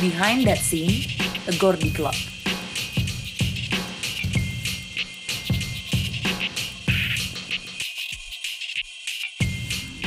Behind 0.00 0.48
That 0.48 0.64
Scene, 0.64 1.04
A 1.44 1.52
Gordy 1.60 1.92
Club. 1.92 2.16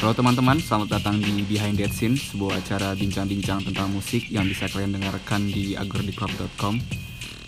Halo 0.01 0.17
teman-teman, 0.17 0.57
selamat 0.57 0.97
datang 0.97 1.21
di 1.21 1.45
Behind 1.45 1.77
That 1.77 1.93
Scene, 1.93 2.17
sebuah 2.17 2.65
acara 2.65 2.97
bincang-bincang 2.97 3.69
tentang 3.69 3.93
musik 3.93 4.25
yang 4.33 4.49
bisa 4.49 4.65
kalian 4.65 4.97
dengarkan 4.97 5.45
di 5.45 5.77
agordiclub.com. 5.77 6.81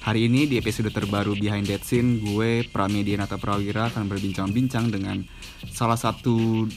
Hari 0.05 0.29
ini 0.29 0.45
di 0.45 0.61
episode 0.61 0.93
terbaru 0.93 1.33
Behind 1.33 1.65
That 1.65 1.81
Scene, 1.81 2.21
gue 2.21 2.61
Pramedia 2.69 3.17
Nata 3.17 3.41
Prawira 3.41 3.89
akan 3.89 4.05
berbincang-bincang 4.05 4.93
dengan 4.93 5.25
salah 5.73 5.97
satu 5.97 6.69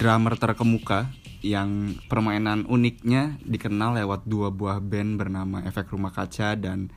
drummer 0.00 0.40
terkemuka 0.40 1.12
yang 1.42 1.98
permainan 2.06 2.64
uniknya 2.64 3.34
dikenal 3.42 3.98
lewat 3.98 4.24
dua 4.24 4.48
buah 4.48 4.78
band 4.78 5.18
bernama 5.18 5.58
Efek 5.62 5.90
Rumah 5.90 6.14
Kaca 6.14 6.54
dan 6.54 6.88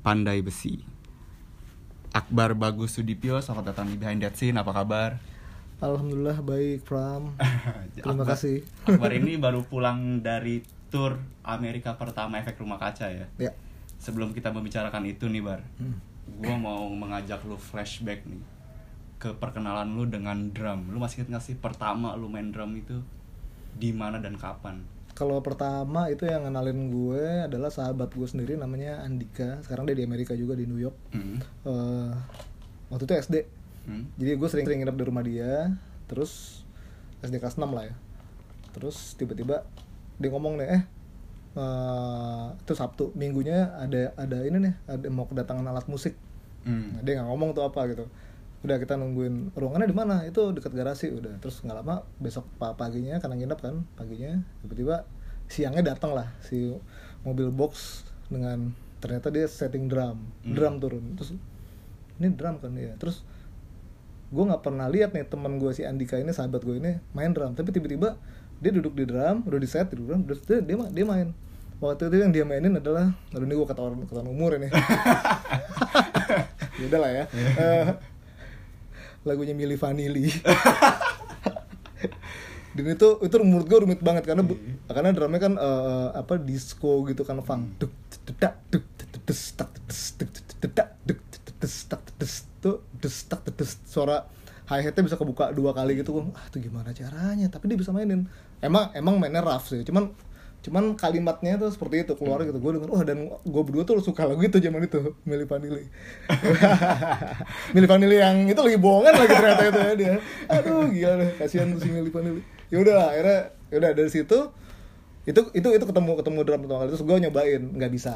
Pandai 0.00 0.40
Besi. 0.40 0.80
Akbar 2.10 2.52
Bagus 2.52 2.96
Sudipyo, 2.96 3.36
selamat 3.38 3.72
datang 3.72 3.88
di 3.88 3.96
Behind 3.96 4.20
That 4.20 4.36
Scene, 4.36 4.56
apa 4.56 4.72
kabar? 4.72 5.16
Alhamdulillah 5.78 6.40
baik 6.40 6.84
Pram. 6.84 7.36
Terima 7.94 8.12
Akbar- 8.18 8.32
kasih. 8.32 8.64
Akbar 8.82 9.12
ini 9.12 9.36
baru 9.44 9.60
pulang 9.62 10.20
dari 10.20 10.60
tour 10.88 11.16
Amerika 11.42 11.96
pertama 11.96 12.36
efek 12.36 12.60
rumah 12.60 12.76
kaca 12.76 13.08
ya. 13.08 13.26
Ya. 13.36 13.52
Sebelum 13.96 14.32
kita 14.32 14.50
membicarakan 14.50 15.04
itu 15.06 15.28
nih 15.28 15.40
Bar, 15.40 15.60
Hmm. 15.76 15.96
gue 16.38 16.54
mau 16.54 16.88
mengajak 16.88 17.44
lu 17.44 17.56
flashback 17.56 18.24
nih 18.24 18.40
ke 19.16 19.32
perkenalan 19.32 19.88
lu 19.88 20.04
dengan 20.04 20.50
drum. 20.50 20.88
Lu 20.88 20.98
masih 20.98 21.22
ingat 21.22 21.38
gak 21.38 21.44
sih 21.44 21.54
pertama 21.54 22.12
lu 22.12 22.26
main 22.26 22.50
drum 22.50 22.72
itu 22.74 23.00
di 23.76 23.90
mana 23.94 24.20
dan 24.20 24.36
kapan? 24.36 24.84
Kalau 25.12 25.44
pertama 25.44 26.08
itu 26.08 26.24
yang 26.24 26.48
kenalin 26.48 26.88
gue 26.88 27.44
adalah 27.44 27.68
sahabat 27.68 28.16
gue 28.16 28.24
sendiri 28.24 28.56
namanya 28.56 29.04
Andika. 29.04 29.60
Sekarang 29.60 29.84
dia 29.84 29.92
di 29.92 30.04
Amerika 30.08 30.32
juga 30.32 30.56
di 30.56 30.64
New 30.64 30.80
York. 30.80 30.96
Hmm. 31.12 31.36
Eh, 31.68 32.12
waktu 32.88 33.04
itu 33.04 33.14
SD. 33.20 33.36
Hmm. 33.84 34.08
Jadi 34.16 34.30
gue 34.40 34.48
sering-sering 34.48 34.80
nginep 34.80 34.96
di 34.96 35.04
rumah 35.04 35.22
dia. 35.22 35.76
Terus 36.08 36.64
SD 37.20 37.44
kelas 37.44 37.60
6 37.60 37.68
lah 37.68 37.92
ya. 37.92 37.94
Terus 38.72 39.12
tiba-tiba 39.20 39.68
dia 40.16 40.30
ngomong 40.32 40.56
nih, 40.64 40.68
eh 40.80 40.82
eh, 41.60 42.46
itu 42.56 42.72
Sabtu, 42.72 43.12
minggunya 43.12 43.68
ada 43.76 44.16
ada 44.16 44.38
ini 44.48 44.64
nih, 44.64 44.74
ada 44.88 45.06
mau 45.12 45.28
kedatangan 45.28 45.68
alat 45.68 45.84
musik. 45.92 46.16
Hmm. 46.64 46.96
Nah, 46.96 47.00
dia 47.04 47.20
nggak 47.20 47.28
ngomong 47.28 47.52
tuh 47.52 47.68
apa 47.68 47.84
gitu 47.90 48.08
udah 48.62 48.76
kita 48.78 48.94
nungguin 48.94 49.54
ruangannya 49.58 49.90
di 49.90 49.96
mana? 49.96 50.16
Itu 50.22 50.54
dekat 50.54 50.70
garasi 50.70 51.10
udah. 51.10 51.38
Terus 51.42 51.62
nggak 51.66 51.82
lama 51.82 52.06
besok 52.22 52.46
pa- 52.62 52.78
paginya 52.78 53.18
karena 53.18 53.34
nginep 53.42 53.58
kan 53.58 53.74
paginya 53.98 54.38
tiba-tiba 54.62 55.02
siangnya 55.50 55.94
datang 55.94 56.14
lah 56.14 56.30
si 56.46 56.70
mobil 57.26 57.50
box 57.50 58.06
dengan 58.30 58.70
ternyata 59.02 59.34
dia 59.34 59.50
setting 59.50 59.90
drum. 59.90 60.22
Hmm. 60.46 60.54
drum 60.54 60.74
turun. 60.78 61.04
Terus 61.18 61.34
ini 62.22 62.30
drum 62.38 62.62
kan? 62.62 62.70
Ya 62.78 62.94
terus 62.94 63.26
gue 64.32 64.44
nggak 64.46 64.62
pernah 64.64 64.86
lihat 64.88 65.12
nih 65.12 65.28
teman 65.28 65.58
gue 65.60 65.74
si 65.76 65.82
Andika 65.84 66.16
ini 66.16 66.30
sahabat 66.30 66.62
gue 66.62 66.78
ini 66.78 67.02
main 67.18 67.34
drum. 67.34 67.58
Tapi 67.58 67.74
tiba-tiba 67.74 68.14
dia 68.62 68.70
duduk 68.70 68.94
di 68.94 69.04
drum 69.10 69.42
udah 69.42 69.58
di 69.58 69.66
set 69.66 69.90
di 69.90 69.98
drum 69.98 70.22
terus 70.22 70.38
dia 70.46 70.62
dia, 70.62 70.78
dia 70.78 71.04
main. 71.04 71.34
Waktu 71.82 72.14
itu 72.14 72.22
yang 72.22 72.30
dia 72.30 72.46
mainin 72.46 72.78
adalah 72.78 73.10
aduh 73.34 73.42
ini 73.42 73.58
gue 73.58 73.66
ketahuan 73.66 74.06
ketahuan 74.06 74.30
umur 74.30 74.54
ini. 74.54 74.70
Ya 76.80 76.84
udah 76.88 77.00
lah 77.00 77.10
ya 77.12 77.24
lagunya 79.22 79.54
Milli 79.54 79.78
Vanilli. 79.78 80.26
Dan 82.72 82.88
itu 82.88 83.08
itu 83.20 83.36
menurut 83.44 83.68
gue 83.68 83.78
rumit 83.84 84.00
banget 84.00 84.24
karena 84.24 84.40
bu- 84.40 84.56
karena 84.88 85.12
drumnya 85.12 85.40
kan 85.44 85.52
eh, 85.60 86.08
apa 86.16 86.40
disco 86.40 87.04
gitu 87.04 87.20
kan 87.20 87.44
funk. 87.44 87.76
Duk 87.76 87.92
dedak 88.24 88.64
duk 88.72 88.84
des 89.28 89.42
tak 89.54 89.70
des 89.84 90.00
duk 90.16 90.30
dedak 90.58 90.88
duk 91.04 91.20
des 91.60 91.74
tak 91.84 92.02
des 92.16 92.34
tuh 92.64 92.80
des 92.96 93.16
tak 93.28 93.44
des. 93.52 93.70
Suara 93.84 94.24
hi 94.72 94.80
hatnya 94.88 95.04
bisa 95.04 95.20
kebuka 95.20 95.52
dua 95.52 95.76
kali 95.76 96.00
gitu. 96.00 96.16
Gue 96.16 96.32
ah 96.32 96.48
itu 96.48 96.64
gimana 96.64 96.96
caranya? 96.96 97.46
Tapi 97.52 97.68
dia 97.68 97.76
bisa 97.76 97.92
mainin. 97.92 98.24
Emang 98.64 98.88
emang 98.96 99.20
mainnya 99.20 99.44
rough 99.44 99.68
sih. 99.68 99.84
Cuman 99.84 100.08
cuman 100.62 100.94
kalimatnya 100.94 101.58
tuh 101.58 101.74
seperti 101.74 102.06
itu 102.06 102.14
keluar 102.14 102.46
gitu. 102.46 102.54
Gue 102.62 102.78
denger 102.78 102.88
wah 102.88 103.02
dan 103.02 103.26
gue 103.28 103.62
berdua 103.66 103.82
tuh 103.82 103.98
suka 103.98 104.30
lagu 104.30 104.38
itu 104.46 104.62
zaman 104.62 104.86
itu 104.86 105.18
Milli 105.26 105.42
Vanilli. 105.42 105.84
Milli 107.74 107.86
Vanilli 107.90 108.16
yang 108.22 108.46
itu 108.46 108.60
lagi 108.62 108.78
bohongan 108.78 109.14
lagi 109.18 109.34
ternyata 109.34 109.62
itu 109.66 109.80
ya 109.82 109.92
dia. 109.98 110.12
Aduh 110.46 110.86
gila 110.86 111.12
deh 111.18 111.30
kasihan 111.42 111.66
tuh 111.74 111.82
si 111.82 111.90
Milli 111.90 112.14
Vanilli. 112.14 112.42
Ya 112.70 112.78
udah 112.78 112.94
lah, 112.94 113.08
akhirnya 113.10 113.38
ya 113.68 113.76
udah 113.82 113.90
dari 113.92 114.10
situ 114.10 114.38
itu 115.22 115.40
itu 115.54 115.68
itu 115.70 115.84
ketemu 115.86 116.12
ketemu 116.22 116.38
drum 116.46 116.60
pertama 116.62 116.78
kali. 116.86 116.88
Terus 116.94 117.04
gue 117.04 117.16
nyobain 117.26 117.62
nggak 117.74 117.92
bisa. 117.92 118.14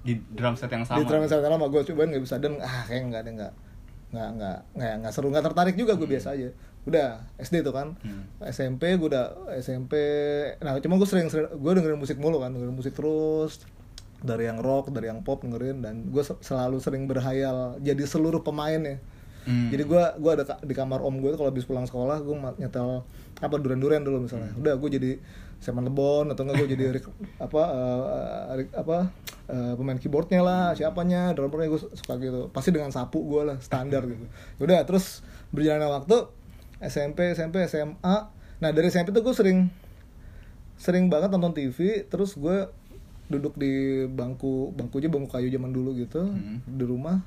Di 0.00 0.16
drum 0.32 0.56
set 0.56 0.72
yang 0.72 0.88
sama. 0.88 0.98
di 0.98 1.04
drum 1.04 1.20
yang 1.20 1.30
sama 1.30 1.66
gue 1.68 1.80
cobain 1.92 2.08
nggak 2.08 2.24
bisa. 2.24 2.40
Dan 2.40 2.56
ah 2.64 2.88
kayak 2.88 3.02
nggak 3.12 3.20
ada 3.20 3.30
nggak 3.36 3.52
nggak 4.16 4.28
nggak 4.38 4.58
nggak 4.78 4.94
nggak 5.02 5.12
seru 5.12 5.28
nggak 5.34 5.44
tertarik 5.44 5.74
juga 5.74 5.98
gue 5.98 6.08
biasa 6.08 6.38
aja 6.38 6.54
udah 6.86 7.06
SD 7.36 7.60
tuh 7.60 7.70
kan. 7.70 7.98
Hmm. 7.98 8.24
SMP 8.42 8.94
gue 8.94 9.08
udah 9.08 9.26
SMP 9.56 9.92
nah 10.58 10.78
cuma 10.78 10.96
gue 10.96 11.04
sering, 11.04 11.26
sering 11.26 11.50
gue 11.50 11.72
dengerin 11.72 11.96
musik 11.96 12.16
mulu 12.16 12.38
kan 12.38 12.50
dengerin 12.50 12.72
musik 12.72 12.92
terus. 12.92 13.66
Dari 14.16 14.44
yang 14.44 14.58
rock 14.58 14.88
dari 14.88 15.06
yang 15.06 15.20
pop 15.20 15.40
dengerin 15.40 15.80
dan 15.80 16.08
gue 16.08 16.22
se- 16.22 16.40
selalu 16.40 16.78
sering 16.78 17.04
berhayal 17.04 17.76
jadi 17.78 18.00
seluruh 18.02 18.40
pemain 18.40 18.78
ya 18.78 18.96
Hmm. 19.44 19.70
jadi 19.70 19.82
gue 19.84 20.02
gua 20.18 20.34
ada 20.34 20.58
di 20.58 20.74
kamar 20.74 20.98
om 20.98 21.14
gue 21.16 21.30
kalau 21.32 21.46
habis 21.46 21.62
pulang 21.62 21.86
sekolah 21.86 22.18
gue 22.18 22.34
nyetel 22.58 23.06
apa 23.36 23.54
duren 23.56 23.78
duren 23.78 24.02
dulu 24.02 24.26
misalnya. 24.26 24.50
Hmm. 24.50 24.58
udah 24.58 24.74
gue 24.74 24.90
jadi 24.90 25.10
Simon 25.56 25.86
Lebon 25.86 26.26
atau 26.28 26.42
enggak 26.42 26.56
gue 26.58 26.68
jadi 26.68 26.84
Rick- 26.92 27.14
apa 27.38 27.62
Rick- 28.52 28.74
apa 28.74 29.14
eh, 29.46 29.72
pemain 29.72 29.94
keyboardnya 29.94 30.40
lah 30.40 30.74
siapanya 30.74 31.30
drummernya 31.30 31.68
gue 31.68 31.78
suka 31.78 32.18
gitu. 32.18 32.50
Pasti 32.50 32.70
dengan 32.70 32.90
sapu 32.90 33.22
gue 33.22 33.42
lah 33.44 33.56
standar 33.58 34.02
gitu. 34.04 34.26
Udah 34.58 34.82
terus 34.82 35.22
berjalannya 35.48 35.94
waktu 35.94 36.16
SMP 36.78 37.32
SMP 37.32 37.64
SMA 37.64 38.16
nah 38.56 38.70
dari 38.70 38.86
SMP 38.86 39.10
tuh 39.10 39.22
gue 39.22 39.32
sering 39.32 39.68
sering 40.76 41.08
banget 41.08 41.28
nonton 41.30 41.52
TV 41.52 42.04
terus 42.04 42.34
gue 42.34 42.68
duduk 43.26 43.56
di 43.56 43.72
bangku 44.06 44.70
bangkunya 44.72 45.08
bangku 45.08 45.28
kayu 45.28 45.48
zaman 45.48 45.70
dulu 45.70 45.92
gitu 45.94 46.22
Hmm. 46.22 46.62
di 46.62 46.84
rumah 46.84 47.24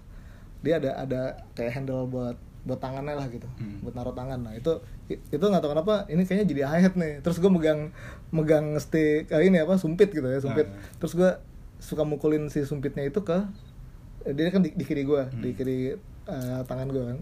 dia 0.59 0.77
ada 0.77 0.95
ada 0.97 1.21
kayak 1.53 1.71
handle 1.73 2.05
buat 2.05 2.35
buat 2.61 2.77
tangannya 2.77 3.15
lah 3.15 3.27
gitu 3.27 3.47
Hmm. 3.51 3.81
buat 3.81 3.93
naruh 3.93 4.13
tangan 4.13 4.39
nah 4.39 4.53
itu 4.53 4.79
itu 5.09 5.41
nggak 5.41 5.59
tahu 5.59 5.71
kenapa 5.73 6.05
ini 6.07 6.23
kayaknya 6.23 6.45
jadi 6.45 6.61
hat 6.67 6.93
nih 6.93 7.19
terus 7.19 7.37
gue 7.37 7.47
megang 7.47 7.89
megang 8.29 8.77
stick 8.77 9.27
eh, 9.27 9.41
ini 9.41 9.59
apa 9.59 9.75
sumpit 9.75 10.09
gitu 10.09 10.23
ya 10.23 10.39
sumpit 10.39 10.67
Ah. 10.67 10.77
terus 10.97 11.13
gue 11.13 11.29
suka 11.79 12.03
mukulin 12.03 12.47
si 12.47 12.61
sumpitnya 12.61 13.03
itu 13.03 13.19
ke 13.19 13.37
dia 14.29 14.51
kan 14.51 14.61
di, 14.61 14.71
di 14.71 14.83
kiri 14.83 15.03
gue 15.03 15.21
Hmm. 15.25 15.41
di 15.41 15.49
kiri 15.51 15.79
eh, 16.27 16.61
tangan 16.63 16.87
gue 16.87 17.03
kan 17.03 17.17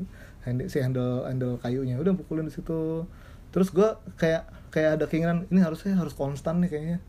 Hand- 0.47 0.71
si 0.71 0.79
handle 0.79 1.27
handle 1.27 1.59
kayunya. 1.59 1.99
Udah 1.99 2.15
pukulin 2.15 2.47
di 2.47 2.55
situ. 2.55 3.03
Terus 3.51 3.67
gue 3.75 3.89
kayak 4.15 4.71
kayak 4.71 4.99
ada 4.99 5.05
keinginan 5.11 5.43
ini 5.51 5.59
harusnya 5.59 5.99
harus 5.99 6.15
konstan 6.15 6.63
nih 6.63 6.71
kayaknya. 6.71 6.99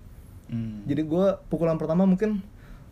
Hmm. 0.48 0.80
jadi 0.88 1.04
gue 1.04 1.26
pukulan 1.52 1.76
pertama 1.76 2.08
mungkin 2.08 2.40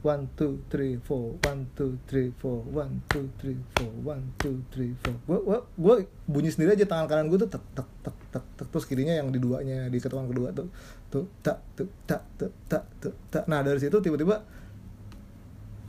one 0.04 0.28
two 0.36 0.60
three 0.68 1.00
four 1.00 1.40
one 1.40 1.72
two 1.72 1.96
three 2.04 2.28
four 2.36 2.60
one 2.68 3.00
two 3.08 3.32
three 3.40 3.56
four 3.74 3.88
one 4.04 4.22
two 4.36 4.60
three 4.68 4.92
four. 5.00 5.16
Gue 5.24 5.38
gue 5.40 5.58
gue 5.80 5.94
bunyi 6.28 6.52
sendiri 6.52 6.76
aja 6.76 6.84
tangan 6.84 7.08
kanan 7.08 7.26
gue 7.32 7.40
tuh 7.42 7.48
tek 7.48 7.64
tek 7.72 7.88
tek 8.04 8.16
tek 8.28 8.44
tek. 8.60 8.66
Terus 8.68 8.84
kirinya 8.84 9.16
yang 9.16 9.32
di 9.32 9.40
duanya 9.40 9.88
di 9.88 9.98
ketukan 9.98 10.28
kedua 10.28 10.52
tuh. 10.52 10.68
Tuh 11.08 11.24
tak 11.40 11.64
tuh 11.74 11.88
tak 12.04 12.22
tuh 12.36 12.52
tak 12.68 12.84
tuh 13.00 13.14
tak. 13.32 13.48
Nah 13.48 13.64
dari 13.64 13.80
situ 13.80 13.96
tiba-tiba 14.04 14.44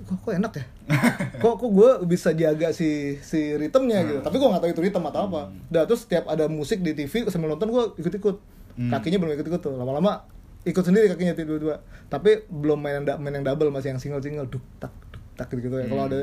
kok 0.08 0.18
kok 0.24 0.34
enak 0.34 0.54
ya? 0.56 0.66
Kok 1.44 1.54
kok 1.60 1.70
gue 1.70 1.92
bisa 2.08 2.32
jaga 2.32 2.72
si 2.72 3.20
si 3.20 3.54
ritmenya 3.60 4.08
gitu? 4.08 4.20
Tapi 4.24 4.36
gue 4.40 4.48
nggak 4.48 4.62
tahu 4.64 4.72
itu 4.72 4.82
ritme 4.88 5.04
atau 5.04 5.28
apa. 5.28 5.52
Dah 5.68 5.84
terus 5.84 6.08
setiap 6.08 6.32
ada 6.32 6.48
musik 6.48 6.80
di 6.80 6.96
TV 6.96 7.28
sambil 7.28 7.52
nonton 7.54 7.70
gue 7.70 7.84
ikut-ikut. 8.00 8.36
Hmm. 8.78 8.94
kakinya 8.94 9.18
belum 9.20 9.34
ikut-ikut 9.36 9.62
tuh. 9.62 9.76
Lama-lama 9.76 10.24
ikut 10.64 10.84
sendiri 10.84 11.12
kakinya 11.12 11.36
tiba-tiba 11.36 11.80
tapi 12.12 12.44
belum 12.48 12.80
main 12.80 13.04
yang 13.04 13.20
main 13.20 13.40
yang 13.40 13.46
double 13.48 13.72
masih 13.72 13.96
yang 13.96 14.00
single 14.00 14.20
single 14.20 14.48
duk 14.48 14.64
tak 14.80 14.92
duk 15.12 15.24
tak 15.36 15.48
gitu, 15.54 15.76
ya. 15.76 15.86
Kalau 15.92 16.04
ada 16.08 16.18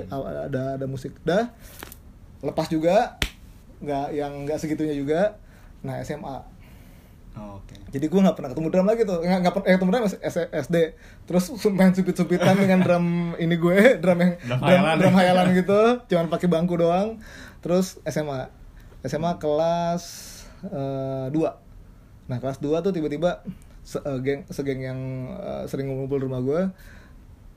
ada 0.48 0.62
ada 0.80 0.86
musik. 0.88 1.12
Dah 1.22 1.52
lepas 2.44 2.66
juga 2.72 3.20
nggak 3.84 4.08
yang 4.16 4.32
nggak 4.48 4.58
segitunya 4.58 4.96
juga. 4.96 5.36
Nah 5.84 6.00
SMA 6.00 6.53
Oh, 7.34 7.58
Oke. 7.58 7.74
jadi 7.90 8.06
gue 8.06 8.20
nggak 8.20 8.36
pernah 8.38 8.50
ketemu 8.54 8.68
drum 8.70 8.86
lagi 8.86 9.02
tuh. 9.02 9.18
Nggak 9.18 9.38
nggak 9.42 9.52
pernah 9.52 9.66
eh, 9.66 9.74
ketemu 9.74 9.90
drum 9.90 10.04
SD 10.54 10.76
terus 11.24 11.44
main 11.68 11.90
supit 11.90 12.14
supitan 12.14 12.54
dengan 12.54 12.78
drum 12.78 13.06
ini 13.36 13.54
gue 13.54 13.78
drum 14.02 14.18
yang 14.18 14.32
Drum 14.38 14.58
drum, 14.58 14.70
hayalan. 14.70 14.94
drum 14.96 15.14
hayalan 15.14 15.46
gitu. 15.52 15.80
Cuman 16.06 16.26
pakai 16.28 16.46
bangku 16.46 16.74
doang. 16.74 17.18
Terus 17.58 17.98
SMA 18.04 18.46
SMA 19.02 19.36
kelas 19.36 20.02
eh, 20.64 21.26
2 21.28 21.36
nah 22.24 22.38
kelas 22.38 22.56
2 22.56 22.70
tuh 22.80 22.92
tiba-tiba 22.92 23.42
se 23.82 23.98
eh, 23.98 24.18
geng 24.20 24.46
segeng 24.48 24.80
yang 24.80 25.00
eh, 25.34 25.64
sering 25.66 25.90
ngumpul 25.90 26.16
di 26.16 26.24
rumah 26.24 26.38
gue 26.38 26.60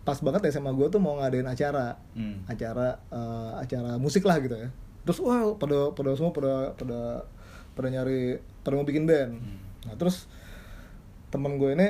pas 0.02 0.18
banget 0.18 0.48
SMA 0.50 0.72
gue 0.72 0.88
tuh 0.88 0.98
mau 0.98 1.20
ngadain 1.20 1.46
acara. 1.46 2.00
Hmm. 2.12 2.42
acara 2.46 2.98
acara 3.58 3.96
musik 3.96 4.24
lah 4.24 4.40
gitu 4.40 4.56
ya. 4.56 4.74
Terus 5.04 5.20
wah 5.20 5.54
pada 5.54 5.92
pada 5.92 6.16
semua 6.16 6.32
pada 6.32 6.54
pada 6.74 7.00
pada 7.72 7.88
nyari 7.88 8.40
pada 8.60 8.74
mau 8.74 8.84
bikin 8.84 9.06
band 9.06 9.38
nah 9.88 9.96
terus 9.96 10.28
temen 11.32 11.56
gue 11.56 11.72
ini 11.74 11.88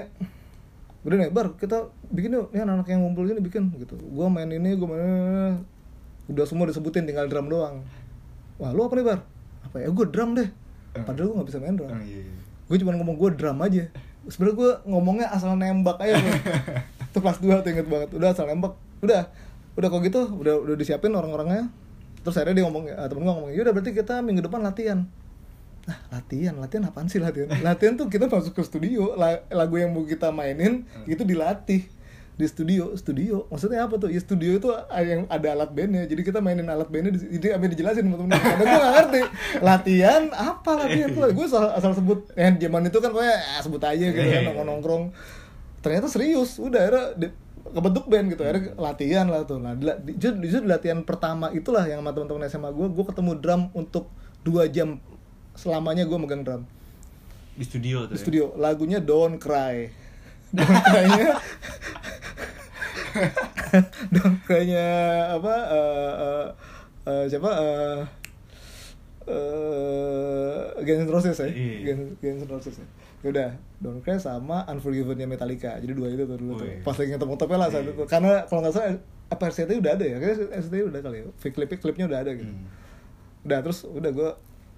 udah 1.07 1.15
nih 1.23 1.29
bar 1.31 1.55
kita 1.55 1.87
bikin 2.11 2.35
yuk. 2.35 2.51
Ini 2.51 2.67
anak-anak 2.67 2.87
yang 2.91 3.01
ngumpul 3.07 3.23
gini 3.23 3.39
bikin 3.39 3.71
gitu. 3.79 3.95
Gua 4.11 4.27
main 4.27 4.51
ini 4.51 4.75
gua 4.75 4.87
main 4.91 4.99
ini. 4.99 5.55
udah 6.27 6.43
semua 6.43 6.67
disebutin 6.67 7.07
tinggal 7.07 7.31
drum 7.31 7.47
doang. 7.47 7.79
Wah 8.59 8.75
lu 8.75 8.83
apa 8.83 8.99
nih 8.99 9.05
bar? 9.07 9.19
Apa 9.63 9.79
ya 9.79 9.87
gue 9.87 10.05
drum 10.11 10.35
deh. 10.35 10.51
Padahal 10.91 11.31
gue 11.31 11.35
nggak 11.39 11.47
bisa 11.47 11.59
main 11.63 11.79
drum. 11.79 11.87
Oh, 11.87 12.03
iya. 12.03 12.27
gue 12.67 12.77
cuma 12.83 12.91
ngomong 12.99 13.15
gue 13.15 13.29
drum 13.39 13.55
aja. 13.63 13.87
Sebenarnya 14.27 14.55
gue 14.59 14.71
ngomongnya 14.91 15.27
asal 15.31 15.55
nembak 15.55 15.95
aja 16.03 16.19
bro. 16.19 16.31
itu 17.15 17.19
kelas 17.23 17.39
2 17.39 17.63
tuh 17.63 17.69
inget 17.71 17.87
banget. 17.87 18.09
Udah 18.11 18.35
asal 18.35 18.43
nembak. 18.51 18.75
Udah 18.99 19.31
udah 19.79 19.87
kok 19.87 20.01
gitu 20.03 20.21
udah 20.35 20.59
udah 20.67 20.75
disiapin 20.75 21.15
orang-orangnya. 21.15 21.71
Terus 22.27 22.35
akhirnya 22.43 22.59
dia 22.59 22.65
ngomong 22.67 22.83
uh, 22.91 23.07
temen 23.07 23.23
gue 23.23 23.31
ngomong 23.31 23.51
yaudah 23.55 23.71
berarti 23.71 23.95
kita 23.95 24.19
minggu 24.19 24.43
depan 24.43 24.59
latihan 24.59 25.07
nah 25.87 25.95
latihan 26.11 26.51
latihan 26.53 26.83
apaan 26.83 27.07
sih 27.07 27.15
latihan? 27.17 27.47
Latihan 27.63 27.95
tuh 27.95 28.11
kita 28.11 28.27
masuk 28.27 28.51
ke 28.51 28.61
studio 28.61 29.15
la- 29.15 29.39
lagu 29.47 29.79
yang 29.79 29.95
mau 29.95 30.03
kita 30.03 30.29
mainin 30.29 30.83
itu 31.07 31.23
dilatih 31.23 31.87
di 32.37 32.45
studio. 32.45 32.91
Studio 32.93 33.47
maksudnya 33.47 33.87
apa 33.87 33.95
tuh? 33.95 34.11
Ya 34.11 34.19
studio 34.19 34.51
itu 34.53 34.67
yang 34.99 35.25
ada 35.25 35.47
alat 35.55 35.71
bandnya 35.71 36.03
jadi 36.03 36.21
kita 36.21 36.37
mainin 36.37 36.67
alat 36.67 36.85
bandnya 36.85 37.15
di- 37.15 37.39
jadi 37.39 37.55
ambil 37.55 37.71
dijelasin 37.71 38.03
sama 38.03 38.15
temen. 38.19 38.35
Karena 38.35 38.61
gue 38.61 38.77
gak 38.77 38.93
ngerti. 38.93 39.21
Latihan 39.63 40.23
apa 40.29 40.71
latihan 40.75 41.09
tuh? 41.09 41.21
Gue 41.31 41.45
asal, 41.47 41.65
asal 41.71 41.91
sebut 41.95 42.19
ya 42.35 42.51
zaman 42.51 42.81
itu 42.85 42.97
kan 42.99 43.09
pokoknya 43.09 43.35
ya, 43.39 43.59
sebut 43.63 43.81
aja 43.81 44.05
gitu 44.05 44.27
kan 44.27 44.41
nongkrong 44.43 44.67
nongkrong 44.67 45.03
ternyata 45.79 46.11
serius 46.11 46.59
udah 46.59 46.81
akhirnya 46.83 47.05
di- 47.15 47.35
kebentuk 47.67 48.05
band 48.05 48.27
gitu 48.27 48.43
akhirnya 48.43 48.75
latihan 48.75 49.25
lah 49.25 49.41
tuh. 49.43 49.57
Nah 49.57 49.71
di, 49.71 49.87
di, 50.03 50.11
justru 50.19 50.43
justru 50.43 50.61
di 50.67 50.71
latihan 50.71 50.99
pertama 51.01 51.47
itulah 51.49 51.87
yang 51.87 52.03
sama 52.03 52.11
teman-teman 52.11 52.43
SMA 52.45 52.69
gue 52.69 52.87
gue 52.91 53.05
ketemu 53.07 53.31
drum 53.39 53.61
untuk 53.71 54.11
dua 54.43 54.67
jam 54.67 54.99
selamanya 55.57 56.05
gue 56.05 56.15
megang 56.15 56.45
drum. 56.45 56.63
Di 57.57 57.65
studio 57.65 58.05
tuh. 58.05 58.13
di 58.13 58.15
ya? 58.15 58.21
studio. 58.21 58.43
Lagunya 58.55 59.01
Don't 59.01 59.35
Cry. 59.35 59.89
Don't 60.47 60.79
Cry-nya 60.85 61.27
Don't 64.15 64.37
Cry-nya 64.45 64.85
apa 65.35 65.53
eh, 65.67 66.13
eh, 66.23 66.47
eh, 67.03 67.23
siapa 67.27 67.49
eh 67.51 67.99
eh, 69.27 70.61
Guns 70.85 71.03
N' 71.03 71.11
Roses 71.11 71.35
ya? 71.35 71.49
Iya. 71.49 71.91
Guns, 71.91 72.15
Guns 72.21 72.41
N' 72.45 72.47
Roses 72.47 72.75
ya? 72.79 72.87
Ya 73.25 73.27
udah 73.33 73.49
Don't 73.81 73.99
Cry 73.99 74.21
sama 74.21 74.63
Unforgiven-nya 74.69 75.27
Metallica. 75.27 75.75
Jadi 75.81 75.91
dua 75.91 76.07
itu 76.07 76.23
tuh 76.23 76.37
dulu 76.37 76.61
tuh. 76.61 76.69
Pas 76.85 76.95
lagi 76.95 77.09
ngetop-ngetopnya 77.11 77.57
lah 77.59 77.67
saat 77.67 77.83
Iya. 77.83 77.91
itu. 77.91 78.03
Karena 78.07 78.31
kalau 78.45 78.61
nggak 78.63 78.73
salah 78.73 78.87
apa 79.27 79.43
RCT 79.51 79.71
udah 79.81 79.91
ada 79.99 80.05
ya? 80.07 80.17
Kayaknya 80.21 80.45
RCT 80.61 80.75
udah 80.87 80.99
kali 81.03 81.17
ya? 81.19 81.25
Klip 81.51 81.69
klipnya 81.75 82.05
udah 82.07 82.19
ada 82.23 82.31
gitu. 82.37 82.53
Hmm. 82.53 82.69
udah 83.47 83.63
terus 83.63 83.87
udah 83.87 84.11
gue 84.11 84.29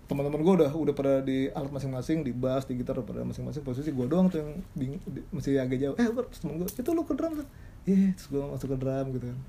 teman-teman 0.10 0.42
gue 0.42 0.54
udah 0.58 0.72
udah 0.74 0.94
pada 0.94 1.14
di 1.22 1.48
alat 1.50 1.70
masing-masing 1.70 2.26
di 2.26 2.34
bass 2.34 2.66
di 2.66 2.74
gitar 2.74 2.98
udah 2.98 3.06
pada 3.06 3.22
masing-masing. 3.22 3.62
Posisi 3.62 3.90
gue 3.90 4.04
doang 4.04 4.26
tuh 4.26 4.42
yang 4.42 4.52
bing, 4.74 4.98
di- 5.06 5.22
masih 5.30 5.62
agak 5.62 5.78
jauh. 5.78 5.96
Eh 5.96 6.10
terus 6.10 6.40
temen 6.40 6.58
gue 6.58 6.66
itu 6.66 6.90
lu 6.90 7.04
ke 7.04 7.14
drum 7.14 7.38
tuh? 7.38 7.48
Iya. 7.86 8.12
Terus 8.12 8.28
gue 8.28 8.42
masuk 8.44 8.68
ke 8.68 8.78
drum 8.78 9.06
gitu 9.14 9.26
kan. 9.28 9.40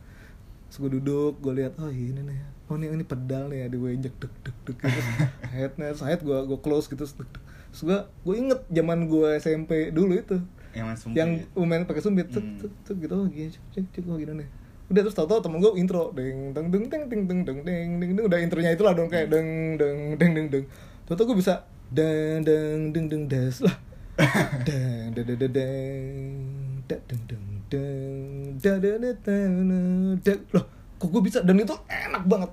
Terus 0.68 0.76
gue 0.78 0.90
duduk 0.94 1.32
gue 1.40 1.52
lihat 1.56 1.72
oh 1.76 1.88
ini 1.88 2.20
nih. 2.20 2.38
Oh 2.68 2.76
ini 2.76 2.92
ini 2.92 3.02
pedal 3.02 3.48
nih 3.48 3.64
ya 3.64 3.66
di 3.66 3.76
gue 3.76 3.90
injek 3.90 4.14
dek 4.14 4.32
dek 4.38 4.56
dek 4.62 4.76
gitu. 4.78 5.00
Headnya 5.48 5.96
head 5.96 6.20
gue 6.20 6.38
gue 6.44 6.58
close 6.60 6.86
gitu 6.86 7.02
terus 7.02 7.16
gue 7.80 7.96
gue 8.20 8.34
inget 8.36 8.60
zaman 8.68 9.08
gue 9.08 9.28
SMP 9.36 9.88
dulu 9.90 10.12
itu. 10.14 10.36
Yang 10.70 10.84
main 10.84 10.98
sumpit. 10.98 11.16
yang 11.16 11.30
main 11.58 11.82
pakai 11.82 11.98
sumbit 11.98 12.28
cek 12.28 12.38
Hmm. 12.38 12.58
cek 12.60 12.72
cek 12.84 12.96
gitu. 13.00 13.14
Oh 13.16 13.26
gini 13.26 13.48
cek 13.48 13.64
cek 13.72 13.84
cek 13.90 14.04
oh 14.06 14.14
gini 14.14 14.44
nih 14.44 14.48
udah 14.90 15.00
terus 15.06 15.14
tau-tau 15.14 15.38
temen 15.38 15.62
gue 15.62 15.70
intro 15.78 16.10
deng 16.10 16.50
deng 16.50 16.66
deng 16.66 16.84
deng 16.90 17.02
deng 17.06 17.22
deng 17.30 17.40
deng 17.46 17.58
deng 17.62 17.88
deng 18.02 18.10
deng 18.18 18.24
udah 18.26 18.38
intronya 18.42 18.74
itulah 18.74 18.90
dong 18.90 19.06
kayak 19.06 19.30
deng 19.30 19.78
deng 19.78 20.18
deng 20.18 20.30
deng 20.34 20.46
deng 20.50 20.64
tau-tau 21.06 21.30
gue 21.30 21.38
bisa 21.38 21.62
deng 21.94 22.42
deng 22.42 22.90
deng 22.90 23.06
deng 23.06 23.22
des 23.30 23.56
lah 23.62 23.76
deng 24.66 25.14
deng 25.14 25.26
deng 25.30 25.38
deng 25.38 25.50
deng 26.90 27.00
deng 27.06 27.22
deng 27.22 27.42
deng 27.70 28.42
deng 28.58 28.58
deng 28.58 28.78
deng 28.82 28.98
deng 28.98 29.52
deng 29.70 30.18
deng 30.26 30.40
loh 30.50 30.66
kok 30.98 31.08
gue 31.08 31.22
bisa 31.22 31.38
dan 31.46 31.56
itu 31.56 31.74
enak 31.86 32.26
banget 32.26 32.50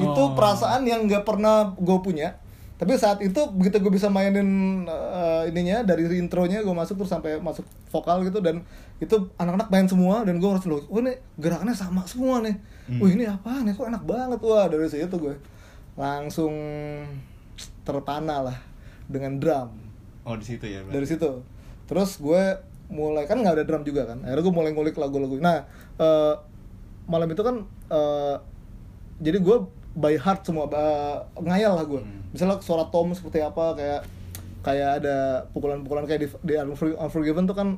itu 0.00 0.22
Oh. 0.24 0.32
perasaan 0.32 0.88
yang 0.88 1.04
nggak 1.04 1.28
pernah 1.28 1.76
gue 1.76 1.98
punya 2.00 2.40
tapi 2.80 2.96
saat 2.96 3.20
itu 3.20 3.36
begitu 3.52 3.76
gue 3.78 3.92
bisa 3.92 4.08
mainin 4.08 4.48
eh, 4.82 5.42
ininya 5.46 5.84
dari 5.84 6.08
intronya 6.16 6.60
gue 6.60 6.72
masuk 6.72 6.96
terus 6.96 7.12
sampai 7.12 7.36
masuk 7.36 7.62
vokal 7.86 8.24
gitu 8.24 8.40
dan 8.40 8.64
itu 8.96 9.12
anak-anak 9.36 9.68
main 9.68 9.84
semua 9.84 10.24
dan 10.24 10.36
gue 10.36 10.48
harus 10.48 10.64
loh 10.64 10.80
oh 10.82 10.98
ini 10.98 11.12
gerakannya 11.36 11.76
sama 11.76 12.02
semua 12.04 12.40
nih 12.40 12.56
Hmm. 12.90 12.98
wih 12.98 13.14
ini 13.14 13.22
apa 13.22 13.62
nih 13.62 13.70
kok 13.70 13.86
enak 13.86 14.02
banget 14.02 14.40
wah 14.40 14.66
dari 14.66 14.82
situ 14.84 15.14
gue 15.14 15.36
langsung 15.94 16.50
terpana 17.82 18.42
lah 18.42 18.58
dengan 19.06 19.36
drum 19.36 19.70
Oh, 20.20 20.34
di 20.34 20.44
situ 20.44 20.62
ya. 20.64 20.82
berarti. 20.82 20.94
dari 20.94 21.06
situ 21.06 21.30
terus 21.86 22.18
gue 22.18 22.42
mulai 22.88 23.24
kan 23.24 23.38
nggak 23.38 23.56
ada 23.56 23.64
drum 23.64 23.82
juga 23.82 24.04
kan 24.04 24.20
akhirnya 24.20 24.42
gue 24.42 24.54
mulai 24.54 24.70
ngulik 24.70 24.94
lagu-lagu 24.94 25.38
nah 25.38 25.64
eh, 25.96 26.34
malam 27.06 27.26
itu 27.26 27.40
kan 27.40 27.56
eh, 27.88 28.36
jadi 29.18 29.38
gue 29.38 29.56
by 29.92 30.14
heart 30.14 30.42
semua 30.42 30.66
eh, 30.66 31.16
ngayal 31.40 31.74
lah 31.74 31.84
gue 31.84 31.98
Hmm. 31.98 32.22
misalnya 32.30 32.56
suara 32.58 32.86
tom 32.86 33.10
seperti 33.10 33.38
apa 33.38 33.74
kayak 33.74 34.00
kayak 34.60 34.90
ada 34.98 35.16
pukulan-pukulan 35.50 36.04
kayak 36.04 36.20
di, 36.20 36.28
di 36.42 36.54
Unfor- 36.56 36.94
Unforgiven 36.96 37.44
tuh 37.44 37.54
kan 37.54 37.68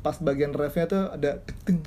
pas 0.00 0.16
bagian 0.18 0.50
refnya 0.50 0.84
tuh 0.84 1.02
ada 1.08 1.38
ting 1.64 1.78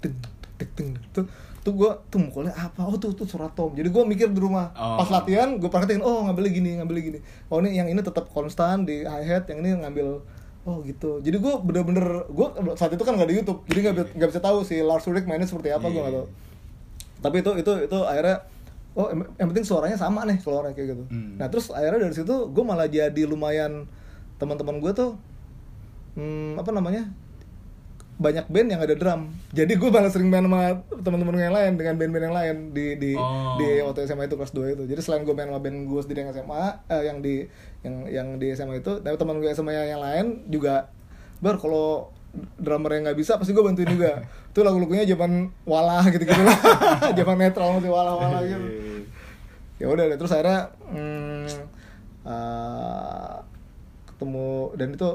ting 0.00 0.14
tek 0.54 0.70
ting 0.72 0.96
tuh 1.10 1.24
tuh 1.60 1.72
gue 1.72 1.90
tuh 2.06 2.18
mukulnya 2.18 2.52
apa? 2.52 2.84
Oh 2.84 2.92
tuh 2.94 3.10
tuh 3.10 3.24
suara 3.24 3.48
tom. 3.48 3.72
Jadi 3.72 3.88
gue 3.88 4.02
mikir 4.04 4.28
di 4.28 4.36
rumah. 4.36 4.68
Oh. 4.74 5.00
pas 5.00 5.08
latihan 5.10 5.56
gue 5.56 5.64
praktekin 5.66 6.00
oh 6.00 6.24
ngambilnya 6.24 6.52
gini 6.52 6.70
ngambilnya 6.76 7.04
gini. 7.06 7.18
Oh 7.48 7.56
ini 7.58 7.72
yang 7.72 7.88
ini 7.88 8.00
tetap 8.00 8.28
konstan 8.28 8.84
di 8.84 9.00
hi 9.00 9.24
hat 9.24 9.48
yang 9.48 9.60
ini 9.60 9.72
ngambil 9.78 10.20
oh 10.62 10.76
gitu. 10.82 11.20
Jadi 11.20 11.36
gue 11.38 11.54
bener-bener 11.58 12.04
gue 12.26 12.46
saat 12.74 12.92
itu 12.92 13.00
kan 13.00 13.16
nggak 13.16 13.28
di 13.28 13.36
YouTube. 13.38 13.64
Jadi 13.64 13.78
nggak 13.80 13.94
bi- 13.96 14.12
nggak 14.12 14.28
bisa 14.28 14.40
tahu 14.40 14.60
si 14.60 14.76
Lars 14.78 15.04
Ulrich 15.04 15.24
mainnya 15.24 15.44
seperti 15.44 15.68
apa 15.70 15.84
gue 15.84 15.94
Iya. 15.94 16.02
nggak 16.02 16.14
tahu. 16.14 16.26
Tapi 17.22 17.36
itu 17.38 17.50
itu 17.58 17.72
itu 17.82 17.98
akhirnya 18.02 18.36
oh 18.94 19.10
yang, 19.10 19.48
penting 19.50 19.62
suaranya 19.62 19.94
sama 19.94 20.22
nih 20.22 20.38
keluarnya 20.38 20.72
kayak 20.72 20.88
gitu 20.92 21.04
Hmm. 21.06 21.34
nah 21.36 21.46
terus 21.46 21.68
akhirnya 21.68 22.00
dari 22.02 22.14
situ 22.14 22.34
gue 22.46 22.64
malah 22.64 22.86
jadi 22.86 23.22
lumayan 23.24 23.90
teman-teman 24.36 24.78
gue 24.78 24.92
tuh 24.92 25.10
hmm, 26.14 26.56
apa 26.56 26.70
namanya 26.70 27.10
banyak 28.14 28.46
band 28.46 28.68
yang 28.70 28.78
ada 28.78 28.94
drum 28.94 29.26
jadi 29.50 29.74
gue 29.74 29.90
malah 29.90 30.06
sering 30.06 30.30
main 30.30 30.46
sama 30.46 30.78
teman-teman 30.96 31.34
yang 31.34 31.50
lain 31.52 31.72
dengan 31.74 31.98
band-band 31.98 32.24
yang 32.24 32.36
lain 32.36 32.56
di 32.70 32.86
di 32.94 33.10
Oh. 33.14 33.58
di 33.58 33.82
waktu 33.82 34.06
SMA 34.06 34.30
itu 34.30 34.38
kelas 34.38 34.54
2 34.54 34.70
itu 34.72 34.82
jadi 34.86 35.00
selain 35.02 35.26
gue 35.26 35.34
main 35.34 35.50
sama 35.50 35.58
band 35.58 35.78
gue 35.84 36.00
sendiri 36.00 36.22
yang 36.22 36.30
SMA 36.30 36.62
eh, 36.86 37.02
yang 37.04 37.18
di 37.18 37.34
yang 37.82 37.94
yang 38.06 38.28
di 38.38 38.54
SMA 38.54 38.78
itu 38.78 39.02
tapi 39.02 39.18
teman 39.18 39.42
gue 39.42 39.50
SMA 39.50 39.74
yang, 39.74 39.98
yang 39.98 40.02
lain 40.02 40.26
juga 40.46 40.94
bar 41.38 41.58
kalau 41.58 42.14
drummer 42.56 42.90
yang 42.92 43.06
nggak 43.06 43.18
bisa 43.18 43.36
pasti 43.36 43.50
gue 43.50 43.60
bantuin 43.60 43.86
juga. 43.86 44.22
Itu 44.50 44.60
lagu-lagunya 44.60 45.04
zaman 45.04 45.50
walah 45.64 46.02
gitu 46.06 46.22
gitu 46.22 46.42
lah. 46.42 46.58
Zaman 47.18 47.36
netral 47.36 47.78
masih 47.78 47.90
walah-walah 47.90 48.40
gitu. 48.42 48.66
ya 49.74 49.90
udah 49.90 50.06
deh 50.06 50.14
terus 50.14 50.30
akhirnya 50.30 50.70
hmm, 50.86 51.46
eh, 52.24 53.34
ketemu 54.06 54.50
dan 54.78 54.88
itu 54.94 55.10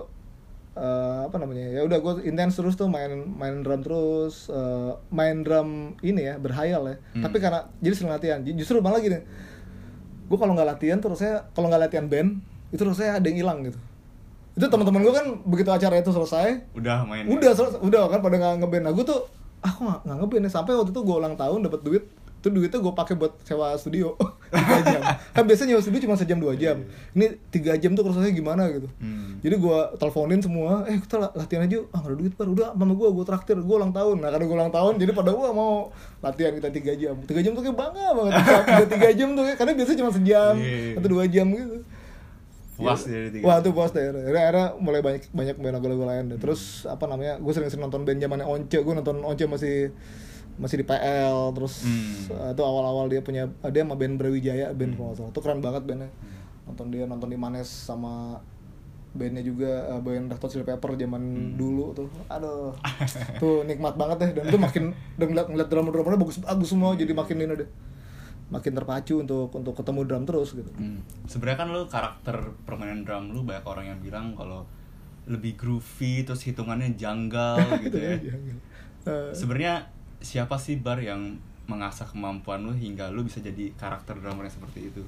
eh, 0.75 1.20
apa 1.25 1.36
namanya 1.39 1.65
ya 1.70 1.82
udah 1.84 1.98
gue 1.98 2.13
intens 2.27 2.60
terus 2.60 2.75
tuh 2.75 2.91
main 2.91 3.10
main 3.25 3.63
drum 3.63 3.79
terus 3.79 4.51
eh, 4.51 4.91
main 5.10 5.41
drum 5.41 5.96
ini 6.03 6.27
ya 6.27 6.36
berhayal 6.38 6.84
ya. 6.86 6.96
Hmm. 7.15 7.24
tapi 7.24 7.38
karena 7.39 7.72
jadi 7.79 7.93
sering 7.96 8.12
latihan. 8.12 8.39
Ju- 8.43 8.58
justru 8.58 8.84
malah 8.84 9.00
gini 9.00 9.20
gue 10.29 10.38
kalau 10.38 10.53
nggak 10.53 10.70
latihan 10.70 11.00
terus 11.00 11.17
saya 11.17 11.48
kalau 11.55 11.72
nggak 11.72 11.89
latihan 11.89 12.05
band 12.05 12.38
itu 12.70 12.77
terus 12.77 13.00
saya 13.00 13.17
ada 13.17 13.25
yang 13.25 13.39
hilang 13.41 13.65
gitu 13.65 13.79
itu 14.60 14.68
teman-teman 14.68 15.00
gue 15.00 15.13
kan 15.13 15.25
begitu 15.42 15.70
acara 15.70 15.96
itu 15.96 16.12
selesai 16.12 16.68
Udah 16.74 17.01
main. 17.01 17.24
udah 17.25 17.51
selesai 17.54 17.80
udah 17.80 18.01
kan 18.08 18.20
pada 18.20 18.36
nggak 18.36 18.54
ngeband. 18.60 18.84
Nah 18.84 18.92
gue 18.92 19.06
tuh 19.06 19.20
ah 19.60 19.72
kok 19.72 19.80
nggak- 19.80 20.20
ngeband 20.20 20.44
ya? 20.44 20.51
Sampai 20.51 20.72
waktu 20.74 20.92
itu 20.92 21.00
gue 21.00 21.16
ulang 21.16 21.34
tahun 21.34 21.63
dapat 21.63 21.80
duit. 21.82 22.04
Itu 22.39 22.48
duitnya 22.50 22.75
gue 22.78 22.94
pakai 22.94 23.16
buat 23.16 23.36
sewa 23.42 23.72
studio. 23.74 24.16
Tiga 24.50 24.80
jam. 24.82 25.01
Kan 25.30 25.44
biasanya 25.46 25.68
nyewa 25.70 25.82
studio 25.82 26.00
cuma 26.01 26.16
sejam 26.16 26.38
dua 26.38 26.56
jam. 26.56 26.84
Ini 27.12 27.25
tiga 27.50 27.75
jam 27.75 27.94
tuh 27.94 28.01
prosesnya 28.01 28.32
gimana 28.32 28.68
gitu. 28.70 28.88
Hmm. 28.98 29.39
jadi 29.39 29.56
gue 29.56 29.78
teleponin 29.96 30.39
semua 30.39 30.84
eh 30.84 30.98
kita 30.98 31.16
la- 31.18 31.32
latihan 31.34 31.63
aja 31.63 31.80
ah 31.86 31.98
nggak 31.98 32.10
ada 32.10 32.18
duit 32.18 32.34
baru 32.34 32.51
udah 32.54 32.70
mama 32.74 32.94
gue 32.94 33.08
gue 33.10 33.25
traktir. 33.25 33.56
Gue 33.58 33.75
ulang 33.78 33.92
tahun. 33.92 34.20
Nah 34.20 34.30
karena 34.30 34.46
gue 34.46 34.58
ulang 34.58 34.70
tahun 34.70 34.94
jadi 34.98 35.12
pada 35.13 35.30
gue 35.30 35.48
mau 35.50 35.92
latihan 36.20 36.51
kita 36.54 36.68
tiga 36.70 36.92
jam. 36.94 37.16
Tiga 37.22 37.39
jam 37.39 37.51
tuh 37.54 37.62
kayak 37.62 37.78
bangga 37.78 38.08
banget. 38.10 38.34
Udah 38.66 38.88
tiga 38.96 39.10
jam 39.13 39.30
tuh 39.34 39.44
kayak- 39.46 39.58
karena 39.58 39.72
biasanya 39.74 39.98
cuma 39.98 40.12
sejam 40.12 40.54
Iya. 40.56 40.96
atau 40.96 41.10
dua 41.10 41.24
jam 41.25 41.48
gitu 41.50 41.78
Puas 42.79 43.03
Ya, 43.03 43.12
dari 43.12 43.29
tiga 43.29 43.43
Wah 43.43 43.57
tuh 43.59 43.75
puas 43.75 43.91
deh. 43.91 44.07
Akhirnya, 44.07 44.71
mulai 44.79 45.03
banyak 45.03 45.27
banyak 45.29 45.55
main 45.59 45.75
lagu-lagu 45.75 46.03
lain 46.07 46.31
deh. 46.31 46.39
Terus 46.39 46.88
apa 46.88 47.05
namanya? 47.05 47.36
Gue 47.38 47.51
sering-sering 47.51 47.83
nonton 47.83 48.07
band 48.07 48.24
zamannya 48.24 48.48
Once. 48.48 48.71
Gue 48.71 48.93
nonton 48.95 49.19
Once 49.19 49.43
masih 49.43 49.91
masih 50.55 50.79
di 50.79 50.86
PL. 50.88 51.51
Terus 51.51 51.83
Hmm. 51.83 52.39
eh, 52.39 52.50
itu 52.55 52.63
awal-awal 52.63 53.12
dia 53.12 53.19
punya 53.19 53.51
dia 53.67 53.83
sama 53.83 54.00
band 54.00 54.15
Brawijaya 54.15 54.71
band 54.71 54.95
kalau 54.95 55.12
nggak 55.12 55.17
salah. 55.19 55.31
Itu 55.31 55.39
keren 55.43 55.59
banget 55.59 55.83
bandnya. 55.83 56.09
Nonton 56.63 56.88
dia 56.88 57.03
nonton 57.03 57.27
di 57.27 57.36
Manes 57.36 57.67
sama 57.67 58.39
bandnya 59.09 59.41
juga 59.41 59.89
eh, 59.89 60.00
band 60.00 60.29
Red 60.29 60.39
Hot 60.39 60.48
Chili 60.48 60.63
Pepper 60.63 60.95
zaman 60.95 61.21
dulu 61.57 61.91
tuh. 61.91 62.07
Aduh. 62.29 62.71
tuh 63.41 63.65
nikmat 63.65 63.98
banget 63.98 64.17
deh 64.21 64.31
dan 64.39 64.43
itu 64.48 64.57
makin 64.57 64.83
dan 65.17 65.27
ngeliat 65.27 65.48
ngeliat 65.50 65.67
drummer-drummernya 65.67 66.19
bagus-bagus 66.21 66.67
semua 66.69 66.95
jadi 66.95 67.12
makin 67.12 67.36
ini 67.39 67.55
deh. 67.59 67.69
Makin 68.50 68.74
terpacu 68.74 69.22
untuk 69.22 69.53
untuk 69.53 69.77
ketemu 69.77 70.01
drum 70.10 70.24
terus 70.25 70.58
gitu. 70.58 70.70
Hmm. 70.74 71.06
Sebenarnya 71.29 71.58
kan 71.62 71.68
lu 71.70 71.82
karakter 71.86 72.36
permainan 72.65 73.06
drum 73.06 73.29
lu 73.29 73.46
banyak 73.46 73.65
orang 73.65 73.86
yang 73.94 74.00
bilang 74.01 74.34
kalau 74.34 74.65
lebih 75.29 75.53
groovy 75.53 76.25
terus 76.25 76.41
hitungannya 76.41 76.98
janggal 76.98 77.62
gitu 77.86 77.98
ya. 77.98 78.18
Eh, 79.06 79.29
sebenarnya 79.32 79.86
siapa 80.20 80.58
sih 80.58 80.82
bar 80.82 80.98
yang 81.00 81.38
mengasah 81.70 82.10
kemampuan 82.10 82.65
lu 82.65 82.74
hingga 82.74 83.13
lu 83.13 83.22
bisa 83.22 83.38
jadi 83.38 83.70
karakter 83.77 84.18
drummer 84.18 84.50
yang 84.50 84.56
seperti 84.58 84.89
itu? 84.89 85.06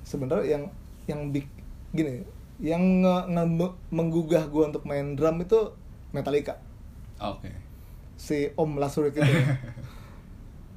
Sebenarnya 0.00 0.56
yang 0.56 0.64
yang 1.04 1.20
big 1.28 1.44
gini 1.92 2.24
yang 2.58 3.04
nge- 3.04 3.28
nge- 3.28 3.76
menggugah 3.92 4.48
gue 4.48 4.64
untuk 4.72 4.82
main 4.88 5.12
drum 5.12 5.44
itu 5.44 5.76
Metallica. 6.10 6.56
Oke. 7.20 7.52
Si 8.16 8.48
Om 8.56 8.80
Lasurik 8.80 9.20
itu. 9.20 9.28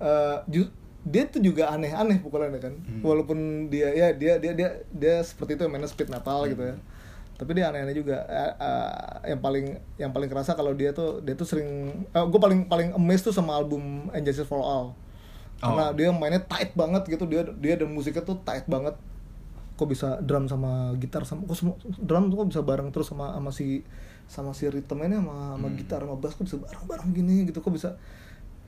Eh, 0.02 0.38
ju- 0.50 0.74
dia 1.04 1.26
tuh 1.26 1.40
juga 1.40 1.70
aneh-aneh 1.70 2.20
pukulannya 2.20 2.58
kan. 2.58 2.74
Hmm. 2.78 3.02
walaupun 3.02 3.38
dia 3.68 3.90
ya 3.90 4.08
dia 4.12 4.38
dia 4.38 4.54
dia 4.54 4.70
dia 4.88 5.16
seperti 5.22 5.56
itu 5.56 5.66
mainnya 5.66 5.86
speed 5.86 6.08
metal 6.08 6.46
gitu 6.46 6.62
ya. 6.62 6.76
Tapi 7.36 7.58
dia 7.58 7.74
aneh-aneh 7.74 7.96
juga. 7.96 8.22
Eh, 8.24 8.54
eh, 8.54 8.94
yang 9.30 9.42
paling 9.42 9.66
yang 9.98 10.12
paling 10.12 10.30
kerasa 10.30 10.54
kalau 10.54 10.72
dia 10.72 10.94
tuh 10.94 11.20
dia 11.20 11.34
tuh 11.34 11.44
sering 11.44 11.90
gue 12.14 12.40
paling 12.40 12.66
paling 12.66 12.94
amazed 12.94 13.26
tuh 13.26 13.34
sama 13.34 13.54
album 13.54 14.14
And 14.14 14.22
Justice 14.22 14.46
for 14.46 14.62
All. 14.62 14.94
Karena 15.58 15.90
Oh. 15.90 15.94
dia 15.94 16.10
mainnya 16.10 16.38
tight 16.40 16.74
banget 16.74 17.06
gitu. 17.08 17.26
Dia 17.26 17.42
dia 17.52 17.74
dan 17.76 17.90
musiknya 17.90 18.22
tuh 18.22 18.38
tight 18.42 18.66
banget. 18.66 18.94
Kok 19.74 19.88
bisa 19.88 20.22
drum 20.22 20.46
sama 20.46 20.94
gitar 20.96 21.26
sama 21.26 21.46
kok 21.46 21.58
semua 21.58 21.74
drum 21.98 22.30
tuh 22.30 22.38
kok 22.38 22.50
bisa 22.50 22.62
bareng 22.62 22.94
terus 22.94 23.10
sama 23.10 23.34
sama 23.34 23.50
si 23.50 23.82
sama 24.26 24.54
si 24.54 24.70
ritmenya 24.70 25.18
sama 25.18 25.58
sama 25.58 25.66
Hmm. 25.66 25.76
gitar 25.76 26.00
sama 26.00 26.16
bass 26.16 26.34
kok 26.34 26.46
bisa 26.46 26.58
bareng-bareng 26.58 27.10
gini 27.10 27.50
gitu. 27.50 27.58
Kok 27.58 27.74
bisa 27.74 27.98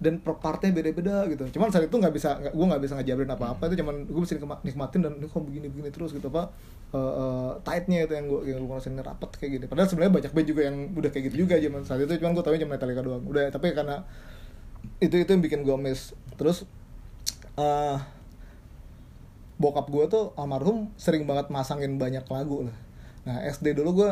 dan 0.03 0.19
per 0.19 0.35
partnya 0.43 0.75
beda-beda 0.75 1.23
gitu. 1.31 1.47
Cuman 1.55 1.71
saat 1.71 1.87
itu 1.87 1.95
nggak 1.95 2.11
bisa 2.11 2.35
gue 2.51 2.65
nggak 2.67 2.83
bisa 2.83 2.93
ngajarin 2.99 3.31
apa-apa 3.31 3.63
itu 3.71 3.79
cuman 3.79 3.95
gue 4.03 4.23
nikma- 4.35 4.61
nikmatin 4.67 4.99
dan 4.99 5.15
ini 5.15 5.31
kok 5.31 5.39
begini-begini 5.39 5.89
terus 5.95 6.11
gitu 6.11 6.27
apa 6.27 6.51
eh, 6.91 6.99
eh, 6.99 7.51
tightnya 7.63 8.03
itu 8.03 8.13
yang 8.13 8.25
gue 8.27 8.39
yang 8.51 8.59
gue 8.67 8.75
ngerasain 8.75 8.99
rapet 8.99 9.29
kayak 9.39 9.51
gini. 9.55 9.65
Padahal 9.71 9.87
sebenarnya 9.87 10.13
banyak 10.19 10.31
band 10.35 10.47
juga 10.51 10.61
yang 10.67 10.77
udah 10.91 11.09
kayak 11.09 11.23
gitu 11.31 11.35
juga 11.47 11.55
zaman 11.55 11.81
saat 11.87 12.03
itu 12.03 12.13
cuman 12.19 12.31
gue 12.35 12.43
tahu 12.43 12.53
cuma 12.59 12.75
Metallica 12.75 13.01
doang. 13.01 13.23
Udah 13.23 13.47
tapi 13.47 13.71
karena 13.71 14.03
itu 14.99 15.15
itu 15.15 15.29
yang 15.31 15.41
bikin 15.41 15.63
gue 15.63 15.77
miss. 15.79 16.11
Terus 16.35 16.67
eh 17.55 17.97
bokap 19.55 19.87
gue 19.87 20.05
tuh 20.11 20.35
almarhum 20.35 20.91
sering 20.99 21.23
banget 21.23 21.47
masangin 21.47 21.95
banyak 21.95 22.27
lagu 22.27 22.67
lah. 22.67 22.77
Nah 23.23 23.47
SD 23.47 23.79
dulu 23.79 24.03
gue 24.03 24.11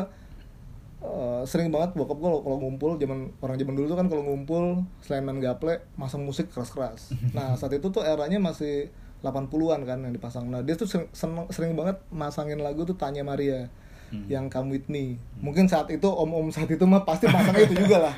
eh, 1.02 1.42
sering 1.44 1.68
banget 1.68 1.92
bokap 1.92 2.16
gue 2.16 2.30
kalau 2.38 2.58
ngumpul 2.58 2.96
zaman 2.96 3.34
orang 3.38 3.56
zaman 3.56 3.74
dulu 3.74 3.86
tuh 3.86 3.98
kan 3.98 4.06
kalau 4.06 4.22
ngumpul 4.22 4.62
selain 5.00 5.22
main 5.22 5.38
gaple 5.38 5.82
masang 5.94 6.22
musik 6.22 6.48
keras-keras. 6.48 7.10
Nah 7.36 7.54
saat 7.54 7.72
itu 7.72 7.86
tuh 7.86 8.00
eranya 8.00 8.38
masih 8.38 8.88
80-an 9.20 9.82
kan 9.82 9.98
yang 10.00 10.10
dipasang. 10.10 10.46
Nah 10.46 10.60
dia 10.60 10.74
tuh 10.74 10.86
sering, 10.86 11.06
seneng- 11.12 11.50
sering 11.50 11.74
banget 11.74 11.98
masangin 12.08 12.58
lagu 12.58 12.82
tuh 12.82 12.94
Tanya 12.94 13.22
Maria 13.22 13.66
Hmm. 14.12 14.28
yang 14.28 14.52
Come 14.52 14.76
With 14.76 14.92
Me. 14.92 15.16
Mungkin 15.40 15.72
saat 15.72 15.88
itu 15.88 16.04
om-om 16.04 16.52
saat 16.52 16.68
itu 16.68 16.84
mah 16.84 17.00
pasti 17.00 17.24
pasang 17.24 17.56
itu 17.56 17.72
juga 17.72 17.96
lah. 17.96 18.14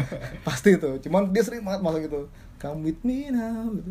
Pasti 0.44 0.76
itu. 0.76 1.00
Cuman 1.00 1.32
dia 1.32 1.40
sering 1.40 1.64
banget 1.64 1.80
masang 1.80 2.04
itu. 2.04 2.28
Come 2.60 2.84
With 2.84 3.00
Me 3.00 3.32
Now 3.32 3.72
gitu. 3.72 3.90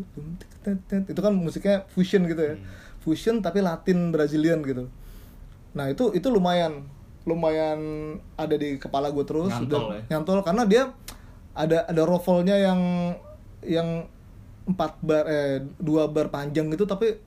Itu 1.10 1.18
kan 1.18 1.34
musiknya 1.34 1.82
fusion 1.90 2.30
gitu 2.30 2.38
ya. 2.38 2.54
Hmm. 2.54 2.62
fusion 3.02 3.42
tapi 3.42 3.58
Latin 3.58 4.14
Brazilian 4.14 4.62
gitu. 4.62 4.86
Nah 5.74 5.90
itu 5.90 6.14
itu 6.14 6.30
lumayan 6.30 6.86
lumayan 7.28 7.78
ada 8.34 8.54
di 8.54 8.74
kepala 8.74 9.08
gue 9.08 9.22
terus 9.22 9.52
Nyantol 9.52 9.68
Dan- 9.84 9.92
ya? 9.92 10.00
nyantol 10.10 10.40
karena 10.40 10.64
dia 10.64 10.82
ada 11.52 11.84
ada 11.84 12.02
ruffle-nya 12.02 12.56
yang 12.56 12.80
yang 13.60 13.88
empat 14.64 14.96
bar 15.00 15.24
eh 15.24 15.60
dua 15.76 16.06
bar 16.06 16.28
panjang 16.28 16.68
gitu 16.68 16.84
tapi 16.84 17.20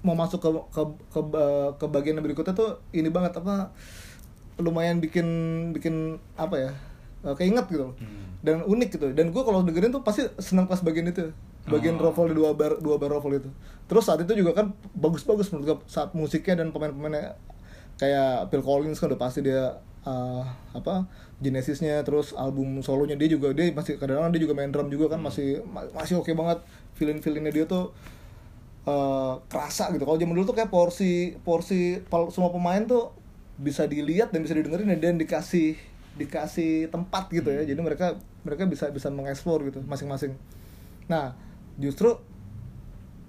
mau 0.00 0.12
masuk 0.14 0.38
ke 0.38 0.48
ke 0.70 0.82
ke, 1.08 1.20
eh, 1.30 1.70
ke 1.74 1.86
bagian 1.86 2.16
yang 2.16 2.24
berikutnya 2.24 2.52
tuh 2.52 2.80
ini 2.90 3.06
banget 3.06 3.32
apa 3.34 3.70
lumayan 4.56 4.98
bikin 4.98 5.26
bikin 5.72 5.94
apa 6.34 6.56
ya 6.58 6.70
eh, 7.22 7.34
keinget 7.34 7.66
gitu. 7.68 7.92
Hmm. 7.92 8.40
dan 8.40 8.60
unik 8.60 8.88
gitu 8.92 9.06
dan 9.10 9.30
gue 9.30 9.42
kalau 9.42 9.62
dengerin 9.62 9.90
tuh 9.90 10.02
pasti 10.02 10.26
senang 10.36 10.66
pas 10.66 10.78
bagian 10.78 11.06
itu 11.06 11.30
bagian 11.64 11.94
Oh. 11.94 12.02
ruffle 12.04 12.26
di 12.26 12.34
dua 12.34 12.52
bar 12.52 12.74
dua 12.76 12.98
bar 12.98 13.10
ruffle 13.12 13.32
itu 13.32 13.46
terus 13.86 14.02
saat 14.02 14.18
itu 14.20 14.34
juga 14.34 14.50
kan 14.52 14.66
bagus-bagus 14.92 15.50
menurut 15.50 15.64
gue 15.64 15.76
saat 15.86 16.10
musiknya 16.12 16.58
dan 16.58 16.70
pemain-pemainnya 16.70 17.38
kayak 18.02 18.50
Phil 18.50 18.66
Collins 18.66 18.98
kan 18.98 19.06
udah 19.14 19.20
pasti 19.20 19.46
dia 19.46 19.78
eh, 20.02 20.42
apa 20.74 21.06
Genesisnya 21.38 22.02
terus 22.02 22.34
album 22.34 22.82
solonya 22.82 23.14
dia 23.14 23.30
juga 23.30 23.54
dia 23.54 23.70
masih 23.70 23.94
kadang-kadang 23.94 24.34
dia 24.34 24.42
juga 24.42 24.54
main 24.58 24.74
drum 24.74 24.90
juga 24.90 25.14
kan 25.14 25.22
masih 25.22 25.62
ma- 25.62 25.86
masih 25.94 26.18
oke 26.18 26.34
banget 26.34 26.58
feeling 26.98 27.22
feelingnya 27.22 27.54
dia 27.54 27.64
tuh 27.70 27.94
eh, 28.90 29.34
kerasa 29.46 29.94
gitu. 29.94 30.02
Kalau 30.02 30.18
zaman 30.18 30.34
dulu 30.34 30.46
tuh 30.50 30.56
kayak 30.58 30.70
porsi 30.74 31.38
porsi 31.46 32.02
semua 32.34 32.50
pemain 32.50 32.82
tuh 32.82 33.14
bisa 33.62 33.86
dilihat 33.86 34.34
dan 34.34 34.42
bisa 34.42 34.58
didengerin 34.58 34.98
dan 34.98 35.14
dikasih 35.14 35.78
dikasih 36.18 36.90
tempat 36.90 37.30
gitu 37.30 37.54
ya. 37.54 37.62
Jadi 37.62 37.78
mereka 37.78 38.18
mereka 38.42 38.66
bisa 38.66 38.90
bisa 38.90 39.08
mengeksplor 39.14 39.62
gitu 39.70 39.78
masing-masing. 39.86 40.34
Nah 41.06 41.38
justru 41.78 42.18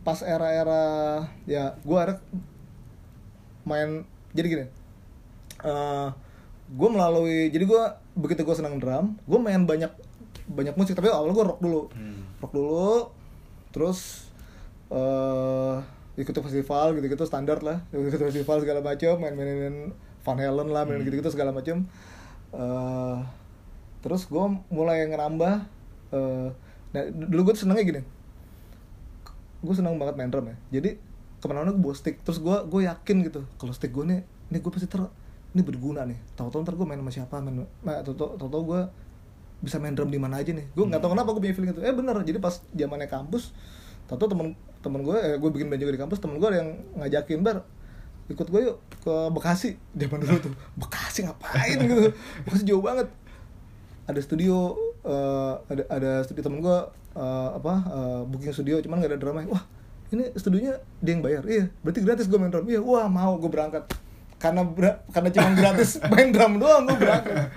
pas 0.03 0.19
era-era 0.25 1.23
ya 1.47 1.79
gue 1.79 2.01
main 3.63 4.03
jadi 4.33 4.47
gini 4.49 4.65
eh 5.63 6.09
gue 6.73 6.89
melalui 6.89 7.53
jadi 7.53 7.63
gue 7.69 7.83
begitu 8.17 8.41
gue 8.41 8.55
senang 8.57 8.81
drum 8.81 9.15
gue 9.29 9.39
main 9.39 9.61
banyak 9.63 9.93
banyak 10.43 10.75
musik 10.75 10.97
tapi 10.97 11.07
awalnya 11.07 11.35
gue 11.39 11.45
rock 11.45 11.59
dulu. 11.63 11.81
Hmm. 11.95 12.19
rock 12.43 12.51
dulu 12.51 12.91
terus 13.71 14.27
eh 14.91 15.77
ikut 16.13 16.35
festival 16.45 16.93
gitu-gitu 16.93 17.25
standar 17.25 17.65
lah. 17.65 17.81
Ikut 17.89 18.21
festival 18.21 18.61
segala 18.61 18.85
macam 18.85 19.17
main-mainin 19.17 19.89
Van 20.21 20.37
Halen 20.37 20.69
lah 20.69 20.85
main 20.85 21.01
gitu-gitu 21.01 21.33
segala 21.33 21.55
macam 21.55 21.87
eh 22.53 23.17
terus 24.03 24.27
gue 24.27 24.45
mulai 24.69 25.07
ngerambah 25.07 25.53
eh 26.13 26.49
nah, 26.93 27.03
dulu 27.09 27.49
gue 27.49 27.55
senengnya 27.57 27.85
gini. 27.87 28.01
Gue 29.63 29.73
seneng 29.73 29.95
banget 29.95 30.19
main 30.19 30.29
drum 30.29 30.51
ya. 30.51 30.57
Jadi 30.79 30.99
ke 31.43 31.45
mana-mana 31.51 31.75
gue 31.75 31.83
bawa 31.83 31.91
stick. 31.91 32.23
Terus 32.23 32.39
gue 32.39 32.55
gue 32.71 32.81
yakin 32.87 33.17
gitu 33.27 33.43
kalau 33.59 33.75
stick 33.75 33.91
gue 33.91 34.07
nih 34.07 34.23
ini 34.23 34.57
gue 34.63 34.71
pasti 34.71 34.87
ter 34.87 35.03
ini 35.51 35.61
berguna 35.61 36.07
nih. 36.07 36.15
Tahu-tahu 36.39 36.63
ntar 36.63 36.79
gue 36.79 36.87
main 36.87 36.95
sama 37.03 37.11
siapa 37.11 37.43
main 37.43 37.67
tahu-tahu 37.83 38.39
tahu-tahu 38.39 38.63
gue 38.71 38.81
bisa 39.59 39.79
main 39.83 39.91
drum 39.91 40.07
di 40.07 40.15
mana 40.15 40.39
aja 40.39 40.55
nih. 40.55 40.71
Gue 40.71 40.87
nggak 40.87 41.03
tahu 41.03 41.11
kenapa 41.19 41.35
gue 41.35 41.41
punya 41.43 41.55
feeling 41.59 41.71
itu. 41.75 41.83
Eh 41.83 41.91
bener. 41.91 42.15
Jadi 42.23 42.39
pas 42.39 42.63
zamannya 42.71 43.11
kampus 43.11 43.51
tahu-tahu 44.07 44.31
temen 44.31 44.47
temen 44.79 44.99
gue 45.03 45.17
eh, 45.19 45.35
gue 45.35 45.49
bikin 45.51 45.67
band 45.67 45.79
juga 45.83 45.91
di 45.91 45.99
kampus 45.99 46.19
temen 46.23 46.39
gue 46.39 46.47
ada 46.47 46.59
yang 46.63 46.71
ngajakin 46.99 47.39
bar 47.39 47.63
ikut 48.31 48.47
gue 48.47 48.61
yuk 48.63 48.77
ke 49.03 49.13
Bekasi. 49.35 49.75
Zaman 49.99 50.23
dulu 50.23 50.39
tuh 50.39 50.53
Bekasi 50.79 51.27
ngapain? 51.27 51.75
Gitu. 51.75 52.15
Bekasi 52.47 52.63
jauh 52.63 52.79
banget. 52.79 53.11
Ada 54.07 54.19
studio 54.23 54.79
eh, 55.03 55.53
ada 55.67 55.83
ada 55.91 56.11
studio 56.23 56.41
temen 56.43 56.63
gue 56.63 56.77
eh, 57.19 57.49
apa 57.53 57.73
eh, 57.83 58.21
booking 58.31 58.55
studio 58.55 58.79
cuman 58.79 59.03
gak 59.03 59.11
ada 59.15 59.19
drama 59.19 59.43
wah 59.51 59.63
ini 60.13 60.29
studionya 60.37 60.77
dia 61.01 61.11
yang 61.17 61.23
bayar. 61.25 61.43
Iya 61.43 61.65
berarti 61.81 61.99
gratis 62.05 62.25
gue 62.29 62.37
main 62.37 62.53
drum. 62.53 62.69
Iya 62.69 62.79
wah 62.79 63.09
mau 63.09 63.35
gue 63.41 63.49
berangkat. 63.49 63.83
Karena 64.37 64.61
karena 65.09 65.29
cuma 65.33 65.49
gratis 65.57 65.97
main 66.13 66.29
drum 66.29 66.61
doang 66.61 66.85
gue 66.85 66.97
berangkat. 67.01 67.49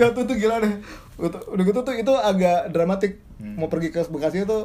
Ya 0.00 0.08
tuh 0.16 0.24
tuh 0.24 0.36
gila 0.40 0.64
deh. 0.64 0.72
Udah- 1.20 1.44
gitu 1.68 1.80
tuh 1.84 1.94
itu 1.94 2.12
agak 2.16 2.72
dramatik. 2.72 3.20
Hmm. 3.38 3.54
mau 3.54 3.70
pergi 3.70 3.94
ke 3.94 4.02
Bekasi 4.10 4.42
itu 4.42 4.58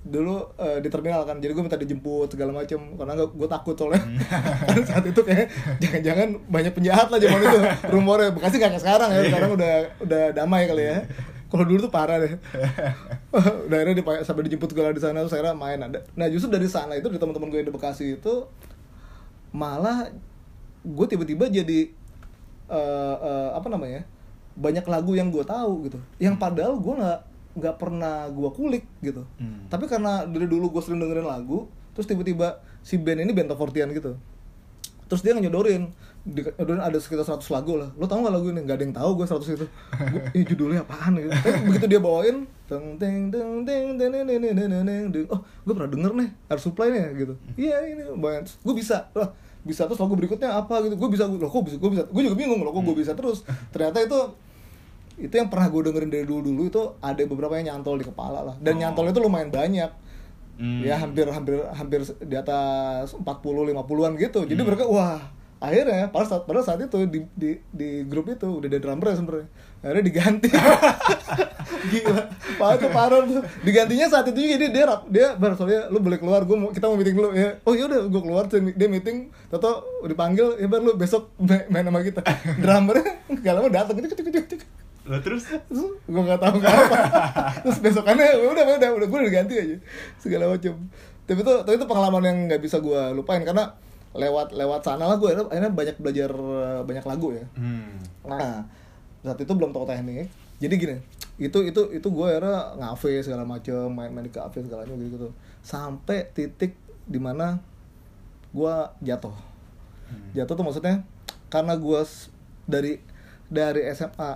dulu 0.00 0.42
eh, 0.58 0.82
di 0.82 0.88
terminal 0.90 1.22
kan. 1.28 1.38
Jadi 1.38 1.52
gue 1.52 1.62
minta 1.62 1.78
dijemput 1.78 2.32
segala 2.32 2.50
macem. 2.50 2.80
Karena 2.98 3.14
gue 3.14 3.48
takut 3.52 3.76
soalnya. 3.76 4.02
Kan 4.66 4.82
saat 4.82 5.04
itu 5.06 5.20
kayak 5.22 5.46
jangan-jangan 5.78 6.28
banyak 6.50 6.72
penjahat 6.74 7.06
lah 7.12 7.20
zaman 7.20 7.38
itu. 7.44 7.60
Rumornya 7.94 8.34
Bekasi 8.34 8.58
gak 8.58 8.74
kayak 8.74 8.82
sekarang 8.82 9.08
ya. 9.14 9.20
Sekarang 9.30 9.50
udah 9.54 9.74
udah 10.02 10.22
damai 10.34 10.64
kali 10.66 10.84
ya 10.90 10.98
kalau 11.50 11.64
dulu 11.66 11.78
tuh 11.82 11.92
parah 11.92 12.22
deh. 12.22 12.38
Akhirnya 13.74 13.98
dipakai 13.98 14.22
sampai 14.22 14.46
dijemput 14.46 14.70
segala 14.70 14.94
di 14.94 15.02
sana 15.02 15.26
akhirnya 15.26 15.54
main. 15.54 15.82
Ada 15.82 16.06
nah 16.14 16.30
justru 16.30 16.48
dari 16.48 16.70
sana 16.70 16.94
itu 16.94 17.10
dari 17.10 17.18
teman-teman 17.18 17.50
gue 17.50 17.58
yang 17.58 17.68
di 17.68 17.74
Bekasi 17.74 18.22
itu 18.22 18.46
malah 19.50 20.14
gue 20.86 21.06
tiba-tiba 21.10 21.50
jadi 21.50 21.90
eh, 22.70 23.16
eh, 23.18 23.50
apa 23.52 23.66
namanya 23.66 24.06
banyak 24.54 24.86
lagu 24.86 25.12
yang 25.18 25.34
gue 25.34 25.42
tahu 25.42 25.90
gitu. 25.90 25.98
Yang 26.22 26.38
padahal 26.38 26.78
gue 26.78 26.94
nggak 26.94 27.20
nggak 27.50 27.76
pernah 27.82 28.30
gue 28.30 28.50
kulik 28.54 28.86
gitu. 29.02 29.26
Hmm. 29.42 29.66
tapi 29.66 29.90
karena 29.90 30.22
dari 30.22 30.46
dulu 30.46 30.70
gue 30.70 30.82
sering 30.86 31.02
dengerin 31.02 31.26
lagu 31.26 31.66
terus 31.98 32.06
tiba-tiba 32.06 32.62
si 32.86 32.96
band 32.96 33.26
ini 33.26 33.34
band 33.34 33.50
40 33.52 33.90
gitu 33.98 34.14
terus 35.10 35.20
dia 35.26 35.34
nyodorin 35.34 35.90
di, 36.30 36.40
ada 36.78 36.94
sekitar 36.94 37.26
100 37.26 37.42
lagu 37.50 37.74
lah 37.74 37.90
lo 37.98 38.06
tau 38.06 38.22
gak 38.22 38.30
lagu 38.30 38.46
ini 38.48 38.62
nggak 38.62 38.76
ada 38.78 38.84
yang 38.86 38.94
tahu 38.94 39.10
gue 39.18 39.26
100 39.26 39.56
itu 39.58 39.66
Gua, 39.66 40.20
ini 40.30 40.44
judulnya 40.46 40.80
apaan 40.86 41.18
gitu 41.18 41.30
tapi 41.34 41.58
begitu 41.66 41.86
dia 41.90 41.98
bawain 41.98 42.36
teng 42.64 42.94
teng 42.96 43.28
teng 43.28 43.66
teng 43.66 43.98
teng 43.98 44.12
teng 44.14 44.24
teng 44.30 44.40
teng 44.40 44.54
teng 44.70 44.84
teng 44.86 45.06
teng 45.10 45.26
oh 45.28 45.40
gue 45.42 45.72
pernah 45.74 45.90
denger 45.90 46.12
nih 46.14 46.28
air 46.46 46.60
supply 46.62 46.88
nih 46.88 47.02
gitu 47.18 47.34
iya 47.58 47.82
ini 47.82 48.02
banyak 48.14 48.46
gue 48.46 48.74
bisa 48.74 49.10
lah 49.12 49.34
bisa 49.60 49.84
terus 49.84 49.98
lagu 49.98 50.14
berikutnya 50.14 50.54
apa 50.54 50.86
gitu 50.86 50.94
gue 50.94 51.08
bisa 51.10 51.26
loh 51.26 51.50
kok 51.50 51.66
bisa 51.66 51.76
gue 51.76 51.90
bisa 51.92 52.02
gue 52.06 52.22
juga 52.24 52.36
bingung 52.38 52.62
loh 52.62 52.70
kok 52.70 52.80
gue 52.86 52.96
bisa 52.96 53.12
terus 53.12 53.42
ternyata 53.68 54.00
itu 54.00 54.18
itu 55.20 55.34
yang 55.34 55.52
pernah 55.52 55.68
gue 55.68 55.80
dengerin 55.84 56.08
dari 56.08 56.24
dulu 56.24 56.40
dulu 56.40 56.62
itu 56.64 56.82
ada 56.98 57.20
beberapa 57.26 57.58
yang 57.58 57.76
nyantol 57.76 57.98
di 57.98 58.06
kepala 58.06 58.40
lah 58.40 58.56
dan 58.56 58.78
Oh. 58.78 58.80
nyantol 58.80 59.10
itu 59.10 59.18
lumayan 59.18 59.50
banyak 59.50 59.90
Hmm. 60.60 60.84
ya 60.84 60.92
hampir 60.92 61.24
hampir 61.24 61.56
hampir 61.72 62.04
di 62.20 62.36
atas 62.36 63.16
40 63.16 63.24
50-an 63.24 64.12
gitu 64.20 64.44
jadi 64.44 64.60
mereka 64.60 64.84
wah 64.84 65.16
akhirnya 65.60 66.08
pada 66.08 66.24
saat 66.24 66.42
pada 66.48 66.60
saat 66.64 66.80
itu 66.80 66.98
di 67.04 67.20
di, 67.36 67.50
di 67.68 67.88
grup 68.08 68.32
itu 68.32 68.48
udah 68.48 68.68
ada 68.68 68.80
drummer 68.80 69.12
sebenarnya. 69.12 69.48
Akhirnya 69.80 70.04
diganti. 70.04 70.48
Gila. 71.92 72.22
Parah 72.56 72.76
tuh 72.80 72.90
parah 72.92 73.20
tuh. 73.24 73.44
Digantinya 73.64 74.06
saat 74.08 74.24
itu 74.32 74.40
juga 74.40 74.56
dia 74.56 74.70
dia 74.72 74.84
rap- 74.88 75.08
dia 75.12 75.26
bar 75.36 75.52
soalnya 75.56 75.92
lu 75.92 76.00
boleh 76.00 76.16
keluar 76.16 76.48
gua 76.48 76.56
mau, 76.56 76.68
kita 76.72 76.88
mau 76.88 76.96
meeting 76.96 77.16
dulu 77.16 77.30
ya. 77.36 77.60
Oh 77.68 77.76
yaudah 77.76 78.08
gua 78.08 78.22
keluar 78.24 78.44
dia 78.48 78.60
dia 78.72 78.88
meeting 78.88 79.28
toto 79.52 79.84
dipanggil 80.08 80.56
ya 80.56 80.66
bar 80.66 80.80
lu 80.80 80.96
besok 80.96 81.28
main, 81.40 81.84
sama 81.84 82.00
kita. 82.00 82.24
Drummernya 82.64 83.12
gak 83.44 83.52
lama 83.52 83.68
datang 83.68 83.94
gitu 84.00 84.16
gitu 84.16 84.28
gitu 84.32 84.56
Lah 85.08 85.20
terus? 85.24 85.44
Terus 85.48 85.80
gue 85.96 86.22
nggak 86.22 86.38
tahu 86.38 86.60
nggak 86.60 86.70
apa 86.76 86.98
terus 87.64 87.78
besokannya 87.82 88.36
"Ya 88.36 88.46
udah 88.46 88.64
udah 88.78 88.88
udah 89.00 89.06
gue 89.08 89.18
udah 89.26 89.32
ganti 89.32 89.54
aja. 89.58 89.76
Segala 90.20 90.54
macam 90.54 90.76
tapi 91.30 91.46
itu 91.46 91.54
tapi 91.62 91.74
itu 91.78 91.86
pengalaman 91.86 92.22
yang 92.26 92.38
nggak 92.50 92.58
bisa 92.58 92.82
gue 92.82 93.00
lupain 93.14 93.38
karena 93.46 93.70
lewat 94.10 94.50
lewat 94.50 94.82
sana 94.82 95.06
lah 95.06 95.16
gue 95.22 95.30
akhirnya 95.30 95.70
banyak 95.70 95.96
belajar 96.02 96.30
eh, 96.34 96.80
banyak 96.82 97.04
lagu 97.06 97.28
ya. 97.30 97.44
Hmm. 97.54 98.02
nah 98.26 98.66
saat 99.22 99.38
itu 99.38 99.52
belum 99.52 99.70
tahu 99.70 99.86
teknik. 99.86 100.26
Jadi 100.60 100.74
gini 100.76 100.96
itu 101.40 101.58
itu 101.64 101.80
itu 101.94 102.08
gue 102.10 102.26
akhirnya 102.26 102.76
ngafe 102.76 103.24
segala 103.24 103.48
macam 103.48 103.88
main-main 103.88 104.28
di 104.28 104.34
kafe 104.34 104.60
segala 104.60 104.84
macam 104.84 105.00
gitu, 105.00 105.16
gitu 105.16 105.28
sampai 105.64 106.28
titik 106.36 106.76
di 107.06 107.16
mana 107.22 107.62
gue 108.50 108.74
jatuh. 109.06 109.32
Jatuh 110.34 110.54
tuh 110.58 110.64
maksudnya 110.66 111.06
karena 111.48 111.78
gue 111.78 112.00
dari 112.66 112.98
dari 113.46 113.86
SMA 113.94 114.30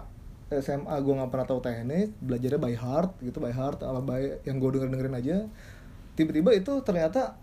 SMA 0.55 0.95
gue 1.03 1.15
nggak 1.19 1.31
pernah 1.35 1.47
tahu 1.51 1.61
teknik 1.61 2.15
belajarnya 2.23 2.61
by 2.63 2.75
heart 2.79 3.11
gitu 3.27 3.43
by 3.43 3.51
heart 3.51 3.83
apa 3.83 3.99
by 3.99 4.23
yang 4.47 4.63
gue 4.63 4.71
denger 4.79 4.89
dengerin 4.89 5.19
aja. 5.19 5.37
Tiba-tiba 6.15 6.55
itu 6.55 6.73
ternyata 6.87 7.35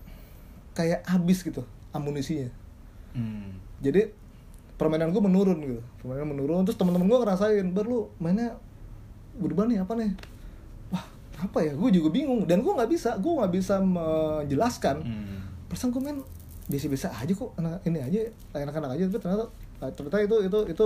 kayak 0.72 1.04
habis 1.04 1.44
gitu 1.44 1.68
amunisinya. 1.92 2.50
Hmm. 3.12 3.60
jadi 3.84 4.08
permainan 4.80 5.12
gue 5.14 5.22
menurun 5.22 5.60
gitu. 5.62 5.82
Permainan 6.02 6.32
menurun 6.32 6.64
terus 6.66 6.80
teman-teman 6.80 7.06
gue 7.06 7.20
ngerasain 7.22 7.66
ber 7.70 7.86
lu 7.86 8.10
mainnya 8.18 8.58
berubah 9.38 9.70
nih 9.70 9.84
apa 9.86 9.94
nih? 9.94 10.12
Wah 10.90 11.06
apa 11.38 11.60
ya? 11.62 11.78
Gue 11.78 11.94
juga 11.94 12.10
bingung. 12.10 12.50
Dan 12.50 12.66
gue 12.66 12.74
nggak 12.74 12.90
bisa 12.90 13.14
gue 13.22 13.30
nggak 13.30 13.52
bisa 13.54 13.78
menjelaskan. 13.78 15.06
Hmm. 15.06 15.40
perasaan 15.70 15.94
gue 15.94 16.02
main 16.02 16.18
biasa-biasa 16.66 17.14
aja 17.14 17.34
kok 17.36 17.52
anak 17.60 17.84
ini 17.86 18.00
aja 18.02 18.20
enak-enak 18.58 18.90
aja. 18.98 19.04
Tapi 19.12 19.20
ternyata 19.22 19.46
ternyata 19.94 20.18
itu 20.24 20.36
itu 20.50 20.60
itu 20.74 20.86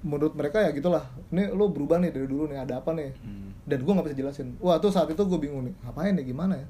menurut 0.00 0.32
mereka 0.32 0.64
ya 0.64 0.70
gitulah. 0.72 1.04
Ini 1.28 1.52
lo 1.52 1.68
berubah 1.68 2.00
nih 2.00 2.14
dari 2.14 2.24
dulu 2.24 2.48
nih 2.48 2.64
ada 2.64 2.80
apa 2.80 2.96
nih? 2.96 3.12
Hmm. 3.20 3.52
dan 3.68 3.84
gue 3.84 3.92
nggak 3.92 4.06
bisa 4.08 4.16
jelasin. 4.16 4.56
Wah 4.64 4.80
tuh 4.80 4.88
saat 4.94 5.12
itu 5.12 5.20
gue 5.20 5.38
bingung 5.38 5.68
nih 5.68 5.74
ngapain 5.84 6.16
nih? 6.16 6.24
Gimana 6.32 6.56
ya? 6.56 6.66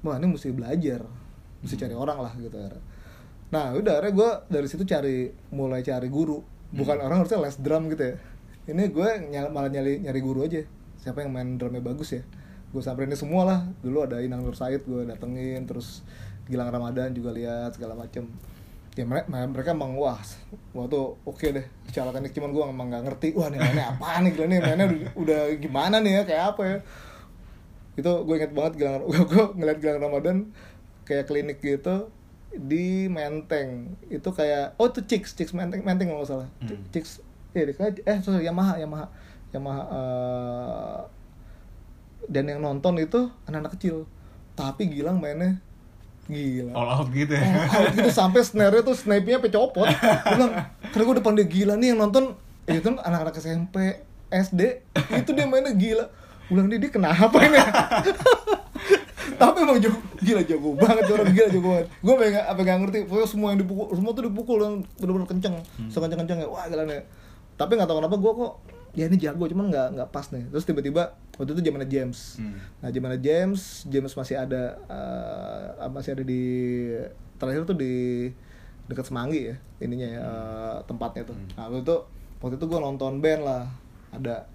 Wah 0.00 0.16
ini 0.16 0.32
mesti 0.32 0.48
belajar 0.54 1.04
mesti 1.66 1.74
cari 1.74 1.94
orang 1.98 2.18
lah 2.22 2.32
gitu 2.38 2.54
akhirnya. 2.54 2.82
nah 3.46 3.74
udah 3.74 3.98
akhirnya 3.98 4.14
gue 4.14 4.30
dari 4.50 4.66
situ 4.70 4.86
cari 4.86 5.34
mulai 5.50 5.82
cari 5.82 6.06
guru. 6.06 6.38
Bukan 6.70 6.98
orang 6.98 7.22
harusnya 7.22 7.42
les 7.42 7.58
drum 7.58 7.90
gitu 7.90 8.02
ya. 8.02 8.14
Ini 8.66 8.90
gue 8.90 9.08
nyal- 9.30 9.50
malah 9.54 9.70
nyari 9.70 10.02
nyari 10.02 10.20
guru 10.22 10.46
aja. 10.46 10.62
Siapa 10.98 11.22
yang 11.22 11.30
main 11.30 11.54
drumnya 11.54 11.78
bagus 11.78 12.14
ya? 12.18 12.22
Gue 12.74 12.82
samperin 12.82 13.10
ini 13.10 13.18
semua 13.18 13.42
lah. 13.46 13.60
Dulu 13.82 14.02
ada 14.02 14.18
Inang 14.18 14.42
Nur 14.42 14.58
Said 14.58 14.82
gue 14.82 15.06
datengin 15.06 15.62
terus 15.66 16.02
Gilang 16.46 16.70
Ramadan 16.70 17.14
juga 17.14 17.30
lihat 17.34 17.74
segala 17.78 17.94
macem. 17.94 18.26
Ya 18.96 19.04
mereka, 19.04 19.28
mereka 19.28 19.70
emang 19.76 19.92
wah 19.94 20.18
wah 20.74 20.86
tuh 20.90 21.14
oke 21.22 21.46
deh. 21.46 21.66
Secara 21.86 22.10
teknik 22.10 22.34
cuman 22.34 22.50
gue 22.50 22.62
emang 22.66 22.86
nggak 22.90 23.04
ngerti 23.06 23.28
wah 23.38 23.46
nih 23.46 23.62
mainnya 23.62 23.94
apa 23.94 24.24
nih 24.24 24.30
gila 24.34 24.46
nih? 24.50 24.58
Mainnya 24.58 24.86
udah, 24.90 25.10
udah 25.22 25.40
gimana 25.62 25.96
nih 26.02 26.12
ya? 26.18 26.22
Kayak 26.26 26.44
apa 26.56 26.62
ya? 26.66 26.76
Itu 27.96 28.10
gue 28.26 28.34
inget 28.36 28.52
banget 28.52 28.72
Gilang 28.82 29.06
gue, 29.06 29.20
gue 29.30 29.44
ngeliat 29.56 29.78
Gilang 29.78 30.00
Ramadan 30.02 30.36
kayak 31.06 31.24
klinik 31.24 31.58
gitu 31.58 32.10
di 32.52 33.06
Menteng 33.06 33.94
itu 34.06 34.28
kayak 34.28 34.74
oh 34.74 34.86
itu 34.86 35.00
Chicks 35.02 35.32
Chicks 35.32 35.52
Menteng 35.52 35.80
Menteng 35.80 36.08
kalau 36.08 36.20
nggak 36.20 36.30
salah 36.30 36.48
Hmm. 36.58 36.82
Chicks 36.90 37.22
eh 37.52 37.64
di- 37.64 38.02
eh 38.02 38.18
sorry 38.20 38.42
Yamaha 38.42 38.76
Yamaha 38.76 39.06
Yamaha 39.48 39.82
eh, 39.86 40.98
dan 42.26 42.44
yang 42.44 42.60
nonton 42.60 42.98
itu 42.98 43.30
anak-anak 43.44 43.72
kecil 43.72 44.04
tapi 44.52 44.88
Gilang 44.88 45.16
mainnya 45.16 45.62
gila 46.26 46.74
All 46.74 46.90
out 46.92 47.08
gitu 47.08 47.30
ya. 47.30 47.38
Oh, 47.38 47.86
out 47.86 47.94
gitu 47.94 48.10
sampai 48.10 48.42
snare-nya 48.42 48.82
tuh 48.82 48.92
snipe-nya 48.92 49.38
sampai 49.38 49.52
copot. 49.52 49.86
Bilang, 50.26 50.52
karena 50.84 51.02
gue 51.04 51.16
depan 51.16 51.32
dia 51.32 51.46
gila 51.46 51.74
nih 51.76 51.88
yang 51.88 52.00
nonton 52.00 52.34
itu 52.66 52.82
kan 52.82 52.98
anak-anak 52.98 53.36
SMP, 53.36 54.02
SD, 54.26 54.82
itu 55.14 55.30
dia 55.30 55.46
mainnya 55.46 55.70
gila. 55.70 56.10
Gue 56.44 56.52
bilang 56.52 56.66
dia, 56.66 56.78
dia 56.78 56.90
kenapa 56.90 57.30
ini? 57.38 57.62
Tapi 59.36 59.56
emang 59.62 59.78
jago, 59.78 59.98
gila 60.18 60.42
jago 60.42 60.68
banget 60.74 61.04
orang 61.12 61.28
gila 61.32 61.48
jago 61.52 61.68
banget. 61.76 61.86
Gue 62.00 62.14
pengen 62.16 62.44
apa 62.44 62.60
nggak 62.60 62.78
ngerti, 62.82 62.98
pokoknya 63.04 63.28
semua 63.28 63.48
yang 63.52 63.60
dipukul, 63.60 63.86
semua 63.92 64.10
tuh 64.16 64.24
dipukul 64.24 64.58
yang 64.64 64.74
bener-bener 64.96 65.28
kenceng, 65.28 65.56
sekenceng-kenceng 65.92 66.38
ya, 66.42 66.48
wah 66.48 66.64
gila 66.66 66.84
nih. 66.88 67.04
Tapi 67.56 67.72
nggak 67.76 67.88
tahu 67.88 67.98
kenapa 68.04 68.16
gue 68.20 68.32
kok 68.32 68.52
ya 68.96 69.04
ini 69.12 69.20
jago 69.20 69.44
cuman 69.44 69.68
nggak 69.68 69.86
nggak 69.92 70.08
pas 70.08 70.24
nih 70.32 70.48
terus 70.48 70.64
tiba-tiba 70.64 71.12
waktu 71.36 71.52
itu 71.52 71.68
zamannya 71.68 71.84
James 71.84 72.40
Hmm. 72.40 72.56
Nah, 72.80 72.88
zamannya 72.88 73.20
James, 73.20 73.84
James 73.92 74.12
masih 74.16 74.36
ada 74.40 74.80
eh, 74.88 75.88
masih 75.92 76.16
ada 76.16 76.24
di 76.24 76.42
terakhir 77.36 77.68
tuh 77.68 77.76
di 77.76 77.92
dekat 78.88 79.04
Semanggi 79.04 79.52
ya 79.52 79.56
ininya 79.84 80.08
ya 80.08 80.20
eh, 80.24 80.76
tempatnya 80.88 81.28
tuh. 81.28 81.36
Nah, 81.60 81.68
waktu 81.68 81.84
itu 81.84 81.96
waktu 82.40 82.56
itu 82.56 82.64
gue 82.64 82.80
nonton 82.80 83.20
band 83.20 83.42
lah. 83.44 83.64
Ada 84.16 84.48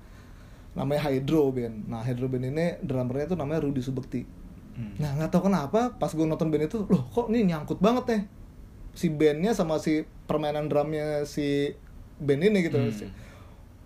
namanya 0.73 1.05
Hydro 1.05 1.53
Band. 1.53 1.85
Nah, 1.85 2.01
Hydro 2.01 2.25
Band 2.25 2.49
ini 2.49 2.81
drummernya 2.81 3.29
tuh 3.29 3.37
namanya 3.37 3.61
Rudy 3.61 3.83
Subekti. 3.83 4.25
Hmm. 4.71 4.95
Nah, 4.99 5.09
nggak 5.19 5.29
tahu 5.29 5.51
kenapa 5.51 5.95
pas 5.99 6.11
gue 6.11 6.25
nonton 6.25 6.47
band 6.47 6.65
itu, 6.67 6.83
loh 6.87 7.03
kok 7.11 7.27
ini 7.27 7.51
nyangkut 7.51 7.79
banget 7.83 8.03
nih. 8.07 8.21
Si 8.95 9.07
bandnya 9.11 9.51
sama 9.51 9.79
si 9.79 10.03
permainan 10.27 10.71
drumnya 10.71 11.27
si 11.27 11.75
band 12.19 12.41
ini 12.43 12.67
gitu. 12.67 12.79
Hmm. 12.79 13.11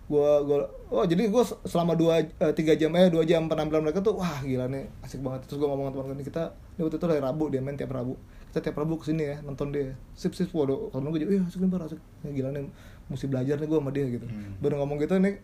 Gua 0.06 0.38
gua 0.46 0.70
oh 0.94 1.02
jadi 1.02 1.26
gua 1.26 1.42
selama 1.66 1.98
dua 1.98 2.22
eh, 2.22 2.52
tiga 2.54 2.78
jam 2.78 2.94
eh 2.94 3.10
dua 3.10 3.26
jam 3.26 3.50
penampilan 3.50 3.82
mereka 3.82 3.98
tuh 3.98 4.14
wah 4.14 4.38
gila 4.38 4.70
nih 4.70 4.86
asik 5.02 5.18
banget 5.18 5.50
terus 5.50 5.58
gua 5.58 5.74
ngomong 5.74 5.90
sama 5.90 6.06
teman 6.06 6.14
gue 6.14 6.26
kita 6.30 6.44
ini 6.78 6.80
waktu 6.86 6.96
itu 7.02 7.06
hari 7.10 7.18
Rabu 7.18 7.44
dia 7.50 7.58
main 7.58 7.74
tiap 7.74 7.90
Rabu 7.90 8.14
kita 8.54 8.62
tiap 8.62 8.78
Rabu 8.78 9.02
ke 9.02 9.10
sini 9.10 9.34
ya 9.34 9.42
nonton 9.42 9.74
dia 9.74 9.98
sip 10.14 10.30
sip 10.38 10.46
waduh 10.54 10.94
kalau 10.94 11.10
gue 11.10 11.26
juga 11.26 11.32
iya 11.34 11.42
asik 11.42 11.58
nih 11.58 11.74
asik 11.82 11.98
Ya, 12.22 12.30
gila 12.30 12.48
nih 12.54 12.70
mesti 13.10 13.26
belajar 13.26 13.58
nih 13.58 13.66
gua 13.66 13.78
sama 13.82 13.90
dia 13.90 14.06
gitu 14.06 14.26
Hmm. 14.30 14.54
baru 14.62 14.74
ngomong 14.78 15.02
gitu 15.02 15.18
nih 15.18 15.42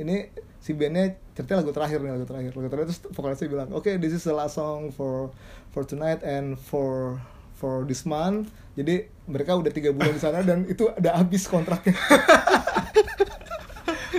ini 0.00 0.32
si 0.60 0.72
bandnya 0.72 1.16
cerita 1.36 1.60
lagu 1.60 1.72
terakhir 1.72 2.00
nih 2.00 2.12
lagu 2.16 2.26
terakhir 2.28 2.52
lagu 2.56 2.68
terakhir 2.68 2.86
terus 2.92 3.00
vokalisnya 3.12 3.48
bilang 3.48 3.68
oke 3.72 3.90
this 4.00 4.12
is 4.12 4.24
the 4.24 4.32
last 4.32 4.56
song 4.56 4.92
for 4.92 5.32
for 5.72 5.84
tonight 5.84 6.20
and 6.24 6.56
for 6.56 7.20
for 7.56 7.84
this 7.84 8.04
month 8.08 8.48
jadi 8.76 9.08
mereka 9.28 9.56
udah 9.56 9.72
tiga 9.72 9.92
bulan 9.92 10.16
di 10.16 10.20
sana 10.20 10.40
dan 10.40 10.64
itu 10.68 10.88
udah 10.88 11.12
habis 11.16 11.44
kontraknya 11.48 11.96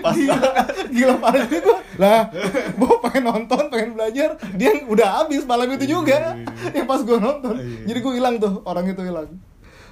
Pas 0.02 0.18
gila, 0.18 0.38
gila 0.90 1.16
parah 1.22 1.46
gua. 1.46 1.78
Lah, 2.02 2.22
gua 2.74 2.96
pengen 3.06 3.24
nonton, 3.30 3.64
pengen 3.70 3.94
belajar, 3.94 4.34
dia 4.58 4.82
udah 4.90 5.22
habis 5.22 5.46
malam 5.46 5.70
itu 5.78 5.86
juga. 5.86 6.34
Yang 6.74 6.88
pas 6.90 7.02
gua 7.06 7.22
nonton. 7.22 7.54
Iya. 7.62 7.94
Jadi 7.94 8.00
gua 8.02 8.14
hilang 8.18 8.36
tuh, 8.42 8.66
orang 8.66 8.90
itu 8.90 9.04
hilang. 9.06 9.30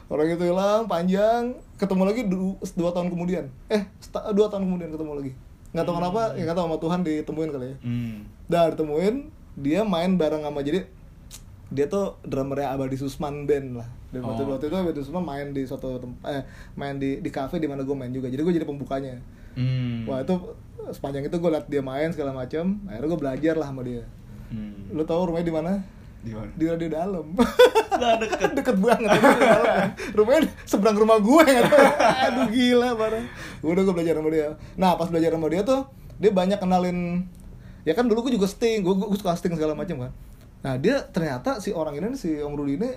Orang 0.10 0.26
itu 0.26 0.42
hilang, 0.42 0.90
panjang, 0.90 1.54
ketemu 1.78 2.04
lagi 2.10 2.22
du- 2.26 2.58
dua 2.74 2.90
tahun 2.90 3.14
kemudian. 3.14 3.46
Eh, 3.70 3.86
dua 4.34 4.50
tahun 4.50 4.66
kemudian 4.66 4.90
ketemu 4.90 5.12
lagi. 5.14 5.32
Nggak 5.70 5.86
tahu 5.86 5.96
kenapa, 6.02 6.22
ya 6.34 6.44
nggak 6.50 6.58
tahu 6.58 6.66
sama 6.66 6.78
Tuhan 6.82 7.00
ditemuin 7.06 7.50
kali 7.54 7.66
ya. 7.66 7.76
Hmm. 7.86 8.16
Dah 8.50 8.64
ditemuin, 8.74 9.16
dia 9.60 9.80
main 9.86 10.18
bareng 10.18 10.42
sama 10.42 10.60
jadi 10.66 10.86
dia 11.70 11.86
tuh 11.86 12.18
drummernya 12.26 12.74
Abadi 12.74 12.98
Susman 12.98 13.46
band 13.46 13.78
lah. 13.78 13.90
Dan 14.10 14.26
waktu, 14.26 14.42
Oh. 14.42 14.58
waktu 14.58 14.74
itu 14.74 14.76
Abadi 14.76 15.00
Susman 15.06 15.22
main 15.22 15.54
di 15.54 15.62
suatu 15.70 16.02
tempat, 16.02 16.26
eh 16.34 16.44
main 16.74 16.98
di 16.98 17.22
di 17.22 17.30
cafe 17.30 17.62
di 17.62 17.70
mana 17.70 17.86
gue 17.86 17.94
main 17.94 18.10
juga. 18.10 18.26
Jadi 18.26 18.42
gue 18.42 18.54
jadi 18.58 18.66
pembukanya. 18.66 19.22
Hmm. 19.54 20.10
Wah 20.10 20.26
itu 20.26 20.34
sepanjang 20.90 21.30
itu 21.30 21.38
gue 21.38 21.50
liat 21.54 21.70
dia 21.70 21.86
main 21.86 22.10
segala 22.10 22.34
macam. 22.34 22.82
Akhirnya 22.90 23.06
gue 23.06 23.20
belajar 23.22 23.54
lah 23.54 23.68
sama 23.70 23.86
dia. 23.86 24.02
Hmm. 24.50 24.90
Lu 24.90 25.06
tahu 25.06 25.30
rumahnya 25.30 25.46
di 25.46 25.54
mana? 25.54 25.72
Di 26.20 26.32
mana? 26.36 26.52
Di 26.52 26.66
radio 26.68 26.90
dalam. 26.92 27.26
Nah, 28.00 28.16
deket. 28.20 28.52
deket 28.60 28.76
banget 28.76 29.08
radio 29.08 29.40
dalam. 29.40 29.88
Rumahnya 30.16 30.42
seberang 30.68 30.98
rumah 31.00 31.18
gue 31.24 31.46
tahu. 31.48 31.84
Aduh 32.28 32.48
gila 32.52 32.90
parah. 33.00 33.24
Udah 33.64 33.82
gue 33.88 33.94
belajar 33.96 34.14
sama 34.20 34.30
dia. 34.32 34.48
Nah 34.76 35.00
pas 35.00 35.08
belajar 35.08 35.32
sama 35.32 35.48
dia 35.48 35.62
tuh 35.64 35.88
dia 36.20 36.32
banyak 36.36 36.60
kenalin. 36.60 37.28
Ya 37.88 37.96
kan 37.96 38.12
dulu 38.12 38.28
gue 38.28 38.36
juga 38.36 38.52
sting, 38.52 38.84
gue, 38.84 38.92
gue 38.92 39.20
suka 39.20 39.40
sting 39.40 39.56
segala 39.56 39.74
macam 39.76 40.08
kan. 40.08 40.12
Nah 40.60 40.74
dia 40.76 41.08
ternyata 41.08 41.64
si 41.64 41.72
orang 41.72 41.96
ini 41.96 42.20
si 42.20 42.36
Om 42.36 42.54
Rudi 42.60 42.76
ini 42.76 42.92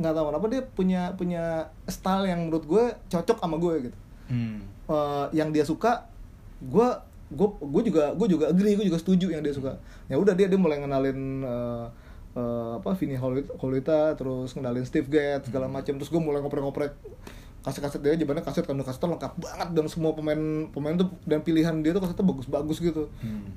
nggak 0.00 0.12
tahu 0.16 0.24
kenapa 0.32 0.46
dia 0.48 0.62
punya 0.64 1.02
punya 1.12 1.68
style 1.84 2.24
yang 2.24 2.48
menurut 2.48 2.64
gue 2.64 2.84
cocok 3.12 3.36
sama 3.36 3.60
gue 3.60 3.74
gitu. 3.92 3.98
Hmm. 4.30 4.62
eh, 4.86 5.26
yang 5.34 5.50
dia 5.50 5.66
suka 5.66 6.06
gue 6.62 6.88
gue 7.30 7.48
gue 7.62 7.82
juga 7.90 8.14
gue 8.14 8.28
juga 8.30 8.44
agree 8.48 8.78
gue 8.78 8.86
juga 8.86 8.98
setuju 8.98 9.34
yang 9.34 9.42
dia 9.42 9.50
suka 9.50 9.74
ya 10.06 10.14
udah 10.18 10.38
dia 10.38 10.46
dia 10.46 10.54
mulai 10.54 10.78
ngenalin 10.78 11.18
eh, 11.42 11.86
eh, 12.36 12.70
apa 12.78 12.94
Vinny 12.94 13.18
Hol- 13.18 13.50
Holita 13.58 14.14
terus 14.14 14.54
ngenalin 14.54 14.86
Steve 14.86 15.10
Gadd 15.10 15.50
segala 15.50 15.66
macam 15.66 15.98
terus 15.98 16.10
gue 16.10 16.20
mulai 16.22 16.38
ngoprek-ngoprek 16.42 16.94
kaset-kaset 17.60 18.00
dia 18.00 18.16
jadinya 18.16 18.40
kaset 18.40 18.64
kan 18.64 18.72
kaset 18.80 19.04
lengkap 19.04 19.36
banget 19.36 19.68
dan 19.76 19.84
semua 19.84 20.16
pemain 20.16 20.64
pemain 20.72 20.96
tuh 20.96 21.12
dan 21.28 21.44
pilihan 21.44 21.76
dia 21.84 21.92
tuh 21.92 22.00
kasetnya 22.00 22.24
bagus-bagus 22.24 22.80
gitu. 22.80 23.12
Hmm. 23.20 23.52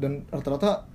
dan 0.00 0.24
rata-rata 0.32 0.88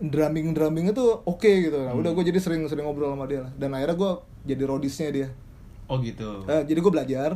drumming 0.00 0.56
drummingnya 0.56 0.96
tuh 0.96 1.20
oke 1.28 1.44
gitu. 1.44 1.76
Nah 1.76 1.92
udah 1.92 2.10
gue 2.16 2.24
jadi 2.24 2.40
sering 2.40 2.64
sering 2.72 2.88
ngobrol 2.88 3.12
sama 3.12 3.28
dia 3.28 3.44
lah. 3.44 3.52
Dan 3.60 3.76
akhirnya 3.76 4.00
gue 4.00 4.10
jadi 4.48 4.62
rodisnya 4.64 5.08
dia. 5.12 5.28
Oh 5.84 6.00
gitu. 6.00 6.48
Eh, 6.48 6.64
jadi 6.64 6.78
gue 6.80 6.92
belajar 6.92 7.30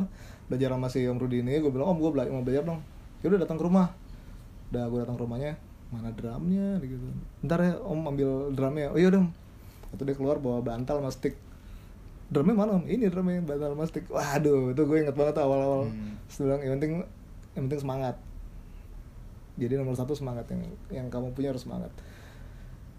belajar 0.49 0.69
sama 0.73 0.89
si 0.89 1.05
Om 1.05 1.21
Rudi 1.21 1.45
ini 1.45 1.61
gue 1.61 1.69
bilang 1.69 1.93
om 1.93 2.01
gue 2.01 2.09
bela 2.09 2.25
mau 2.33 2.41
belajar 2.41 2.65
dong. 2.65 2.81
Ya 3.21 3.29
udah 3.29 3.45
datang 3.45 3.61
ke 3.61 3.63
rumah. 3.69 3.93
Udah 4.73 4.89
gue 4.89 4.99
datang 5.05 5.13
ke 5.13 5.21
rumahnya 5.21 5.53
mana 5.89 6.13
drumnya 6.13 6.77
gitu. 6.85 7.05
Ntar 7.45 7.59
ya 7.65 7.73
om 7.81 8.01
ambil 8.05 8.53
drumnya. 8.53 8.93
Oh 8.93 8.99
iya 9.01 9.09
dong. 9.09 9.33
Waktu 9.89 10.03
dia 10.05 10.15
keluar 10.15 10.37
bawa 10.37 10.61
bantal 10.61 11.01
sama 11.01 11.09
stick. 11.09 11.35
Drumnya 12.29 12.53
mana 12.53 12.77
om? 12.77 12.85
Ini 12.85 13.09
drumnya 13.09 13.41
bantal 13.41 13.73
sama 13.73 13.85
stick. 13.89 14.05
Waduh 14.09 14.73
itu 14.73 14.81
gue 14.85 14.97
inget 15.01 15.15
banget 15.17 15.41
awal-awal. 15.41 15.89
Hmm. 15.89 16.17
Bilang 16.29 16.61
yang 16.61 16.73
penting 16.77 16.91
yang 17.57 17.63
penting 17.65 17.81
semangat. 17.81 18.15
Jadi 19.59 19.73
nomor 19.75 19.97
satu 19.97 20.13
semangat 20.15 20.45
yang 20.53 20.61
yang 20.93 21.07
kamu 21.09 21.33
punya 21.33 21.51
harus 21.51 21.65
semangat. 21.65 21.89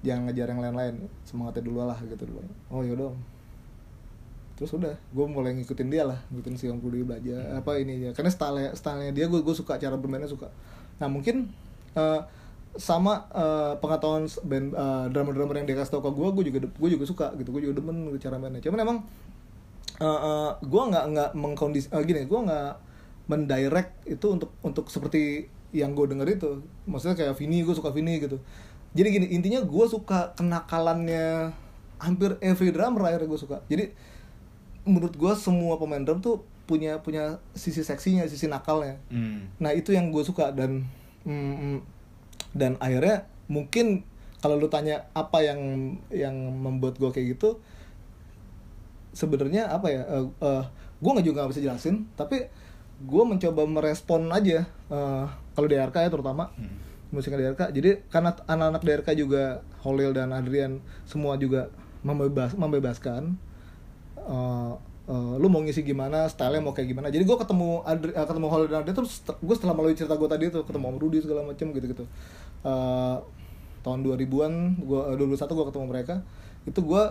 Jangan 0.02 0.28
ngejar 0.28 0.50
yang 0.50 0.60
lain-lain 0.60 0.94
semangatnya 1.28 1.62
dulu 1.62 1.84
lah 1.84 1.98
gitu 2.08 2.24
dulu 2.24 2.40
oh 2.72 2.80
yaudah 2.80 3.12
om 3.12 3.18
terus 4.60 4.76
udah 4.76 4.92
gue 4.92 5.24
mulai 5.24 5.56
ngikutin 5.56 5.88
dia 5.88 6.04
lah 6.04 6.20
ngikutin 6.28 6.54
si 6.60 6.68
Om 6.68 6.84
Budi 6.84 7.00
belajar 7.00 7.56
apa 7.56 7.80
ini 7.80 8.04
ya 8.04 8.10
karena 8.12 8.28
style 8.28 8.76
stylenya 8.76 9.16
dia 9.16 9.24
gue 9.24 9.40
gue 9.40 9.56
suka 9.56 9.80
cara 9.80 9.96
bermainnya 9.96 10.28
suka. 10.28 10.52
Nah 11.00 11.08
mungkin 11.08 11.48
eh, 11.96 12.20
sama 12.78 13.26
eh, 13.34 13.72
pengetahuan 13.82 14.30
band 14.46 14.66
eh, 14.74 15.04
drummer-drummer 15.10 15.56
yang 15.58 15.66
dia 15.66 15.76
kasih 15.78 15.98
tau 15.98 16.02
ke 16.06 16.10
gue 16.14 16.28
gue 16.30 16.44
juga 16.54 16.58
gue 16.70 16.90
juga 16.94 17.04
suka 17.06 17.26
gitu 17.34 17.50
gue 17.50 17.66
juga 17.66 17.82
demen 17.82 18.10
cara 18.22 18.38
mainnya. 18.38 18.62
Cuman 18.62 18.78
emang 18.78 18.98
uh, 20.00 20.50
gue 20.58 20.82
nggak 20.90 21.04
nggak 21.12 21.30
mengkondisi 21.36 21.92
eh, 21.92 22.02
gini 22.02 22.24
gue 22.24 22.40
nggak 22.40 22.72
mendirect 23.30 23.92
itu 24.10 24.26
untuk 24.26 24.50
untuk 24.64 24.86
seperti 24.90 25.46
yang 25.70 25.94
gue 25.94 26.06
denger 26.10 26.28
itu. 26.40 26.50
Maksudnya 26.86 27.14
kayak 27.14 27.34
Vini 27.38 27.62
gue 27.62 27.74
suka 27.74 27.94
Vini 27.94 28.18
gitu. 28.18 28.42
Jadi 28.90 29.08
gini 29.10 29.26
intinya 29.30 29.62
gue 29.62 29.86
suka 29.86 30.34
kenakalannya 30.34 31.54
hampir 32.02 32.34
every 32.42 32.74
drummer 32.74 33.06
akhirnya 33.06 33.28
gue 33.30 33.40
suka. 33.40 33.62
Jadi 33.70 33.94
menurut 34.82 35.14
gue 35.14 35.32
semua 35.38 35.78
pemain 35.78 36.02
drum 36.02 36.18
tuh 36.18 36.42
punya 36.66 36.98
punya 37.02 37.38
sisi 37.54 37.82
seksinya 37.86 38.26
sisi 38.26 38.50
nakalnya. 38.50 38.98
Hmm. 39.10 39.46
Nah 39.62 39.70
itu 39.70 39.94
yang 39.94 40.10
gue 40.10 40.22
suka 40.26 40.50
dan 40.50 40.86
mm, 41.22 41.34
mm, 41.34 41.78
dan 42.56 42.74
akhirnya 42.78 43.26
mungkin 43.46 44.02
kalau 44.40 44.56
lu 44.56 44.72
tanya 44.72 45.10
apa 45.12 45.44
yang 45.44 45.60
yang 46.08 46.32
membuat 46.34 46.96
gue 46.96 47.10
kayak 47.12 47.36
gitu 47.36 47.60
sebenarnya 49.12 49.68
apa 49.68 49.86
ya? 49.90 50.02
Uh, 50.40 50.64
gue 51.00 51.10
nggak 51.10 51.26
juga 51.26 51.36
nggak 51.44 51.52
bisa 51.56 51.64
jelasin, 51.64 52.06
tapi 52.14 52.46
gue 53.00 53.22
mencoba 53.24 53.64
merespon 53.64 54.28
aja 54.28 54.68
eh, 54.68 55.24
kalau 55.56 55.64
DRK 55.64 55.96
ya 56.04 56.10
terutama 56.12 56.52
Hmm. 56.52 56.76
musiknya 57.08 57.48
DRK. 57.48 57.72
Jadi 57.72 57.90
karena 58.12 58.36
anak-anak 58.44 58.82
DRK 58.84 59.08
juga 59.16 59.64
Holil 59.80 60.12
dan 60.12 60.36
Adrian 60.36 60.84
semua 61.08 61.40
juga 61.40 61.72
membebas 62.04 62.52
membebaskan. 62.52 63.40
eh, 64.20 64.72
eh, 65.10 65.34
lu 65.42 65.46
mau 65.50 65.60
ngisi 65.60 65.82
gimana, 65.82 66.30
stylenya 66.30 66.62
mau 66.62 66.70
kayak 66.70 66.88
gimana. 66.94 67.10
Jadi 67.10 67.26
gue 67.26 67.36
ketemu 67.36 67.82
Adri, 67.82 68.10
eh, 68.14 68.26
ketemu 68.26 68.46
Holil 68.46 68.66
dan 68.70 68.86
Adrian 68.86 68.96
terus 69.02 69.26
gue 69.26 69.54
setelah 69.58 69.74
melalui 69.74 69.98
cerita 69.98 70.14
gue 70.14 70.28
tadi 70.30 70.44
tuh 70.54 70.62
ketemu 70.62 70.94
Om 70.94 70.96
Rudy 71.02 71.18
segala 71.18 71.42
macem 71.42 71.66
gitu-gitu. 71.74 72.04
Eh, 72.62 73.16
tahun 73.80 73.98
2000-an, 74.06 74.52
gua 74.86 75.10
eh, 75.10 75.16
2001 75.18 75.56
gue 75.58 75.66
ketemu 75.74 75.86
mereka. 75.90 76.14
Itu 76.68 76.80
gue 76.86 77.02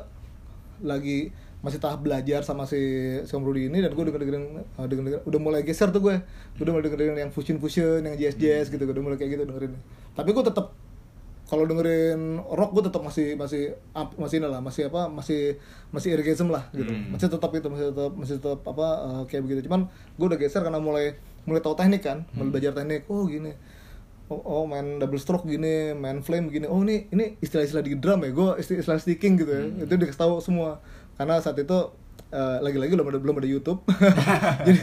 lagi 0.79 1.35
masih 1.59 1.75
tahap 1.83 2.07
belajar 2.07 2.39
sama 2.47 2.63
si 2.63 2.79
si 3.27 3.33
Om 3.35 3.43
Rudy 3.43 3.67
ini 3.67 3.83
dan 3.83 3.91
gue 3.91 4.03
denger 4.07 4.23
dengerin 4.23 4.63
uh, 4.79 4.87
denger, 4.87 5.19
udah 5.27 5.39
mulai 5.43 5.61
geser 5.67 5.91
tuh 5.91 5.99
gue 5.99 6.15
udah 6.55 6.71
mulai 6.71 6.87
dengerin 6.87 7.19
yang 7.19 7.31
fusion 7.35 7.59
fusion 7.59 7.99
yang 7.99 8.15
jazz 8.15 8.39
jazz 8.39 8.71
gitu 8.71 8.79
udah 8.79 9.03
mulai 9.03 9.19
kayak 9.19 9.35
gitu 9.35 9.43
dengerin 9.43 9.75
tapi 10.15 10.31
gue 10.31 10.39
tetap 10.39 10.71
kalau 11.49 11.65
dengerin 11.65 12.37
rock 12.45 12.77
gue 12.77 12.83
tetap 12.85 13.01
masih 13.01 13.33
masih 13.33 13.73
up- 13.97 14.13
masih 14.21 14.37
ini 14.37 14.47
lah 14.47 14.61
masih 14.61 14.85
apa 14.93 15.09
masih 15.09 15.57
masih 15.89 16.13
irgasm 16.13 16.53
lah 16.53 16.69
gitu. 16.77 16.93
Hmm. 16.93 17.17
masih 17.17 17.25
tetap 17.25 17.49
itu 17.57 17.67
masih 17.73 17.85
tetap 17.89 18.11
masih 18.13 18.35
tetap 18.37 18.61
apa 18.69 18.87
uh, 19.01 19.23
kayak 19.25 19.49
begitu. 19.49 19.65
Cuman 19.65 19.89
gue 19.89 20.25
udah 20.29 20.37
geser 20.37 20.61
karena 20.61 20.77
mulai 20.77 21.17
mulai 21.49 21.65
tahu 21.65 21.73
teknik 21.73 22.05
kan 22.05 22.29
mulai 22.37 22.53
belajar 22.53 22.77
teknik 22.77 23.09
oh 23.09 23.25
gini. 23.25 23.57
Oh, 24.29 24.37
oh 24.45 24.63
main 24.69 25.01
double 25.01 25.17
stroke 25.17 25.49
gini 25.49 25.97
main 25.97 26.21
flame 26.21 26.53
gini. 26.53 26.69
Oh 26.69 26.85
ini 26.85 27.09
ini 27.09 27.41
istilah-istilah 27.41 27.81
di 27.81 27.97
drum 27.97 28.21
ya 28.21 28.29
gue 28.29 28.49
istilah, 28.61 28.79
istilah 28.85 28.99
sticking 29.01 29.33
gitu 29.41 29.49
ya. 29.49 29.89
Itu 29.89 29.97
dikasih 29.97 30.21
tahu 30.21 30.37
semua. 30.45 30.85
Karena 31.17 31.41
saat 31.41 31.57
itu 31.57 31.77
eh, 32.29 32.57
lagi-lagi 32.61 32.93
belum 32.93 33.09
ada 33.09 33.17
belum 33.17 33.41
ada 33.41 33.49
YouTube. 33.49 33.81
Jadi 34.69 34.81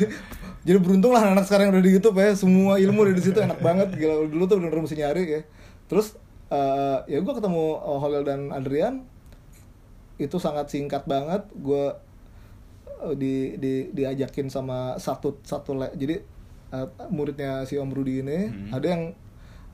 jadi 0.66 0.82
beruntung 0.82 1.14
lah 1.14 1.30
anak 1.30 1.46
sekarang 1.46 1.70
yang 1.70 1.78
udah 1.78 1.86
di 1.86 1.94
YouTube 1.94 2.18
ya. 2.18 2.34
Semua 2.34 2.74
ilmu 2.82 3.06
ada 3.06 3.14
di 3.14 3.22
situ 3.22 3.38
enak 3.38 3.62
banget. 3.62 3.94
Gila 3.94 4.26
dulu 4.26 4.50
tuh 4.50 4.58
bener-bener 4.58 4.82
mesti 4.82 4.98
nyari 4.98 5.22
ya. 5.30 5.40
Terus 5.86 6.18
eh, 6.48 6.98
ya 7.06 7.18
gue 7.18 7.32
ketemu 7.32 7.64
eh, 7.76 7.98
Holil 7.98 8.22
dan 8.22 8.50
Adrian. 8.50 9.02
Itu 10.16 10.36
sangat 10.36 10.68
singkat 10.68 11.04
banget. 11.04 11.44
Gue 11.52 11.92
di, 13.12 13.54
di 13.54 13.92
diajakin 13.92 14.48
sama 14.48 14.96
satu 14.96 15.36
satu 15.42 15.76
le- 15.76 15.92
jadi 15.94 16.16
eh, 16.72 16.86
muridnya 17.08 17.62
si 17.62 17.76
Om 17.76 17.90
Rudi 17.90 18.20
ini 18.20 18.38
Hmm. 18.48 18.70
ada 18.72 18.86
yang 18.88 19.02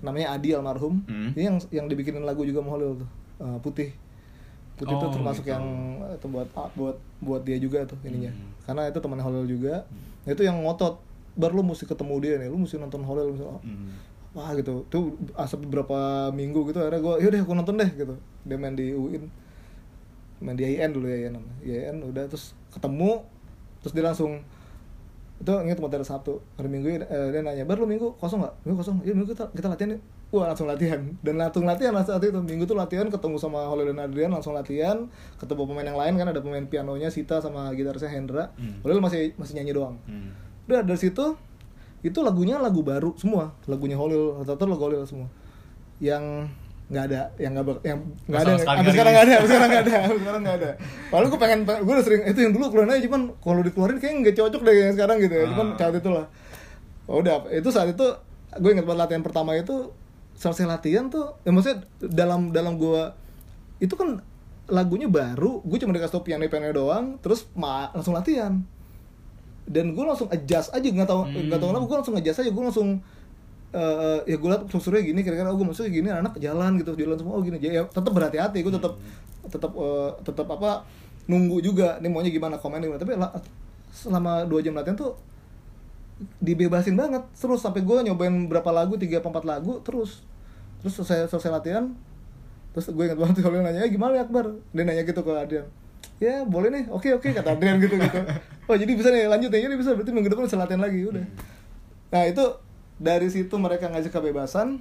namanya 0.01 0.35
Adi 0.35 0.51
almarhum. 0.51 1.05
Hmm. 1.05 1.31
ini 1.33 1.43
yang 1.45 1.57
yang 1.71 1.87
dibikinin 1.87 2.23
lagu 2.23 2.43
juga 2.43 2.59
sama 2.59 2.71
Holil 2.73 2.93
tuh. 2.99 3.09
Eh, 3.39 3.59
putih. 3.61 3.91
Putih 4.75 4.93
itu 4.93 5.05
Oh, 5.05 5.13
termasuk 5.13 5.45
gitu. 5.45 5.55
yang 5.55 5.65
eh, 6.03 6.17
itu 6.17 6.27
buat 6.27 6.49
ah, 6.53 6.67
buat 6.73 6.97
buat 7.19 7.43
dia 7.43 7.57
juga 7.57 7.85
tuh 7.85 7.97
ininya. 8.03 8.31
Hmm. 8.31 8.51
karena 8.63 8.83
itu 8.89 8.99
teman 8.99 9.21
Holil 9.21 9.47
juga. 9.47 9.87
Itu 10.25 10.43
yang 10.43 10.59
ngotot. 10.59 10.99
Baru 11.33 11.57
lu 11.57 11.65
mesti 11.65 11.87
ketemu 11.87 12.15
dia 12.19 12.35
nih. 12.37 12.47
Lu 12.47 12.59
mesti 12.59 12.77
nonton 12.77 13.01
Holil 13.01 13.33
mesti- 13.33 13.47
Hmm. 13.63 13.95
Wah 14.33 14.51
gitu. 14.57 14.85
Tuh 14.89 15.17
asap 15.37 15.69
beberapa 15.69 16.29
minggu 16.33 16.69
gitu 16.73 16.79
akhirnya 16.81 17.01
gue 17.01 17.15
yaudah 17.25 17.41
aku 17.45 17.53
nonton 17.57 17.77
deh 17.81 17.91
gitu. 17.95 18.15
Dia 18.49 18.57
main 18.57 18.75
di 18.77 18.93
UIN 18.93 19.29
main 20.43 20.59
di 20.59 20.67
IAIN 20.67 20.91
dulu 20.91 21.07
ya 21.07 21.31
namanya. 21.31 21.57
IAIN 21.63 22.03
udah 22.03 22.25
terus 22.27 22.57
ketemu 22.75 23.23
terus 23.83 23.93
dia 23.95 24.05
langsung 24.05 24.43
itu 25.43 25.53
inget 25.67 25.79
materi 25.83 26.07
Sabtu. 26.07 26.39
Hari 26.55 26.71
Minggu 26.71 27.03
eh, 27.03 27.03
dia 27.35 27.43
nanya 27.43 27.67
baru 27.67 27.83
lu 27.83 27.91
minggu 27.91 28.15
kosong 28.23 28.47
nggak? 28.47 28.55
Minggu 28.63 28.77
kosong. 28.79 28.97
Iya 29.03 29.13
minggu 29.19 29.35
kita, 29.35 29.51
kita 29.51 29.67
latihan 29.75 29.99
yuk. 29.99 30.03
Wah 30.33 30.49
langsung 30.49 30.71
latihan. 30.71 31.03
Dan 31.21 31.35
langsung 31.37 31.67
latihan 31.67 31.93
saat 31.99 32.23
itu. 32.23 32.39
Minggu 32.39 32.65
tuh 32.65 32.79
latihan 32.79 33.11
ketemu 33.11 33.37
sama 33.43 33.67
Holil 33.67 33.91
dan 33.91 34.07
Adrian 34.07 34.31
langsung 34.31 34.55
latihan. 34.55 35.11
Ketemu 35.43 35.67
pemain 35.67 35.87
yang 35.91 35.99
lain 35.99 36.15
kan 36.15 36.27
ada 36.31 36.41
pemain 36.41 36.63
pianonya 36.63 37.11
Sita 37.11 37.43
sama 37.43 37.75
gitarisnya 37.75 38.09
Hendra. 38.09 38.55
Hmm. 38.55 38.87
Masih 38.87 39.35
masih 39.35 39.59
nyanyi 39.59 39.75
doang. 39.75 39.99
Hmm. 40.07 40.31
udah 40.63 40.87
dari 40.87 40.95
situ 40.95 41.35
itu 42.03 42.19
lagunya 42.21 42.59
lagu 42.59 42.83
baru 42.83 43.15
semua. 43.15 43.55
Lagunya 43.71 43.95
Holil 43.95 44.43
rata-rata 44.43 44.67
lagu 44.67 44.83
Holil 44.87 45.03
semua. 45.07 45.31
Yang 46.03 46.51
nggak 46.93 47.05
ada 47.09 47.21
yang 47.41 47.57
nggak 47.57 47.67
yang 47.89 47.99
nggak 48.29 48.41
ada 48.45 48.53
sampai 48.61 48.93
sekarang 48.93 49.13
nggak 49.17 49.25
ada 49.25 49.33
sampai 49.33 49.49
sekarang 49.49 49.69
nggak 49.73 49.83
ada 49.83 49.93
sampai 49.97 50.21
sekarang 50.27 50.41
nggak 50.45 50.57
ada. 50.61 50.71
Padahal 51.09 51.29
gue 51.31 51.41
pengen 51.41 51.61
gue 51.65 51.93
udah 51.95 52.05
sering 52.05 52.23
itu 52.29 52.39
yang 52.43 52.53
dulu 52.53 52.65
keluarin 52.69 52.91
aja 52.93 53.03
cuman 53.09 53.23
kalau 53.41 53.61
dikeluarin 53.65 53.97
kayaknya 54.03 54.19
nggak 54.29 54.37
cocok 54.37 54.61
deh 54.61 54.75
yang 54.75 54.95
sekarang 54.99 55.17
gitu 55.23 55.35
ya. 55.35 55.45
Cuman 55.49 55.67
Ah. 55.73 55.77
saat 55.79 55.95
itu 55.97 56.11
lah 56.13 56.27
oh, 57.09 57.17
udah. 57.23 57.35
Itu 57.49 57.69
saat 57.73 57.89
itu 57.89 58.07
gue 58.53 58.71
ingat 58.75 58.85
banget 58.85 59.01
latihan 59.09 59.23
pertama 59.25 59.57
itu 59.57 59.95
selesai 60.37 60.67
latihan 60.69 61.09
tuh 61.09 61.39
ya 61.47 61.51
maksudnya 61.55 61.87
dalam 62.03 62.53
dalam 62.53 62.77
gue 62.77 63.03
itu 63.81 63.95
kan 63.97 64.21
lagunya 64.69 65.09
baru 65.09 65.65
gue 65.65 65.79
cuma 65.81 65.97
dikasih 65.97 66.19
tau 66.19 66.25
piano 66.27 66.45
piano 66.45 66.69
doang 66.69 67.17
terus 67.21 67.49
ma 67.57 67.89
langsung 67.95 68.13
latihan 68.13 68.61
dan 69.65 69.95
gue 69.95 70.05
langsung 70.05 70.27
adjust 70.29 70.71
aja 70.71 70.83
nggak 70.83 71.07
tahu 71.07 71.23
nggak 71.29 71.59
tahu 71.59 71.69
kenapa 71.71 71.85
gue 71.87 71.97
langsung 72.03 72.15
adjust 72.17 72.39
aja 72.43 72.51
gue 72.51 72.63
langsung 72.63 72.89
eh, 73.73 74.19
ya 74.27 74.37
gue 74.37 74.49
liat 74.51 74.63
strukturnya 74.69 75.03
gini 75.03 75.21
kira-kira 75.23 75.49
oh 75.49 75.57
gue 75.57 75.65
maksudnya 75.65 75.91
gini 75.91 76.09
anak 76.11 76.35
jalan 76.37 76.77
gitu 76.77 76.93
jalan 76.93 77.17
semua 77.17 77.39
oh 77.39 77.43
gini. 77.43 77.57
Ya 77.59 77.83
tetap 77.85 78.13
berhati-hati 78.13 78.59
gue 78.61 78.73
tetap 78.73 78.95
tetap 79.49 79.73
eh, 79.73 80.11
tetap 80.23 80.47
apa 80.51 80.85
nunggu 81.25 81.63
juga 81.63 81.97
nih 82.03 82.11
maunya 82.11 82.29
gimana 82.29 82.59
komen 82.59 82.83
gimana. 82.83 83.01
Tapi 83.01 83.15
la- 83.17 83.33
selama 83.93 84.45
dua 84.45 84.61
jam 84.61 84.75
latihan 84.75 84.97
tuh 84.97 85.15
dibebasin 86.39 86.95
banget 86.95 87.23
terus 87.35 87.59
sampai 87.59 87.83
gue 87.83 87.97
nyobain 88.07 88.31
berapa 88.47 88.71
lagu 88.71 88.95
tiga 88.95 89.19
empat 89.19 89.43
lagu 89.43 89.83
terus 89.83 90.23
terus 90.79 90.99
selesai 90.99 91.27
selesai 91.27 91.51
latihan 91.51 91.85
terus 92.73 92.89
gue 92.89 93.05
ingat 93.05 93.19
banget 93.19 93.37
kalau 93.45 93.59
nanya 93.59 93.83
"Eh, 93.85 93.91
gimana 93.91 94.17
ya 94.19 94.25
Akbar? 94.25 94.53
Dia 94.71 94.83
nanya 94.87 95.03
gitu 95.03 95.21
ke 95.21 95.33
Adrian. 95.33 95.67
Ya 96.23 96.47
boleh 96.47 96.71
nih 96.71 96.85
oke 96.89 97.09
oke 97.19 97.29
kata 97.31 97.59
Adrian 97.59 97.83
gitu 97.83 97.99
gitu 97.99 98.19
oh 98.73 98.77
jadi 98.81 98.93
bisa 98.97 99.13
nih 99.13 99.29
lanjut 99.29 99.53
ya. 99.53 99.69
Jadi 99.69 99.77
bisa 99.77 99.93
berarti 99.93 100.11
minggu 100.17 100.33
depan 100.33 100.49
bisa 100.49 100.57
latihan 100.57 100.81
lagi 100.81 101.05
udah. 101.05 101.25
Nah 102.09 102.23
itu 102.25 102.45
dari 102.97 103.29
situ 103.29 103.55
mereka 103.61 103.93
ngasih 103.93 104.09
kebebasan. 104.09 104.81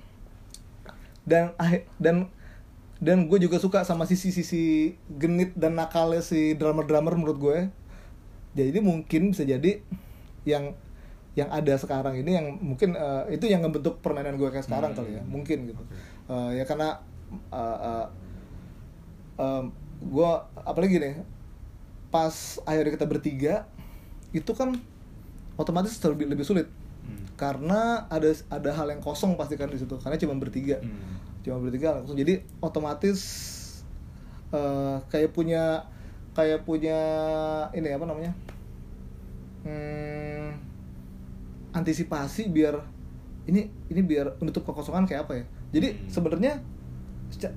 Dan 1.27 1.51
dan 1.99 2.31
dan 3.01 3.27
gue 3.27 3.39
juga 3.41 3.59
suka 3.59 3.83
sama 3.83 4.07
sisi-sisi 4.07 4.95
genit 5.19 5.51
dan 5.57 5.75
nakalnya 5.75 6.21
si 6.21 6.53
drummer-drummer 6.53 7.17
menurut 7.17 7.37
gue 7.41 7.57
jadi 8.51 8.79
mungkin 8.83 9.31
bisa 9.31 9.47
jadi 9.47 9.79
yang 10.43 10.75
yang 11.31 11.47
ada 11.47 11.79
sekarang 11.79 12.19
ini 12.19 12.35
yang 12.35 12.47
mungkin 12.59 12.91
eh, 12.91 13.39
itu 13.39 13.47
yang 13.47 13.63
ngebentuk 13.63 14.03
permainan 14.03 14.35
gue 14.35 14.51
kayak 14.51 14.67
sekarang 14.67 14.91
kali 14.91 15.15
ya. 15.15 15.23
Mungkin 15.23 15.71
gitu. 15.71 15.83
Eh, 16.27 16.59
ya 16.59 16.63
karena 16.67 16.99
eh, 17.31 17.77
eh, 17.79 18.07
em, 19.39 19.71
gue 20.03 20.31
apalagi 20.67 20.99
nih 20.99 21.15
pas 22.11 22.59
akhirnya 22.67 22.91
kita 22.99 23.07
bertiga 23.07 23.53
itu 24.31 24.51
kan 24.51 24.75
otomatis 25.55 25.95
lebih 26.01 26.27
lebih 26.27 26.43
sulit 26.43 26.67
Hmm. 27.01 27.17
karena 27.33 28.05
ada 28.07 28.29
ada 28.47 28.69
hal 28.71 28.85
yang 28.87 29.01
kosong 29.01 29.33
pasti 29.33 29.57
kan 29.57 29.65
di 29.65 29.75
situ 29.75 29.97
karena 29.97 30.15
cuma 30.15 30.37
bertiga 30.37 30.77
Hmm. 30.77 31.17
cuma 31.41 31.57
bertiga 31.57 31.97
langsung 31.97 32.13
jadi 32.13 32.45
otomatis 32.61 33.19
eh, 34.51 34.97
kayak 35.09 35.33
punya 35.33 35.81
kayak 36.31 36.61
punya 36.61 36.99
ini 37.73 37.89
apa 37.89 38.05
namanya 38.05 38.31
hmm, 39.65 40.47
antisipasi 41.73 42.51
biar 42.51 42.77
ini 43.47 43.65
ini 43.89 44.01
biar 44.03 44.37
menutup 44.37 44.61
kekosongan 44.61 45.07
kayak 45.07 45.25
apa 45.25 45.33
ya 45.41 45.45
jadi 45.71 45.87
Hmm. 45.97 46.05
sebenarnya 46.05 46.53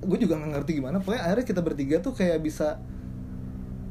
gue 0.01 0.19
juga 0.23 0.39
nggak 0.39 0.51
ngerti 0.55 0.71
gimana 0.79 1.03
pokoknya 1.03 1.23
akhirnya 1.27 1.47
kita 1.47 1.61
bertiga 1.61 1.97
tuh 1.99 2.15
kayak 2.15 2.41
bisa 2.41 2.79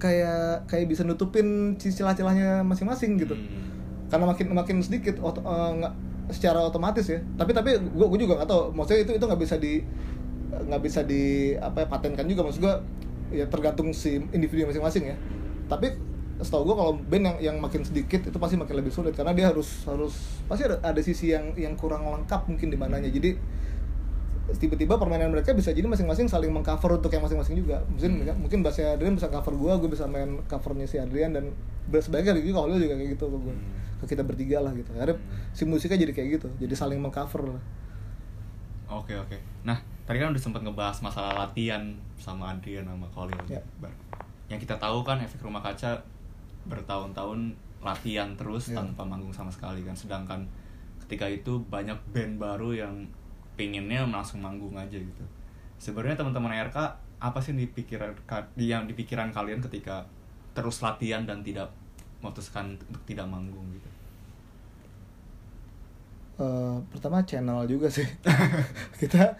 kayak 0.04 0.68
kayak 0.68 0.92
bisa 0.92 1.08
nutupin 1.08 1.80
celah-celahnya 1.80 2.68
masing-masing 2.68 3.16
gitu. 3.16 3.40
Hmm. 3.40 3.72
karena 4.12 4.30
makin 4.30 4.48
makin 4.54 4.78
sedikit 4.84 5.18
oto- 5.26 5.42
eh, 5.42 5.72
nggak 5.82 5.94
secara 6.30 6.62
otomatis 6.70 7.08
ya. 7.10 7.18
Tapi 7.34 7.50
tapi 7.50 7.82
gue 7.82 8.06
gue 8.14 8.20
juga 8.22 8.46
tahu. 8.46 8.70
Maksudnya 8.76 9.10
itu 9.10 9.12
itu 9.18 9.26
nggak 9.26 9.42
bisa 9.42 9.56
di 9.58 9.82
nggak 10.54 10.82
bisa 10.86 11.02
di 11.02 11.56
apa 11.58 11.82
ya, 11.82 11.88
patenkan 11.90 12.30
juga. 12.30 12.46
Maksud 12.46 12.62
gue 12.62 12.76
ya 13.34 13.50
tergantung 13.50 13.90
si 13.90 14.22
individu 14.30 14.70
masing-masing 14.70 15.10
ya. 15.10 15.18
Tapi 15.66 15.98
setahu 16.38 16.62
gue 16.70 16.76
kalau 16.78 16.94
band 17.10 17.24
yang 17.26 17.38
yang 17.42 17.58
makin 17.58 17.82
sedikit 17.82 18.22
itu 18.22 18.38
pasti 18.38 18.54
makin 18.54 18.76
lebih 18.78 18.94
sulit. 18.94 19.18
Karena 19.18 19.34
dia 19.34 19.50
harus 19.50 19.82
harus 19.90 20.14
pasti 20.46 20.70
ada 20.70 20.78
ada 20.86 21.02
sisi 21.02 21.34
yang 21.34 21.58
yang 21.58 21.74
kurang 21.74 22.06
lengkap 22.06 22.46
mungkin 22.46 22.70
di 22.70 22.78
mananya. 22.78 23.10
Jadi 23.10 23.34
tiba-tiba 24.44 25.00
permainan 25.00 25.32
mereka 25.32 25.56
bisa 25.56 25.72
jadi 25.72 25.88
masing-masing 25.88 26.28
saling 26.28 26.52
mengcover 26.52 27.00
untuk 27.00 27.08
yang 27.10 27.24
masing-masing 27.24 27.64
juga 27.64 27.80
mungkin 27.88 28.12
mungkin 28.44 28.60
bassnya 28.60 29.00
Adrian 29.00 29.16
bisa 29.16 29.32
cover 29.32 29.56
gue 29.56 29.74
gue 29.80 29.90
bisa 29.96 30.04
main 30.04 30.44
covernya 30.46 30.84
si 30.84 31.00
Adrian 31.00 31.32
dan 31.32 31.56
sebaliknya 32.04 32.36
juga 32.36 32.68
kalau 32.68 32.76
juga 32.76 33.00
kayak 33.00 33.16
gitu 33.16 33.26
ke 33.32 33.38
gue 33.40 33.56
ke 34.04 34.06
kita 34.12 34.24
bertiga 34.28 34.60
lah 34.60 34.76
gitu 34.76 34.92
akhirnya 35.00 35.16
si 35.56 35.64
musiknya 35.64 35.96
jadi 36.04 36.12
kayak 36.12 36.30
gitu 36.40 36.48
jadi 36.60 36.74
saling 36.76 37.00
mengcover 37.00 37.56
lah 37.56 37.64
Oke 38.94 39.18
oke. 39.18 39.38
Nah 39.66 39.80
tadi 40.06 40.22
kan 40.22 40.30
udah 40.30 40.38
sempat 40.38 40.62
ngebahas 40.62 41.02
masalah 41.02 41.34
latihan 41.34 41.82
sama 42.14 42.54
Adrian 42.54 42.86
sama 42.86 43.10
Khalil. 43.10 43.40
Ya. 43.50 43.58
Yang 44.52 44.70
kita 44.70 44.78
tahu 44.78 45.02
kan 45.02 45.18
efek 45.18 45.42
rumah 45.42 45.66
kaca 45.66 45.98
bertahun-tahun 46.70 47.58
latihan 47.82 48.30
terus 48.38 48.70
Ya. 48.70 48.78
tanpa 48.78 49.02
manggung 49.02 49.34
sama 49.34 49.50
sekali 49.50 49.82
kan. 49.82 49.98
Sedangkan 49.98 50.46
ketika 51.02 51.26
itu 51.26 51.58
banyak 51.68 51.98
band 52.14 52.38
baru 52.38 52.70
yang 52.76 53.10
pinginnya 53.54 54.06
langsung 54.06 54.42
manggung 54.42 54.74
aja 54.76 54.98
gitu. 54.98 55.24
Sebenarnya 55.78 56.20
teman-teman 56.20 56.54
RK 56.70 56.78
apa 57.24 57.40
sih 57.40 57.56
yang 57.56 57.62
dipikiran 57.64 58.12
yang 58.60 58.84
dipikiran 58.84 59.32
kalian 59.32 59.64
ketika 59.64 60.04
terus 60.54 60.84
latihan 60.84 61.24
dan 61.24 61.42
tidak 61.42 61.72
memutuskan 62.20 62.76
untuk 62.90 63.04
tidak 63.04 63.28
manggung 63.28 63.66
gitu? 63.76 63.90
Eh, 66.44 66.76
pertama 66.90 67.22
channel 67.22 67.64
juga 67.70 67.88
sih. 67.92 68.06
Kita 69.02 69.38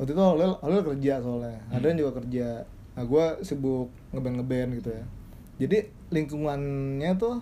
waktu 0.00 0.12
itu 0.12 0.22
Holil 0.22 0.52
Holil 0.64 0.82
kerja 0.82 1.20
soalnya. 1.20 1.60
Adrian 1.68 1.98
juga 2.00 2.22
kerja. 2.22 2.64
Nah 2.96 3.04
gue 3.04 3.24
sibuk 3.44 3.92
ngeband 4.16 4.40
ngeband 4.40 4.70
gitu 4.80 4.90
ya. 4.96 5.04
Jadi 5.56 5.78
lingkungannya 6.12 7.10
tuh 7.20 7.40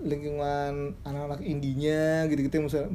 lingkungan 0.00 0.96
anak-anak 1.04 1.40
indinya 1.44 2.24
gitu-gitu 2.26 2.64
misalnya 2.64 2.88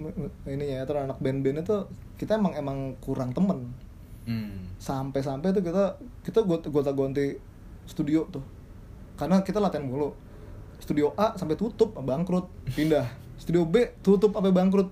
ini 0.50 0.74
ya 0.74 0.84
atau 0.84 0.98
anak 0.98 1.22
band-bandnya 1.22 1.62
tuh 1.62 1.86
kita 2.18 2.38
emang 2.38 2.54
emang 2.58 2.78
kurang 3.02 3.32
temen. 3.32 3.72
Hmm. 4.26 4.74
sampai-sampai 4.82 5.54
tuh 5.54 5.62
kita 5.62 6.02
kita 6.26 6.41
gota 6.50 6.91
gonti 6.98 7.38
studio 7.86 8.26
tuh. 8.34 8.41
Karena 9.22 9.46
kita 9.46 9.62
latihan 9.62 9.86
mulu. 9.86 10.18
Studio 10.82 11.13
A 11.13 11.38
sampai 11.38 11.54
tutup 11.54 11.94
bangkrut. 12.02 12.50
Pindah. 12.74 13.06
Studio 13.41 13.70
B 13.70 13.86
tutup 14.02 14.34
sampai 14.34 14.50
bangkrut. 14.50 14.89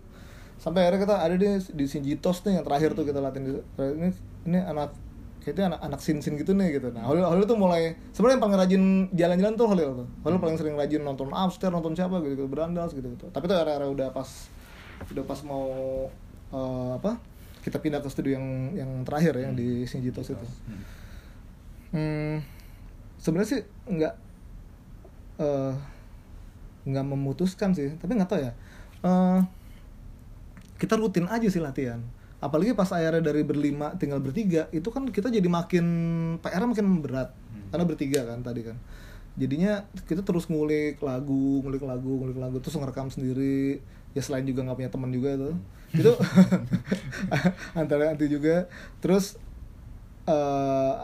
Sampai 0.62 0.86
akhirnya 0.86 1.10
kita 1.10 1.16
ada 1.18 1.36
di 1.36 1.50
di 1.74 1.86
Sinjitos 1.90 2.46
nih 2.46 2.62
yang 2.62 2.66
terakhir 2.66 2.94
tuh 2.94 3.10
kita 3.10 3.20
latihan 3.26 3.58
di- 3.58 3.66
ini 3.98 4.10
ini 4.46 4.60
anak 4.62 4.94
kayaknya 5.44 5.76
anak 5.76 5.80
anak 5.84 6.00
sin 6.00 6.24
sin 6.24 6.40
gitu 6.40 6.56
nih 6.56 6.80
gitu 6.80 6.90
nah 6.96 7.04
Holil 7.04 7.28
Holil 7.28 7.44
tuh 7.44 7.60
mulai 7.60 8.00
sebenarnya 8.16 8.40
yang 8.40 8.44
paling 8.48 8.58
rajin 8.58 8.84
jalan-jalan 9.12 9.54
tuh 9.60 9.68
Holil 9.68 9.90
tuh 9.94 10.08
Holil 10.24 10.40
paling 10.40 10.56
sering 10.56 10.76
rajin 10.80 11.04
nonton 11.04 11.30
upstairs 11.36 11.76
nonton 11.76 11.94
siapa 11.94 12.24
gitu, 12.24 12.40
gitu 12.40 12.44
berandals 12.48 12.96
gitu 12.96 13.12
gitu 13.12 13.28
tapi 13.30 13.52
tuh 13.52 13.60
era-era 13.60 13.86
udah 13.92 14.16
pas 14.16 14.28
udah 15.12 15.24
pas 15.28 15.40
mau 15.44 15.68
eh, 16.56 16.92
apa 16.96 17.20
kita 17.64 17.80
pindah 17.80 18.04
ke 18.04 18.10
studio 18.12 18.36
yang 18.36 18.76
yang 18.76 18.92
terakhir 19.08 19.40
ya, 19.40 19.48
yang 19.48 19.56
di 19.56 19.88
Sinjitos 19.88 20.32
itu 20.32 20.48
Hmm. 20.68 20.84
Hmm, 21.94 22.42
sebenarnya 23.22 23.50
sih 23.54 23.62
nggak 23.86 24.14
eh 25.46 25.74
nggak 26.90 27.06
memutuskan 27.06 27.72
sih, 27.78 27.94
tapi 28.02 28.18
nggak 28.18 28.30
tahu 28.34 28.42
ya. 28.42 28.52
Eh 29.06 29.40
kita 30.82 30.98
rutin 30.98 31.30
aja 31.30 31.46
sih 31.46 31.62
latihan. 31.62 32.02
Apalagi 32.44 32.76
pas 32.76 32.92
akhirnya 32.92 33.24
dari 33.24 33.48
berlima 33.48 33.96
tinggal 33.96 34.20
bertiga, 34.20 34.68
itu 34.76 34.92
kan 34.92 35.08
kita 35.08 35.32
jadi 35.32 35.48
makin 35.48 35.86
PR 36.44 36.68
makin 36.68 37.00
berat 37.00 37.32
Hmm. 37.32 37.72
karena 37.72 37.86
bertiga 37.88 38.20
kan 38.28 38.44
tadi 38.44 38.68
kan. 38.68 38.76
Jadinya 39.40 39.88
kita 40.04 40.22
terus 40.28 40.52
ngulik 40.52 41.00
lagu, 41.00 41.64
ngulik 41.64 41.82
lagu, 41.88 42.20
ngulik 42.20 42.36
lagu, 42.36 42.60
terus 42.60 42.76
ngerekam 42.76 43.08
sendiri. 43.08 43.80
Ya 44.12 44.22
selain 44.22 44.44
juga 44.44 44.68
nggak 44.68 44.78
punya 44.78 44.92
teman 44.92 45.10
juga 45.10 45.40
tuh. 45.40 45.56
Itu 45.96 46.12
antara 47.80 48.12
anti 48.12 48.28
juga. 48.28 48.68
Terus 49.00 49.40
eh 50.28 50.96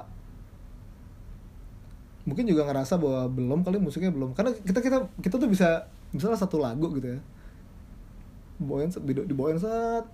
mungkin 2.27 2.45
juga 2.45 2.61
ngerasa 2.69 3.01
bahwa 3.01 3.25
belum 3.31 3.65
kali 3.65 3.81
musiknya 3.81 4.13
belum 4.13 4.37
karena 4.37 4.53
kita 4.53 4.85
kita 4.85 4.97
kita 5.17 5.35
tuh 5.41 5.49
bisa 5.49 5.89
misalnya 6.13 6.37
satu 6.37 6.61
lagu 6.61 6.93
gitu 6.93 7.17
ya 7.17 7.19
bawain 8.61 8.91
di 8.91 9.13
dibawain 9.25 9.57
saat 9.57 10.05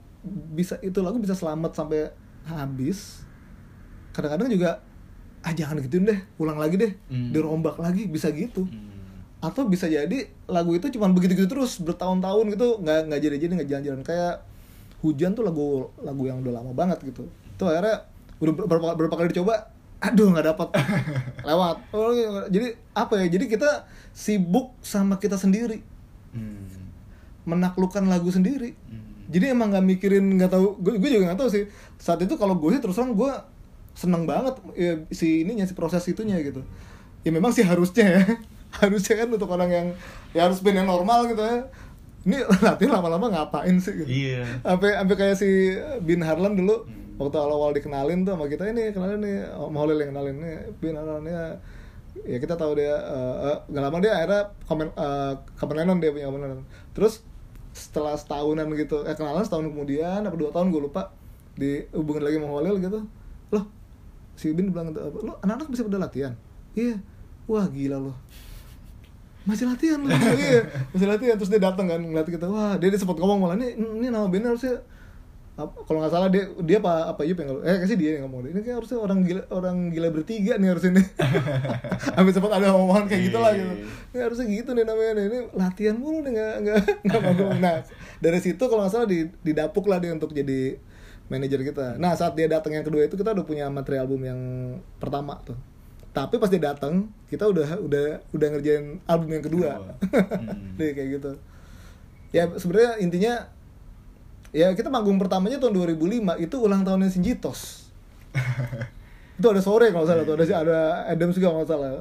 bisa 0.51 0.75
itu 0.79 0.97
lagu 0.99 1.17
bisa 1.17 1.33
selamat 1.33 1.71
sampai 1.73 2.09
habis 2.43 3.21
kadang-kadang 4.11 4.49
juga 4.49 4.69
ah 5.39 5.51
jangan 5.51 5.77
gituin 5.79 6.05
deh 6.05 6.19
ulang 6.35 6.57
lagi 6.57 6.75
deh 6.75 6.91
Hmm. 7.05 7.29
dirombak 7.29 7.77
lagi 7.77 8.05
bisa 8.05 8.29
gitu 8.29 8.65
Hmm. 8.65 9.21
atau 9.39 9.65
bisa 9.65 9.85
jadi 9.85 10.25
lagu 10.45 10.73
itu 10.73 10.89
cuma 10.89 11.05
begitu-gitu 11.07 11.45
terus 11.47 11.77
bertahun-tahun 11.77 12.45
gitu 12.49 12.81
nggak 12.81 12.99
nggak 13.07 13.19
jadi-jadi 13.21 13.51
nggak 13.53 13.69
jalan-jalan 13.69 14.01
kayak 14.01 14.35
hujan 14.99 15.31
tuh 15.31 15.43
lagu 15.43 15.93
lagu 15.99 16.23
yang 16.23 16.41
udah 16.41 16.53
lama 16.55 16.71
banget 16.71 16.97
gitu 17.03 17.29
tuh 17.55 17.67
akhirnya 17.67 18.09
udah 18.35 18.53
berapa, 18.57 18.88
berapa 18.97 19.13
kali 19.15 19.29
dicoba 19.29 19.69
aduh 20.01 20.27
nggak 20.27 20.47
dapat 20.49 20.69
lewat 21.49 21.77
Oh, 21.93 22.09
iya. 22.09 22.49
jadi 22.49 22.67
apa 22.91 23.21
ya 23.21 23.29
jadi 23.29 23.45
kita 23.47 23.69
sibuk 24.11 24.73
sama 24.81 25.17
kita 25.17 25.38
sendiri 25.38 25.85
Hmm. 26.33 26.65
menaklukkan 27.45 28.01
lagu 28.03 28.27
sendiri 28.27 28.73
Hmm. 28.89 29.04
Jadi 29.25 29.57
emang 29.57 29.73
nggak 29.73 29.85
mikirin 29.85 30.25
nggak 30.38 30.51
tahu 30.53 30.77
gue, 30.79 30.93
gue 31.01 31.09
juga 31.09 31.33
nggak 31.33 31.39
tahu 31.41 31.49
sih. 31.49 31.63
Saat 31.97 32.21
itu 32.21 32.38
kalau 32.38 32.55
gue 32.57 32.69
sih 32.77 32.81
terus 32.81 32.95
terang 32.97 33.17
gue 33.17 33.31
seneng 33.95 34.27
banget 34.27 34.59
ya, 34.75 34.99
si 35.09 35.41
ininya 35.47 35.65
si 35.65 35.73
proses 35.73 36.03
itunya 36.05 36.38
gitu. 36.43 36.61
Ya 37.25 37.31
memang 37.33 37.49
sih 37.55 37.65
harusnya 37.65 38.21
ya. 38.21 38.23
Harusnya 38.75 39.23
kan 39.23 39.31
untuk 39.31 39.47
orang 39.47 39.71
yang 39.71 39.88
ya 40.35 40.51
harus 40.51 40.59
band 40.59 40.83
yang 40.83 40.89
normal 40.91 41.31
gitu 41.31 41.39
ya. 41.39 41.63
Ini 42.27 42.43
latihan 42.65 42.99
lama-lama 42.99 43.31
ngapain 43.31 43.71
sih 43.79 44.03
gitu? 44.03 44.09
Iya. 44.09 44.43
sampai 44.67 44.99
sampai 44.99 45.15
kayak 45.15 45.35
si 45.39 45.49
Bin 46.03 46.19
Harlan 46.19 46.59
dulu 46.59 46.83
Hmm. 47.15 47.23
waktu 47.23 47.39
awal-awal 47.39 47.71
dikenalin 47.71 48.27
tuh 48.27 48.35
sama 48.35 48.51
kita 48.51 48.67
ini 48.75 48.91
kenalin 48.91 49.23
nih 49.23 49.47
sama 49.47 49.77
Holil 49.79 49.95
yang 50.03 50.11
kenalin 50.11 50.35
nih 50.35 50.55
Bin 50.83 50.99
Harlan 50.99 51.23
ya. 51.23 51.55
Ya 52.27 52.38
kita 52.43 52.59
tahu 52.59 52.75
dia 52.75 52.91
eh, 52.99 53.35
eh, 53.47 53.57
nggak 53.71 53.83
lama 53.88 53.97
dia 54.03 54.11
akhirnya 54.19 54.41
komen 54.67 54.88
uh, 54.99 55.71
Lennon 55.71 55.97
dia 56.03 56.11
punya 56.11 56.27
Lennon. 56.27 56.67
Terus 56.91 57.23
setelah 57.75 58.15
setahunan 58.15 58.71
gitu. 58.79 59.03
Eh 59.03 59.13
kenalan 59.13 59.43
setahun 59.43 59.67
kemudian 59.67 60.23
apa 60.23 60.35
dua 60.39 60.49
tahun 60.55 60.71
gue 60.71 60.81
lupa. 60.88 61.11
Dihubungin 61.59 62.23
lagi 62.23 62.39
sama 62.39 62.47
Holil 62.47 62.75
gitu. 62.79 62.99
Loh 63.51 63.65
si 64.35 64.51
Bin 64.51 64.71
bilang 64.71 64.91
gitu, 64.91 64.99
lo 65.23 65.39
anak-anak 65.43 65.67
bisa 65.71 65.83
pada 65.88 65.99
latihan? 65.99 66.33
Iya. 66.75 66.99
Wah 67.45 67.67
gila 67.67 67.99
loh 67.99 68.17
masih 69.45 69.69
latihan 69.69 70.01
loh 70.01 70.09
iya 70.41 70.65
masih 70.89 71.07
latihan. 71.07 71.35
Terus 71.38 71.53
dia 71.53 71.61
datang 71.61 71.85
kan 71.85 72.01
ngeliat 72.01 72.25
kita 72.25 72.49
wah 72.49 72.75
dia, 72.81 72.89
dia 72.89 72.97
sempat 72.97 73.21
ngomong 73.21 73.45
malah 73.45 73.55
ini 73.61 73.77
ini 73.77 74.09
nama 74.09 74.25
bandnya 74.25 74.51
harusnya 74.51 74.81
kalau 75.55 76.03
nggak 76.03 76.11
salah 76.11 76.27
dia 76.27 76.51
dia 76.67 76.83
apa 76.83 77.15
apa 77.15 77.23
Yup 77.23 77.39
yang 77.39 77.63
eh 77.63 77.79
kasih 77.87 77.95
dia 77.95 78.19
yang 78.19 78.27
ngomong 78.27 78.51
ini 78.51 78.59
kayak 78.59 78.83
harusnya 78.83 78.99
orang 78.99 79.23
gila 79.23 79.43
orang 79.55 79.77
gila 79.87 80.07
bertiga 80.11 80.59
nih 80.59 80.67
harusnya 80.67 80.99
nih. 80.99 81.07
Habis 82.19 82.33
sempat 82.35 82.51
ada 82.59 82.75
omongan 82.75 83.07
kayak 83.07 83.31
gitu 83.31 83.37
lah 83.39 83.55
gitu. 83.55 83.73
ini 84.11 84.19
harusnya 84.19 84.45
gitu 84.51 84.69
nih 84.75 84.83
namanya 84.83 85.11
nih. 85.15 85.25
ini 85.31 85.39
latihan 85.55 85.95
mulu 85.95 86.27
nih 86.27 86.31
nggak 86.35 86.55
nggak 86.59 86.77
nggak 87.07 87.21
manggung 87.23 87.55
nah 87.63 87.79
dari 88.19 88.39
situ 88.43 88.59
kalau 88.59 88.83
nggak 88.83 88.93
salah 88.99 89.07
di 89.07 89.31
didapuk 89.47 89.87
lah 89.87 90.03
dia 90.03 90.11
untuk 90.11 90.35
jadi 90.35 90.75
manajer 91.31 91.63
kita. 91.63 91.97
Nah 92.03 92.13
saat 92.19 92.35
dia 92.35 92.51
datang 92.51 92.75
yang 92.75 92.85
kedua 92.85 93.07
itu 93.07 93.15
kita 93.15 93.31
udah 93.31 93.45
punya 93.47 93.65
materi 93.71 93.95
album 93.95 94.21
yang 94.27 94.39
pertama 94.99 95.39
tuh. 95.41 95.57
Tapi 96.11 96.35
pas 96.35 96.51
dia 96.51 96.59
datang 96.59 97.07
kita 97.31 97.47
udah 97.47 97.79
udah 97.79 98.05
udah 98.31 98.47
ngerjain 98.55 98.99
album 99.07 99.29
yang 99.39 99.45
kedua. 99.45 99.71
Hmm. 100.35 100.75
Deh, 100.75 100.91
kayak 100.91 101.09
gitu. 101.19 101.31
Ya 102.35 102.51
sebenarnya 102.59 102.99
intinya 102.99 103.33
ya 104.55 104.71
kita 104.71 104.87
manggung 104.87 105.19
pertamanya 105.19 105.59
tahun 105.59 105.75
2005 105.99 106.39
itu 106.39 106.55
ulang 106.55 106.87
tahunnya 106.87 107.11
Sinjitos 107.11 107.91
itu 109.39 109.47
ada 109.51 109.61
sore 109.61 109.91
kalau 109.91 110.07
salah 110.07 110.23
tuh 110.23 110.39
ada 110.39 110.45
ada 110.47 110.79
Adams 111.11 111.35
juga 111.35 111.51
kalau 111.51 111.67
salah. 111.67 111.91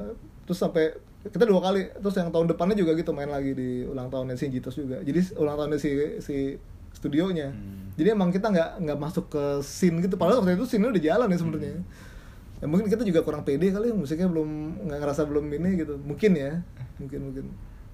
Terus 0.47 0.59
sampai 0.59 0.95
kita 1.25 1.43
dua 1.43 1.57
kali 1.59 1.89
terus 1.89 2.15
yang 2.21 2.29
tahun 2.29 2.53
depannya 2.53 2.77
juga 2.77 2.93
gitu 2.93 3.11
main 3.11 3.27
lagi 3.27 3.57
di 3.57 3.83
ulang 3.83 4.07
tahunnya 4.07 4.37
Sinjitos 4.39 4.77
juga. 4.77 5.01
Jadi 5.03 5.35
ulang 5.35 5.55
tahunnya 5.59 5.79
si 5.79 5.89
si 6.21 6.35
studionya. 6.95 7.51
Hmm. 7.51 7.91
jadi 7.99 8.15
emang 8.15 8.31
kita 8.31 8.47
nggak 8.47 8.87
nggak 8.87 8.99
masuk 8.99 9.27
ke 9.27 9.43
scene 9.59 9.99
gitu. 9.99 10.15
Padahal 10.15 10.39
waktu 10.39 10.55
itu 10.55 10.63
scene 10.67 10.87
udah 10.87 11.03
jalan 11.03 11.27
ya 11.27 11.37
sebenarnya. 11.37 11.75
Ya 12.63 12.65
mungkin 12.71 12.87
kita 12.87 13.03
juga 13.03 13.19
kurang 13.19 13.43
pede 13.43 13.67
kali 13.67 13.91
ya 13.91 13.95
musiknya 13.95 14.31
belum 14.31 14.79
nggak 14.87 14.99
ngerasa 15.03 15.27
belum 15.27 15.45
ini 15.51 15.69
gitu. 15.83 15.99
Mungkin 15.99 16.31
ya 16.39 16.63
mungkin 17.03 17.19
mungkin. 17.31 17.45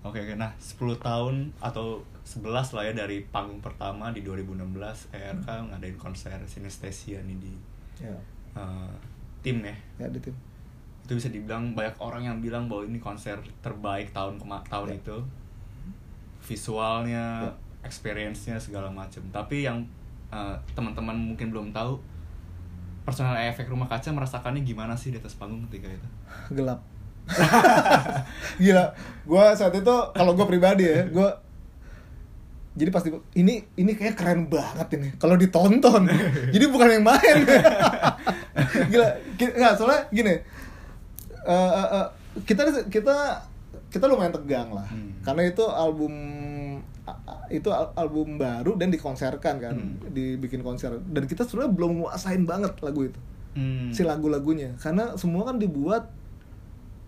Oke 0.06 0.21
oke. 0.21 0.34
Nah 0.38 0.54
10 0.62 1.02
tahun 1.02 1.50
atau 1.58 2.06
11 2.22 2.48
lah 2.72 2.84
ya 2.84 2.94
dari 2.96 3.26
panggung 3.26 3.60
pertama 3.60 4.10
di 4.10 4.22
2016 4.22 4.72
ERK 5.12 5.48
ngadain 5.68 5.98
konser 5.98 6.38
Sinestesia 6.44 7.20
nih 7.22 7.38
di 7.38 7.54
ya. 8.00 8.14
eh, 8.54 8.94
tim 9.42 9.60
ya. 9.60 9.76
Ya 9.98 10.08
di 10.08 10.20
tim. 10.20 10.32
Itu 11.02 11.14
bisa 11.14 11.28
dibilang 11.28 11.74
banyak 11.74 11.98
orang 11.98 12.24
yang 12.24 12.38
bilang 12.40 12.66
bahwa 12.66 12.84
ini 12.84 12.98
konser 12.98 13.36
terbaik 13.60 14.12
tahun 14.12 14.38
kema- 14.38 14.64
tahun 14.66 14.90
Ya. 14.90 14.98
itu. 14.98 15.18
Visualnya 16.42 17.26
Ya. 17.44 17.52
experience-nya 17.82 18.58
segala 18.58 18.88
macam 18.88 19.22
tapi 19.30 19.64
yang 19.64 19.82
eh, 20.30 20.56
teman-teman 20.72 21.12
mungkin 21.14 21.52
belum 21.52 21.70
tahu 21.72 22.00
personal 23.02 23.36
efek 23.36 23.68
rumah 23.68 23.84
kaca 23.86 24.08
merasakannya 24.08 24.62
gimana 24.62 24.94
sih 24.94 25.10
di 25.10 25.18
atas 25.18 25.36
panggung 25.36 25.60
ketika 25.68 25.90
itu? 25.90 26.08
Gelap. 26.54 26.80
Gila. 28.58 28.86
Gue 29.24 29.46
saat 29.52 29.74
itu 29.74 29.96
kalau 30.12 30.32
gue 30.32 30.46
pribadi 30.46 30.86
ya 30.86 31.04
gue 31.04 31.28
jadi 32.72 32.88
pasti 32.88 33.12
ini 33.36 33.60
ini 33.76 33.92
kayak 33.92 34.16
keren 34.16 34.48
banget 34.48 34.96
ini. 34.96 35.10
Kalau 35.20 35.36
ditonton. 35.36 36.08
Jadi 36.56 36.66
bukan 36.72 36.88
yang 36.88 37.04
main. 37.04 37.44
Gila 38.92 39.08
nggak 39.36 39.74
soalnya 39.76 40.08
gini. 40.08 40.40
Eh, 41.44 41.72
eh, 41.76 41.88
eh, 42.00 42.08
kita 42.48 42.64
kita 42.88 43.16
kita 43.92 44.06
lumayan 44.08 44.32
tegang 44.32 44.72
lah. 44.72 44.88
Hmm. 44.88 45.20
karena 45.20 45.52
itu 45.52 45.68
album 45.68 46.14
itu 47.52 47.68
al- 47.68 47.92
album 48.00 48.40
baru 48.40 48.80
dan 48.80 48.88
dikonserkan 48.88 49.60
kan. 49.60 49.76
Hmm. 49.76 50.00
dibikin 50.08 50.64
konser. 50.64 50.96
Dan 51.12 51.28
kita 51.28 51.44
sebenarnya 51.44 51.76
belum 51.76 51.92
nguasain 52.00 52.48
banget 52.48 52.80
lagu 52.80 53.12
itu. 53.12 53.20
Hmm. 53.52 53.92
si 53.92 54.08
lagu-lagunya. 54.08 54.80
Karena 54.80 55.20
semua 55.20 55.44
kan 55.44 55.60
dibuat 55.60 56.08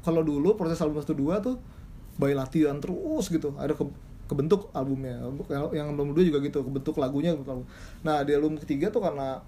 kalau 0.04 0.28
dulu 0.28 0.60
proses 0.60 0.76
album 0.84 1.00
satu 1.00 1.16
dua 1.16 1.40
tuh 1.40 1.56
by 2.20 2.36
latihan 2.36 2.84
terus 2.84 3.32
gitu. 3.32 3.56
Ada 3.56 3.80
ke, 3.80 3.88
kebentuk 4.28 4.72
albumnya. 4.72 5.20
Yang, 5.52 5.64
yang 5.76 5.88
album 5.94 6.16
dua 6.16 6.24
juga 6.24 6.40
gitu 6.44 6.64
kebentuk 6.64 6.96
lagunya 6.98 7.36
nah 8.02 8.24
di 8.24 8.32
album 8.34 8.56
ketiga 8.60 8.90
tuh 8.90 9.04
karena 9.04 9.44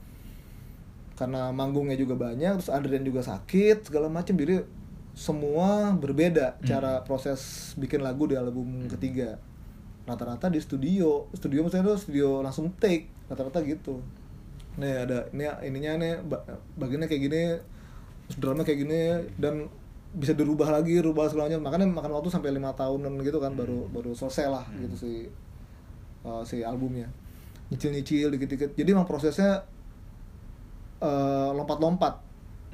karena 1.15 1.47
manggungnya 1.55 1.95
juga 1.95 2.19
banyak 2.19 2.59
terus 2.59 2.67
Adrian 2.67 3.07
juga 3.07 3.23
sakit 3.23 3.87
segala 3.87 4.11
macam 4.11 4.35
jadi 4.35 4.67
semua 5.15 5.95
berbeda 5.95 6.59
cara 6.67 6.99
proses 7.07 7.71
bikin 7.79 8.03
lagu 8.03 8.27
di 8.27 8.35
album 8.35 8.83
ketiga. 8.91 9.39
Rata-rata 10.03 10.51
di 10.51 10.59
studio. 10.59 11.31
Studio 11.31 11.63
maksudnya 11.63 11.87
tuh 11.87 11.97
studio 11.97 12.43
langsung 12.43 12.67
take 12.75 13.07
rata-rata 13.31 13.63
gitu. 13.63 14.03
Nih 14.75 15.07
ada 15.07 15.31
ini 15.31 15.47
ininya 15.71 15.91
nih 16.03 16.13
ba- 16.19 16.43
bagiannya 16.75 17.07
kayak 17.07 17.23
gini 17.31 17.43
drumnya 18.35 18.67
kayak 18.67 18.79
gini 18.83 19.01
dan 19.39 19.71
bisa 20.15 20.31
dirubah 20.31 20.71
lagi 20.71 20.97
rubah 20.97 21.27
segala 21.27 21.51
macam. 21.51 21.61
Makanya 21.67 21.85
makan 21.91 22.11
waktu 22.15 22.29
sampai 22.31 22.49
lima 22.49 22.71
tahunan 22.71 23.19
gitu 23.21 23.37
kan 23.37 23.51
baru 23.53 23.85
baru 23.91 24.15
selesai 24.15 24.47
lah 24.47 24.65
gitu 24.79 24.95
si 24.95 25.11
uh, 26.23 26.41
si 26.41 26.63
albumnya. 26.63 27.11
Nyicil 27.67 27.91
nyicil 27.91 28.27
dikit 28.31 28.49
dikit 28.49 28.69
jadi 28.73 28.93
emang 28.93 29.05
prosesnya 29.05 29.65
uh, 30.99 31.51
lompat-lompat. 31.51 32.23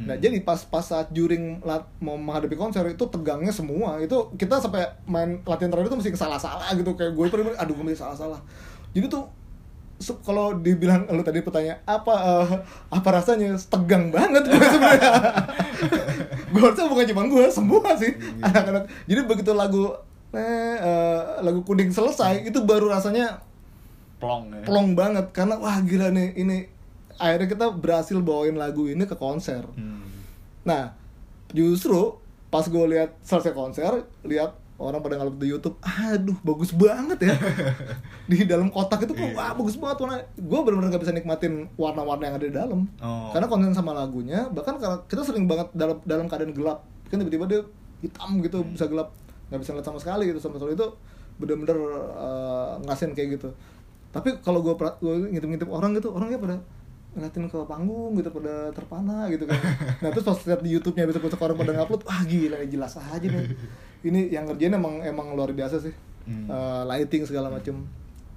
Nah 0.01 0.17
Hmm. 0.17 0.23
jadi 0.23 0.41
pas 0.41 0.58
pas 0.65 0.82
saat 0.82 1.13
during 1.13 1.62
lat- 1.62 1.86
mau 2.01 2.17
menghadapi 2.17 2.58
konser 2.58 2.82
itu 2.88 3.06
tegangnya 3.06 3.54
semua. 3.54 4.01
Itu 4.01 4.34
kita 4.34 4.58
sampai 4.58 4.82
main 5.06 5.41
latihan 5.43 5.69
terakhir 5.69 5.93
itu 5.93 5.97
mesti 5.99 6.12
salah-salah 6.15 6.73
gitu. 6.73 6.93
Kayak 6.95 7.13
gue 7.13 7.25
pernah 7.30 7.54
aduh 7.56 7.73
gue 7.73 7.86
mesti 7.86 8.01
salah-salah. 8.01 8.39
Jadi 8.91 9.06
tuh 9.08 9.30
se- 10.01 10.17
kalau 10.25 10.58
dibilang 10.58 11.06
lu 11.06 11.21
tadi 11.21 11.45
pertanyaan 11.45 11.86
apa 11.86 12.13
eh, 12.17 12.49
apa 12.89 13.10
rasanya? 13.13 13.54
Tegang 13.62 14.10
banget 14.10 14.41
gue 14.43 14.58
sebenarnya 14.65 15.12
gue 16.51 16.61
rasa 16.61 16.87
bukan 16.87 17.05
cuma 17.09 17.23
gue 17.27 17.45
semua 17.47 17.95
sih. 17.95 18.11
Anak-anak. 18.43 18.83
Jadi 19.07 19.21
begitu 19.25 19.51
lagu 19.55 19.91
eh, 20.35 20.75
eh, 20.77 21.21
lagu 21.41 21.63
kuning 21.63 21.91
selesai 21.91 22.45
itu 22.47 22.59
baru 22.63 22.91
rasanya 22.91 23.39
plong 24.19 24.51
ya. 24.51 24.63
plong 24.67 24.93
banget. 24.93 25.31
Karena 25.31 25.57
wah 25.57 25.79
gila 25.81 26.11
nih 26.11 26.35
ini. 26.35 26.59
Akhirnya 27.21 27.47
kita 27.47 27.65
berhasil 27.73 28.17
bawain 28.19 28.57
lagu 28.57 28.89
ini 28.89 29.05
ke 29.07 29.15
konser. 29.15 29.63
Hmm. 29.77 29.99
nah 30.61 30.93
justru 31.49 32.21
pas 32.53 32.61
gue 32.69 32.85
lihat 32.85 33.17
selesai 33.25 33.49
konser 33.57 34.05
lihat 34.21 34.53
orang 34.81 34.99
pada 34.99 35.15
ngalap 35.15 35.37
di 35.37 35.47
YouTube 35.47 35.77
aduh 35.79 36.33
bagus 36.41 36.73
banget 36.73 37.19
ya. 37.21 37.35
Di 38.29 38.43
dalam 38.43 38.67
kotak 38.67 39.05
itu 39.05 39.13
kok 39.13 39.21
Iya. 39.21 39.35
wah 39.35 39.51
bagus 39.53 39.75
banget 39.75 39.97
warna. 39.99 40.15
Gue 40.33 40.59
benar-benar 40.61 40.89
gak 40.91 41.03
bisa 41.03 41.13
nikmatin 41.13 41.53
warna-warna 41.75 42.23
yang 42.25 42.35
ada 42.35 42.45
di 42.45 42.55
dalam. 42.55 42.89
Oh. 42.97 43.29
karena 43.29 43.45
konten 43.45 43.71
sama 43.71 43.91
lagunya 43.91 44.49
bahkan 44.49 44.75
karena 44.75 44.97
kita 45.05 45.21
sering 45.21 45.45
banget 45.45 45.69
dalam 45.71 46.01
dalam 46.03 46.25
keadaan 46.25 46.51
gelap. 46.51 46.81
Kan 47.07 47.19
tiba-tiba 47.19 47.45
dia 47.45 47.61
hitam 47.99 48.41
gitu 48.41 48.59
Hmm. 48.59 48.73
bisa 48.73 48.85
gelap. 48.85 49.13
Nggak 49.47 49.59
bisa 49.61 49.71
lihat 49.73 49.85
sama 49.85 49.99
sekali 49.99 50.23
gitu 50.25 50.39
sama 50.39 50.57
sekali. 50.57 50.73
Itu 50.73 50.87
bener-bener 51.37 51.77
uh, 52.11 52.81
ngasihin 52.85 53.13
kayak 53.13 53.37
gitu. 53.37 53.49
Tapi 54.09 54.41
kalau 54.41 54.59
gue 54.59 54.73
ngintip-ngintip 55.03 55.67
orang 55.67 55.93
gitu 55.93 56.11
orangnya 56.11 56.35
pada 56.35 56.57
ngeliatin 57.11 57.43
ke 57.45 57.59
panggung 57.67 58.15
gitu 58.15 58.31
pada 58.31 58.71
terpana 58.71 59.27
gitu 59.27 59.43
kan. 59.43 59.59
Nah 60.01 60.09
terus 60.09 60.23
pas 60.23 60.39
lihat 60.41 60.63
di 60.63 60.71
YouTube-nya 60.71 61.03
besok 61.03 61.27
besok 61.27 61.43
orang 61.43 61.59
pada 61.59 61.71
ngupload 61.75 62.07
wah 62.07 62.23
gila 62.23 62.63
jelas 62.63 62.95
aja 62.95 63.19
nih 63.21 63.51
ini 64.01 64.33
yang 64.33 64.49
ngerjain 64.49 64.73
emang 64.73 65.01
emang 65.05 65.33
luar 65.37 65.53
biasa 65.53 65.81
sih. 65.81 65.93
Hmm. 66.25 66.45
Uh, 66.49 66.83
lighting 66.85 67.25
segala 67.25 67.49
macem. 67.49 67.81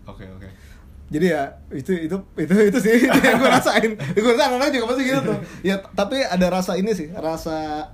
Oke 0.04 0.24
oke. 0.28 0.48
Jadi 1.12 1.26
ya 1.30 1.52
itu 1.68 1.92
itu 2.08 2.16
itu 2.40 2.54
itu 2.72 2.78
sih 2.80 2.96
yang 3.24 3.36
gue 3.40 3.50
rasain. 3.50 3.92
Gue 3.96 4.32
rasa 4.32 4.48
anak-anak 4.48 4.72
juga 4.72 4.86
pasti 4.92 5.02
gitu 5.04 5.20
tuh. 5.20 5.38
Ya 5.68 5.76
tapi 5.92 6.24
ada 6.24 6.46
rasa 6.48 6.76
ini 6.80 6.96
sih 6.96 7.12
rasa 7.12 7.88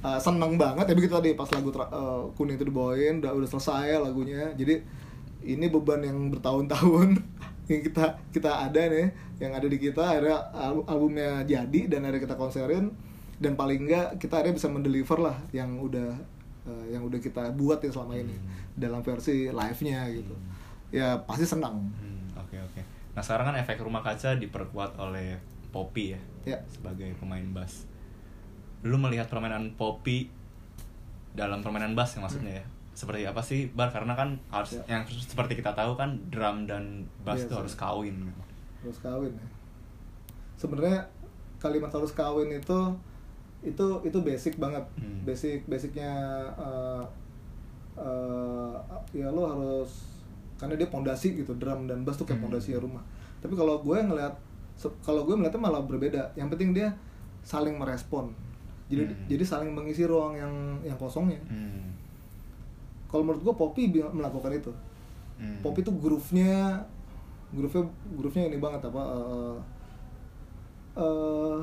uh, 0.00 0.20
seneng 0.20 0.56
banget. 0.56 0.88
Ya 0.88 0.94
begitu 0.96 1.12
tadi 1.12 1.36
pas 1.36 1.48
lagu 1.52 1.68
uh, 1.72 2.28
kuning 2.36 2.56
itu 2.56 2.64
dibawain 2.68 3.20
udah 3.20 3.32
udah 3.36 3.48
selesai 3.48 4.00
lagunya. 4.00 4.52
Jadi 4.56 4.80
ini 5.44 5.66
beban 5.68 6.00
yang 6.04 6.32
bertahun-tahun 6.32 7.20
yang 7.70 7.80
kita 7.84 8.04
kita 8.32 8.50
ada 8.68 8.82
nih 8.88 9.08
yang 9.40 9.52
ada 9.52 9.66
di 9.68 9.76
kita. 9.76 10.00
Akhirnya 10.00 10.40
al- 10.56 10.86
albumnya 10.88 11.44
jadi 11.44 11.92
dan 11.92 12.08
akhirnya 12.08 12.24
kita 12.24 12.36
konserin. 12.40 12.92
Dan 13.40 13.56
paling 13.56 13.88
enggak 13.88 14.20
kita 14.20 14.40
akhirnya 14.40 14.56
bisa 14.56 14.68
mendeliver 14.68 15.16
lah 15.16 15.36
yang 15.52 15.80
udah 15.80 16.12
uh, 16.70 16.84
yang 16.86 17.02
udah 17.02 17.18
kita 17.18 17.50
buat 17.52 17.82
ya 17.82 17.90
selama 17.90 18.14
ini 18.14 18.38
dalam 18.74 19.02
versi 19.02 19.50
live-nya 19.50 20.06
gitu. 20.08 20.34
Ya 20.90 21.18
pasti 21.26 21.42
senang. 21.44 21.82
Hmm, 21.98 22.30
oke 22.38 22.54
oke. 22.56 22.80
Nah 23.10 23.20
sekarang 23.20 23.50
kan 23.50 23.56
efek 23.58 23.78
rumah 23.78 24.00
kaca 24.00 24.38
diperkuat 24.38 24.94
oleh 24.96 25.34
Poppy 25.70 26.14
ya 26.14 26.20
Ya. 26.46 26.58
sebagai 26.66 27.10
pemain 27.14 27.42
bass. 27.50 27.86
Lu 28.82 28.94
melihat 28.96 29.26
permainan 29.26 29.74
Poppy 29.74 30.30
dalam 31.30 31.58
permainan 31.60 31.94
bass 31.94 32.14
yang 32.14 32.24
maksudnya 32.24 32.58
ya? 32.58 32.64
Seperti 32.90 33.22
apa 33.22 33.38
sih 33.40 33.70
bar? 33.70 33.90
Karena 33.90 34.14
kan 34.14 34.38
harus 34.50 34.78
Ya. 34.78 34.98
yang 34.98 35.02
seperti 35.06 35.54
kita 35.54 35.70
tahu 35.72 35.94
kan 35.94 36.14
drum 36.26 36.66
dan 36.66 37.06
bass 37.22 37.42
Iya, 37.42 37.46
itu 37.46 37.54
sih. 37.54 37.58
harus 37.62 37.74
kawin 37.74 38.14
gitu. 38.24 38.42
harus 38.80 38.98
kawin 38.98 39.32
ya. 39.32 39.46
Sebenarnya 40.56 40.98
kalimat 41.58 41.88
harus 41.88 42.10
kawin 42.10 42.48
itu 42.50 42.78
itu 43.60 43.86
itu 44.02 44.18
basic 44.20 44.56
banget 44.56 44.84
Hmm. 44.96 45.20
basic 45.22 45.64
basicnya 45.66 46.12
eh, 46.54 47.04
eh, 47.96 48.74
ya 49.12 49.28
lo 49.28 49.44
harus 49.44 49.90
karena 50.56 50.76
dia 50.76 50.88
pondasi 50.88 51.34
gitu 51.34 51.52
drum 51.56 51.84
dan 51.84 52.04
bass 52.04 52.16
tuh 52.16 52.24
kayak 52.24 52.40
Hmm. 52.40 52.48
pondasi 52.48 52.76
rumah 52.76 53.04
tapi 53.40 53.52
kalau 53.52 53.80
gue 53.80 53.96
ngeliat 53.96 54.32
kalau 55.00 55.24
gue 55.24 55.36
melihatnya 55.36 55.60
malah 55.60 55.80
berbeda 55.80 56.32
yang 56.34 56.48
penting 56.48 56.72
dia 56.72 56.88
saling 57.42 57.76
merespon 57.76 58.32
jadi 58.88 59.04
Hmm. 59.04 59.28
jadi 59.28 59.44
saling 59.44 59.70
mengisi 59.70 60.04
ruang 60.04 60.34
yang 60.34 60.52
yang 60.82 60.96
kosongnya 60.96 61.40
Hmm. 61.44 61.92
kalau 63.06 63.24
menurut 63.24 63.42
gue 63.42 63.54
Poppy 63.54 63.82
melakukan 63.92 64.52
itu 64.54 64.72
Hmm. 65.36 65.60
Poppy 65.60 65.80
tuh 65.80 65.96
groove-nya 65.96 66.80
groove-nya 67.50 67.82
groove-nya 68.14 68.44
ini 68.46 68.56
banget 68.56 68.84
apa 68.84 69.02
eh 69.04 69.56
eh 70.96 71.58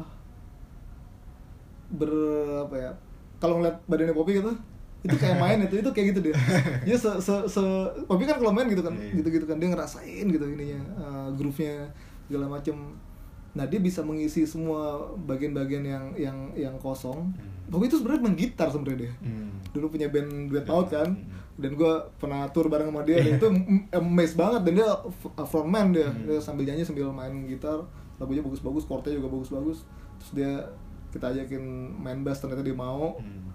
ber 1.90 2.12
apa 2.62 2.76
ya 2.76 2.92
kalau 3.38 3.58
ngeliat 3.58 3.78
badannya 3.84 4.12
Poppy 4.12 4.34
gitu 4.36 4.52
itu 5.00 5.16
kayak 5.16 5.38
main 5.38 5.60
itu 5.62 5.78
itu 5.78 5.90
kayak 5.90 6.08
gitu 6.10 6.20
dia 6.22 6.36
dia 6.84 6.96
se 6.96 7.08
se, 7.18 7.34
se- 7.48 7.90
Poppy 8.04 8.26
kan 8.26 8.36
kalau 8.36 8.52
main 8.52 8.66
gitu 8.66 8.82
kan 8.82 8.92
Iya. 8.92 9.14
gitu 9.16 9.28
gitu 9.32 9.46
kan 9.46 9.56
dia 9.56 9.70
ngerasain 9.70 10.26
gitu 10.26 10.46
ininya 10.46 10.82
eh, 10.98 11.28
groove-nya 11.34 11.88
segala 12.26 12.48
macem 12.52 12.76
nah 13.54 13.64
dia 13.64 13.80
bisa 13.80 14.02
mengisi 14.02 14.44
semua 14.44 15.00
bagian-bagian 15.20 15.82
yang 15.82 16.06
yang 16.16 16.38
yang 16.54 16.76
kosong 16.78 17.32
Hmm. 17.32 17.56
Poppy 17.70 17.86
itu 17.86 17.98
sebenarnya 17.98 18.22
main 18.22 18.36
gitar 18.36 18.68
sebenarnya 18.68 19.00
dia 19.02 19.14
Hmm. 19.20 19.50
dulu 19.70 19.86
punya 19.90 20.08
band 20.08 20.30
duet 20.48 20.64
paut 20.64 20.88
kan 20.88 21.08
hmm. 21.08 21.56
dan 21.58 21.72
gue 21.74 21.94
pernah 22.18 22.46
tour 22.48 22.68
bareng 22.68 22.88
sama 22.88 23.02
dia 23.02 23.18
dan 23.18 23.34
itu 23.34 23.48
amazed 23.98 24.36
banget 24.36 24.62
dan 24.62 24.74
dia 24.76 24.88
frontman 25.42 25.92
dia 25.92 26.08
Hmm. 26.08 26.26
dia 26.26 26.38
sambil 26.38 26.66
nyanyi 26.66 26.84
sambil 26.84 27.08
main 27.10 27.46
gitar 27.46 27.80
lagunya 28.18 28.42
bagus-bagus 28.42 28.84
chordnya 28.84 29.14
juga 29.14 29.30
bagus-bagus 29.32 29.86
terus 30.18 30.32
dia 30.34 30.54
kita 31.10 31.26
ajakin 31.30 31.64
main 31.96 32.22
bass 32.22 32.40
ternyata 32.40 32.62
dia 32.62 32.74
mau 32.74 33.16
Hmm. 33.18 33.46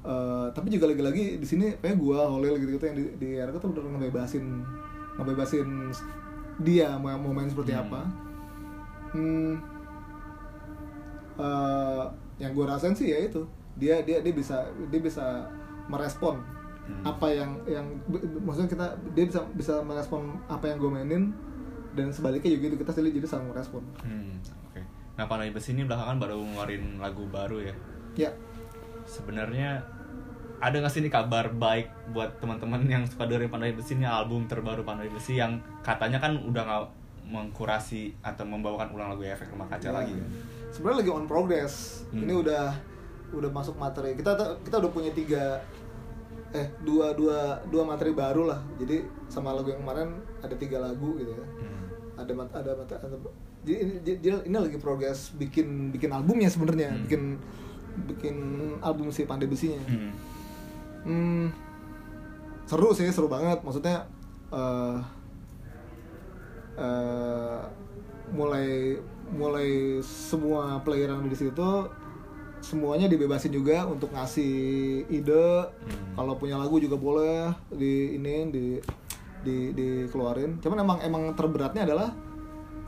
Eh, 0.00 0.46
tapi 0.50 0.72
juga 0.72 0.88
lagi-lagi 0.88 1.36
di 1.36 1.44
sini 1.44 1.76
kayak 1.76 1.92
gue 1.94 2.16
Holil 2.16 2.56
gitu 2.56 2.72
gitu 2.72 2.84
yang 2.84 2.96
di 2.96 3.04
di 3.16 3.28
RK 3.36 3.52
tuh 3.54 3.68
udah 3.68 3.84
ngebebasin 3.84 4.64
ngebebasin 5.14 5.68
dia 6.58 6.96
mau 6.96 7.12
mau 7.14 7.30
main 7.30 7.46
seperti 7.46 7.72
Hmm. 7.72 7.84
apa 7.84 8.00
hmm, 9.12 9.52
eh, 11.36 12.02
yang 12.38 12.52
gue 12.52 12.64
rasain 12.64 12.94
sih 12.94 13.12
ya 13.12 13.18
itu 13.22 13.44
dia 13.76 14.00
dia 14.00 14.20
dia 14.20 14.32
bisa 14.32 14.64
dia 14.88 15.00
bisa 15.00 15.48
merespon 15.86 16.40
Hmm. 16.80 17.06
apa 17.06 17.26
yang 17.28 17.50
yang 17.68 17.86
maksudnya 18.40 18.66
kita 18.66 18.86
dia 19.12 19.22
bisa 19.24 19.44
bisa 19.52 19.78
merespon 19.80 20.26
apa 20.48 20.64
yang 20.64 20.76
gue 20.76 20.90
mainin 20.90 21.30
dan 21.92 22.10
sebaliknya 22.10 22.50
juga 22.50 22.66
gitu 22.66 22.76
kita 22.78 22.90
jadi 22.94 23.10
jadi 23.14 23.26
saling 23.28 23.46
merespon 23.46 23.84
Hmm. 24.00 24.34
Nah, 25.20 25.28
Pandai 25.28 25.52
Besi 25.52 25.76
ini 25.76 25.84
belakangan 25.84 26.16
baru 26.16 26.40
ngeluarin 26.40 26.96
lagu 26.96 27.28
baru 27.28 27.60
ya. 27.60 27.74
ya 28.16 28.30
Sebenarnya 29.04 29.84
ada 30.56 30.76
nggak 30.76 30.88
sih 30.88 31.00
nih 31.00 31.12
kabar 31.12 31.52
baik 31.52 31.92
buat 32.12 32.40
teman-teman 32.40 32.84
yang 32.84 33.04
suka 33.04 33.28
dengerin 33.28 33.52
Pandai 33.52 33.76
Besi 33.76 33.96
ini 33.96 34.08
album 34.08 34.48
terbaru 34.48 34.80
Pandai 34.80 35.12
Besi 35.12 35.36
yang 35.36 35.60
katanya 35.80 36.16
kan 36.16 36.40
udah 36.40 36.62
nggak 36.64 36.84
mengkurasi 37.30 38.16
atau 38.20 38.44
membawakan 38.44 38.90
ulang 38.90 39.12
lagu 39.12 39.22
efek 39.22 39.52
rumah 39.52 39.68
kaca 39.68 39.88
Ya. 39.88 39.92
lagi 39.92 40.16
kan? 40.16 40.24
sebenarnya 40.72 40.98
lagi 41.04 41.10
on 41.12 41.24
progress 41.24 41.74
Hmm. 42.08 42.24
ini 42.24 42.32
udah 42.34 42.72
udah 43.30 43.50
masuk 43.52 43.76
materi 43.76 44.16
kita 44.16 44.34
kita 44.64 44.76
udah 44.80 44.90
punya 44.90 45.12
tiga 45.12 45.60
eh 46.50 46.66
dua 46.82 47.14
dua 47.14 47.60
dua 47.70 47.86
materi 47.86 48.10
baru 48.10 48.50
lah 48.50 48.58
jadi 48.76 49.04
sama 49.30 49.54
lagu 49.54 49.70
yang 49.70 49.78
kemarin 49.78 50.10
ada 50.40 50.56
tiga 50.56 50.82
lagu 50.82 51.14
gitu 51.14 51.30
ya 51.30 51.44
Hmm. 51.60 51.84
ada 52.18 52.32
ada 52.32 52.32
mat 52.34 52.50
ada, 52.90 53.16
jadi 53.60 53.76
ini 53.76 53.92
dia, 54.00 54.14
dia- 54.16 54.44
ini 54.44 54.56
lagi 54.56 54.78
progres 54.78 55.32
bikin 55.34 55.90
bikin 55.90 56.10
albumnya 56.10 56.48
sebenarnya 56.48 56.90
Hmm. 56.90 57.02
bikin 57.04 57.22
bikin 58.06 58.36
album 58.80 59.10
si 59.10 59.24
pandai 59.24 59.44
besinya 59.44 59.82
Hmm. 59.84 60.12
hmm, 61.02 61.44
seru 62.64 62.90
sih 62.90 63.10
seru 63.10 63.26
banget 63.26 63.60
maksudnya 63.60 64.06
eh 64.50 64.96
eh, 66.76 67.60
mulai 68.30 68.96
mulai 69.30 69.68
semua 70.00 70.78
player 70.80 71.10
yang 71.10 71.26
di 71.26 71.34
situ 71.34 71.70
semuanya 72.60 73.08
dibebasin 73.08 73.50
juga 73.50 73.84
untuk 73.84 74.12
ngasih 74.12 74.52
ide 75.08 75.48
Hmm. 75.64 76.14
kalau 76.14 76.36
punya 76.36 76.56
lagu 76.56 76.76
juga 76.76 76.94
boleh 76.94 77.48
di 77.70 78.16
ini 78.16 78.48
di 78.48 78.64
di 79.40 79.56
dikeluarin 79.72 80.60
cuman 80.60 80.78
emang 80.78 80.98
emang 81.00 81.22
terberatnya 81.32 81.84
adalah 81.84 82.12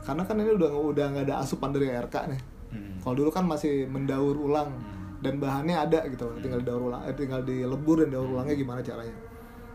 karena 0.03 0.23
kan 0.23 0.35
ini 0.35 0.51
udah 0.51 0.71
udah 0.93 1.05
nggak 1.09 1.25
ada 1.27 1.35
asupan 1.41 1.71
dari 1.71 1.87
RK 1.89 2.15
nih 2.29 2.41
Hmm. 2.73 2.97
kalau 2.99 3.15
dulu 3.15 3.29
kan 3.29 3.45
masih 3.45 3.85
mendaur 3.85 4.33
ulang 4.33 4.73
Hmm. 4.73 5.21
dan 5.21 5.37
bahannya 5.37 5.77
ada 5.77 6.03
gitu, 6.09 6.25
tinggal 6.41 6.57
didaur 6.59 6.89
ulang, 6.89 7.05
eh, 7.05 7.13
tinggal 7.13 7.39
dilebur 7.41 8.01
dan 8.01 8.09
daur 8.11 8.27
ulangnya 8.27 8.57
gimana 8.57 8.81
caranya. 8.81 9.13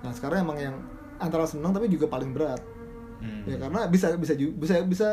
Nah 0.02 0.10
sekarang 0.10 0.42
emang 0.44 0.58
yang 0.58 0.76
antara 1.16 1.46
senang 1.46 1.70
tapi 1.70 1.86
juga 1.86 2.04
paling 2.04 2.34
berat, 2.34 2.58
Hmm. 3.18 3.46
ya 3.46 3.54
karena 3.56 3.86
bisa 3.86 4.12
bisa 4.14 4.34
bisa 4.34 4.82
bisa 4.82 5.06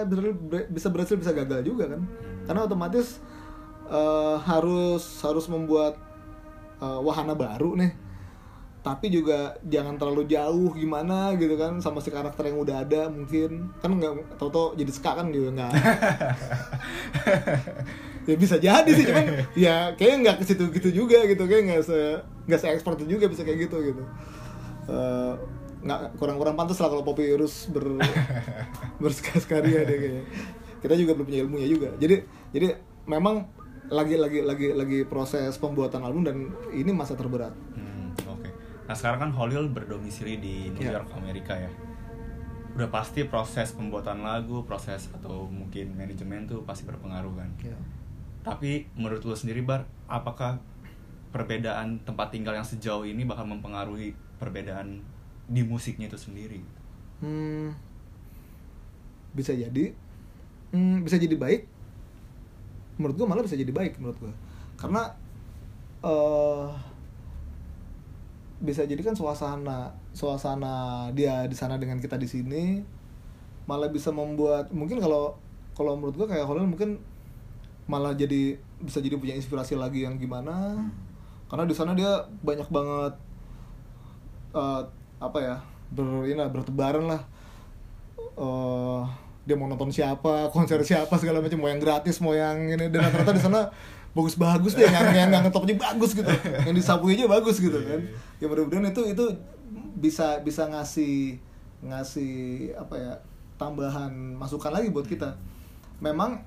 bisa 0.68 0.88
berhasil 0.89 1.16
bisa 1.16 1.32
gagal 1.32 1.61
juga 1.61 1.88
kan, 1.88 2.01
Hmm. 2.01 2.43
karena 2.43 2.61
otomatis 2.66 3.22
eh, 3.86 4.38
harus 4.41 5.22
harus 5.22 5.45
membuat 5.45 5.93
eh, 6.76 6.99
wahana 6.99 7.32
baru 7.32 7.78
nih, 7.78 7.93
tapi 8.86 9.09
juga 9.09 9.57
jangan 9.65 9.97
terlalu 9.97 10.29
jauh 10.29 10.69
gimana 10.77 11.33
gitu 11.41 11.57
kan 11.57 11.81
sama 11.81 12.05
si 12.05 12.13
karakter 12.13 12.53
yang 12.53 12.61
udah 12.61 12.86
ada 12.86 13.09
mungkin. 13.09 13.73
Kan 13.81 13.97
nggak 13.97 14.38
tau-tau 14.38 14.77
jadi 14.77 14.91
ska 14.93 15.17
kan 15.17 15.33
juga 15.33 15.49
nggak. 15.57 15.73
Ya 18.25 18.36
bisa 18.41 18.57
jadi 18.57 18.89
sih 18.89 19.05
cuman 19.05 19.25
ya 19.69 19.93
kayaknya 19.93 20.17
nggak 20.25 20.38
ke 20.41 20.43
situ 20.49 20.65
gitu 20.73 20.89
juga 21.05 21.21
gitu 21.29 21.45
kayak 21.45 21.63
nggak 21.69 21.83
se 21.86 21.99
nggak 22.49 22.57
se 22.57 22.65
ekspor 22.73 22.97
itu 22.97 23.05
juga 23.05 23.29
bisa 23.29 23.45
kayak 23.45 23.69
gitu 23.69 23.77
gitu. 23.93 24.03
Eh, 24.89 25.33
nggak 25.86 26.17
kurang-kurang 26.17 26.57
pantas 26.57 26.81
lah 26.81 26.89
kalau 26.89 27.05
Poppy 27.05 27.38
Irus 27.38 27.69
ber 27.69 28.01
berskaskaria 29.01 29.86
deh 29.86 29.97
kayaknya. 30.01 30.23
Kita 30.81 30.93
juga 30.97 31.13
belum 31.13 31.25
punya 31.29 31.39
ilmunya 31.45 31.67
juga. 31.69 31.89
Jadi 32.01 32.25
jadi 32.49 32.81
memang 33.05 33.45
lagi 33.93 34.17
lagi 34.17 34.41
lagi 34.41 34.73
lagi 34.73 34.99
proses 35.05 35.53
pembuatan 35.61 36.01
album 36.01 36.25
dan 36.25 36.49
ini 36.73 36.89
masa 36.89 37.13
terberat. 37.13 37.53
Hmm. 37.77 37.84
Nah 38.86 38.93
sekarang 38.93 39.19
kan 39.19 39.31
Hollywood 39.33 39.73
berdomisili 39.73 40.38
di 40.38 40.69
New 40.69 40.86
Iya. 40.86 41.01
York, 41.01 41.09
Amerika 41.17 41.57
ya. 41.57 41.69
Udah 42.77 42.91
pasti 42.91 43.25
proses 43.25 43.73
pembuatan 43.73 44.21
lagu, 44.21 44.61
proses 44.67 45.09
atau 45.09 45.47
mungkin 45.49 45.95
manajemen 45.95 46.45
tuh 46.45 46.61
pasti 46.67 46.86
berpengaruh 46.86 47.33
kan. 47.33 47.49
Tapi 48.45 48.86
menurut 48.93 49.25
lu 49.25 49.33
sendiri 49.33 49.65
Bar, 49.65 49.88
apakah 50.05 50.61
perbedaan 51.33 51.97
tempat 52.05 52.29
tinggal 52.29 52.53
yang 52.53 52.67
sejauh 52.67 53.03
ini 53.03 53.25
bakal 53.25 53.47
mempengaruhi 53.49 54.13
perbedaan 54.38 55.01
di 55.49 55.65
musiknya 55.65 56.05
itu 56.11 56.19
sendiri? 56.19 56.61
Hmm, 57.23 57.73
bisa 59.33 59.55
jadi, 59.55 59.95
hmm, 60.75 61.01
bisa 61.01 61.17
jadi 61.17 61.33
baik. 61.33 61.65
Menurut 63.01 63.15
gua 63.17 63.27
malah 63.33 63.43
bisa 63.43 63.57
jadi 63.57 63.71
baik 63.71 63.97
menurut 63.99 64.19
gua, 64.19 64.33
karena 64.77 65.09
eh 66.05 66.69
bisa 68.64 68.88
jadi 68.88 69.01
kan 69.03 69.16
suasana 69.18 69.91
suasana 70.16 71.08
dia 71.12 71.43
di 71.43 71.56
sana 71.56 71.76
dengan 71.76 71.99
kita 71.99 72.16
di 72.16 72.24
sini 72.24 72.80
malah 73.68 73.91
bisa 73.91 74.14
membuat 74.16 74.72
mungkin 74.72 75.01
kalau 75.03 75.36
kalau 75.76 75.99
menurut 75.99 76.16
gua 76.16 76.28
kayak 76.32 76.47
Holland 76.47 76.72
mungkin 76.72 77.01
malah 77.86 78.18
jadi 78.18 78.58
bisa 78.82 79.01
jadi 79.01 79.18
punya 79.18 79.38
inspirasi 79.38 79.78
lagi 79.78 80.06
yang 80.06 80.18
gimana. 80.18 80.78
Karena 81.45 81.66
di 81.70 81.76
sana 81.78 81.93
dia 81.93 82.26
banyak 82.41 82.66
banget 82.74 83.14
eh, 84.58 84.82
apa 85.22 85.39
ya 85.41 85.56
ber 85.93 86.26
ini 86.26 86.38
lah, 86.38 86.49
bertebaran 86.49 87.06
lah. 87.06 87.22
Eh 88.39 89.01
dia 89.45 89.53
mau 89.53 89.70
nonton 89.70 89.93
siapa 89.93 90.49
konser 90.49 90.82
siapa 90.82 91.22
segala 91.22 91.38
macam 91.38 91.62
mau 91.62 91.70
yang 91.70 91.78
gratis 91.78 92.18
mau 92.24 92.34
yang 92.34 92.66
ini. 92.66 92.89
Dan 92.89 93.06
ternyata 93.14 93.34
di 93.36 93.43
sana 93.43 93.62
bagus-bagus 94.16 94.80
deh 94.80 94.88
yang 94.88 95.11
yang 95.11 95.30
yang 95.30 95.43
ngetopnya 95.43 95.76
bagus 95.91 96.16
gitu. 96.16 96.32
Yang 96.63 96.76
disapu 96.80 97.11
aja 97.11 97.28
bagus 97.28 97.59
gitu 97.59 97.76
kan. 97.76 97.99
ya 98.39 98.47
mudah-mudahan 98.47 98.88
itu 98.88 99.01
itu 99.11 99.26
bisa 99.99 100.39
bisa 100.39 100.72
ngasih 100.72 101.39
ngasih 101.84 102.34
apa 102.80 102.95
ya 102.95 103.13
tambahan 103.59 104.11
masukan 104.39 104.72
lagi 104.72 104.88
buat 104.88 105.03
kita. 105.03 105.36
Memang 105.99 106.39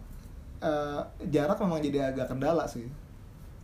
eh, 0.65 1.01
jarak 1.29 1.61
memang 1.61 1.85
jadi 1.85 2.09
agak 2.17 2.33
kendala 2.33 2.65
sih. 2.65 2.89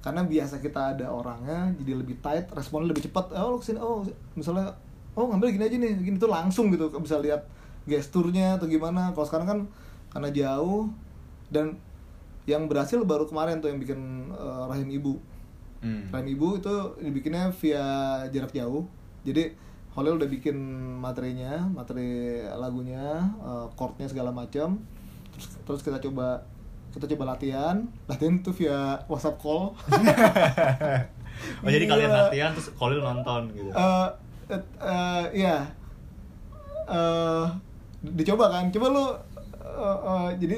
Karena 0.05 0.21
biasa 0.21 0.61
kita 0.61 1.01
ada 1.01 1.09
orangnya 1.09 1.73
jadi 1.81 1.97
lebih 1.97 2.21
tight 2.21 2.53
responnya 2.53 2.93
lebih 2.93 3.09
cepat. 3.09 3.33
Oh 3.41 3.57
lu 3.57 3.59
ke 3.65 3.73
sini 3.73 3.81
oh 3.81 4.05
misalnya 4.37 4.77
oh 5.17 5.33
ngambil 5.33 5.49
gini 5.49 5.65
aja 5.65 5.77
nih 5.81 5.93
gini 5.97 6.17
tuh 6.21 6.29
langsung 6.29 6.69
gitu 6.69 6.93
bisa 7.01 7.17
lihat 7.25 7.49
gesturnya 7.89 8.61
atau 8.61 8.69
gimana. 8.69 9.17
Kalau 9.17 9.25
sekarang 9.25 9.49
kan 9.49 9.61
karena 10.13 10.29
jauh 10.29 10.93
dan 11.49 11.81
yang 12.45 12.69
berhasil 12.69 13.01
baru 13.03 13.25
kemarin 13.25 13.61
tuh 13.61 13.73
yang 13.73 13.81
bikin 13.81 14.31
eh, 14.33 14.65
rahim 14.69 14.89
ibu. 14.91 15.17
Hmm. 15.85 16.09
rahim 16.09 16.33
ibu 16.33 16.57
itu 16.57 16.75
dibikinnya 17.01 17.53
via 17.61 17.85
jarak 18.33 18.53
jauh. 18.53 18.89
Jadi 19.25 19.53
Holil 19.95 20.19
udah 20.19 20.27
bikin 20.27 20.57
materinya 20.99 21.61
materi 21.71 22.43
lagunya 22.49 23.21
eh, 23.41 23.67
chordnya 23.77 24.09
segala 24.09 24.33
macam. 24.33 24.81
Terus 25.37 25.47
terus 25.65 25.81
kita 25.83 25.99
coba 26.01 26.45
kita 26.93 27.11
coba 27.17 27.37
latihan. 27.37 27.85
Latihan 28.07 28.41
tuh 28.41 28.55
via 28.55 29.01
WhatsApp 29.09 29.41
call. 29.41 29.73
Oh 31.61 31.69
jadi 31.69 31.91
kalian 31.91 32.11
Gila. 32.15 32.21
latihan 32.31 32.51
terus 32.55 32.71
Khalil 32.79 33.03
nonton 33.03 33.51
gitu. 33.53 33.67
eh 33.75 34.09
eh, 34.49 34.63
eh, 34.79 35.25
iya. 35.43 35.57
Eh 36.87 37.45
dicoba 38.05 38.55
kan? 38.55 38.71
Coba 38.71 38.87
lu 38.95 39.05
eh, 39.77 39.99
eh, 40.05 40.29
jadi 40.39 40.55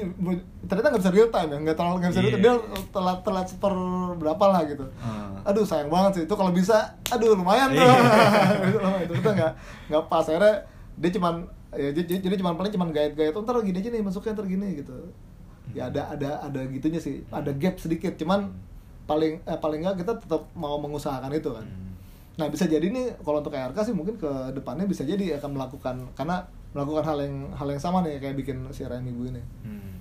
ternyata 0.63 0.87
nggak 0.89 1.01
bisa 1.01 1.11
real 1.11 1.29
time 1.29 1.49
ya 1.49 1.57
nggak 1.59 1.75
terlalu 1.75 1.95
nggak 1.97 2.11
bisa 2.11 2.21
real 2.21 2.31
time 2.31 2.39
Iya. 2.39 2.53
dia 2.53 2.53
telat 2.87 3.19
telat 3.21 3.45
seper 3.45 3.73
berapa 4.15 4.45
lah 4.47 4.61
gitu 4.63 4.85
Hmm. 4.95 5.41
aduh 5.43 5.63
sayang 5.63 5.87
banget 5.87 6.11
sih 6.13 6.23
itu 6.23 6.33
kalau 6.33 6.51
bisa 6.51 6.77
aduh 7.07 7.33
lumayan 7.33 7.69
tuh 7.69 7.81
Iya. 7.81 8.97
itu 9.05 9.13
kita 9.15 9.31
nggak 9.33 9.51
nggak 9.87 10.03
pas 10.05 10.23
akhirnya 10.23 10.55
dia 10.95 11.09
cuman 11.11 11.35
ya 11.69 11.89
jadi, 11.91 12.13
jadi 12.19 12.35
cuman 12.37 12.53
paling 12.55 12.71
cuman 12.71 12.89
gait-gait 12.89 13.29
oh, 13.29 13.41
ntar 13.41 13.57
gini 13.59 13.75
aja 13.75 13.89
nih 13.89 14.01
masuknya 14.01 14.33
ntar 14.33 14.45
gini 14.45 14.67
gitu 14.77 14.95
ya 15.69 15.87
ada 15.87 16.09
ada 16.09 16.29
ada 16.41 16.59
gitunya 16.65 16.97
sih 16.97 17.21
ada 17.27 17.51
gap 17.51 17.75
sedikit 17.75 18.15
cuman 18.15 18.49
paling 19.03 19.39
eh, 19.41 19.57
paling 19.57 19.79
nggak 19.81 19.97
kita 19.97 20.13
tetap 20.17 20.47
mau 20.53 20.77
mengusahakan 20.77 21.33
itu 21.33 21.49
kan 21.49 21.63
Hmm. 21.63 21.85
Nah 22.37 22.45
bisa 22.47 22.65
jadi 22.65 22.85
nih 22.85 23.17
kalau 23.19 23.41
untuk 23.41 23.49
KRK 23.49 23.73
sih 23.81 23.93
mungkin 23.93 24.13
ke 24.13 24.29
depannya 24.53 24.85
bisa 24.85 25.01
jadi 25.01 25.41
akan 25.41 25.57
melakukan 25.57 25.95
karena 26.13 26.45
melakukan 26.75 27.03
hal 27.05 27.17
yang 27.23 27.35
hal 27.55 27.67
yang 27.67 27.81
sama 27.81 28.03
nih 28.03 28.19
kayak 28.19 28.35
bikin 28.35 28.63
si 28.75 28.83
Ryan 28.83 29.07
Ibu 29.07 29.21
ini. 29.31 29.43
Hmm. 29.63 29.93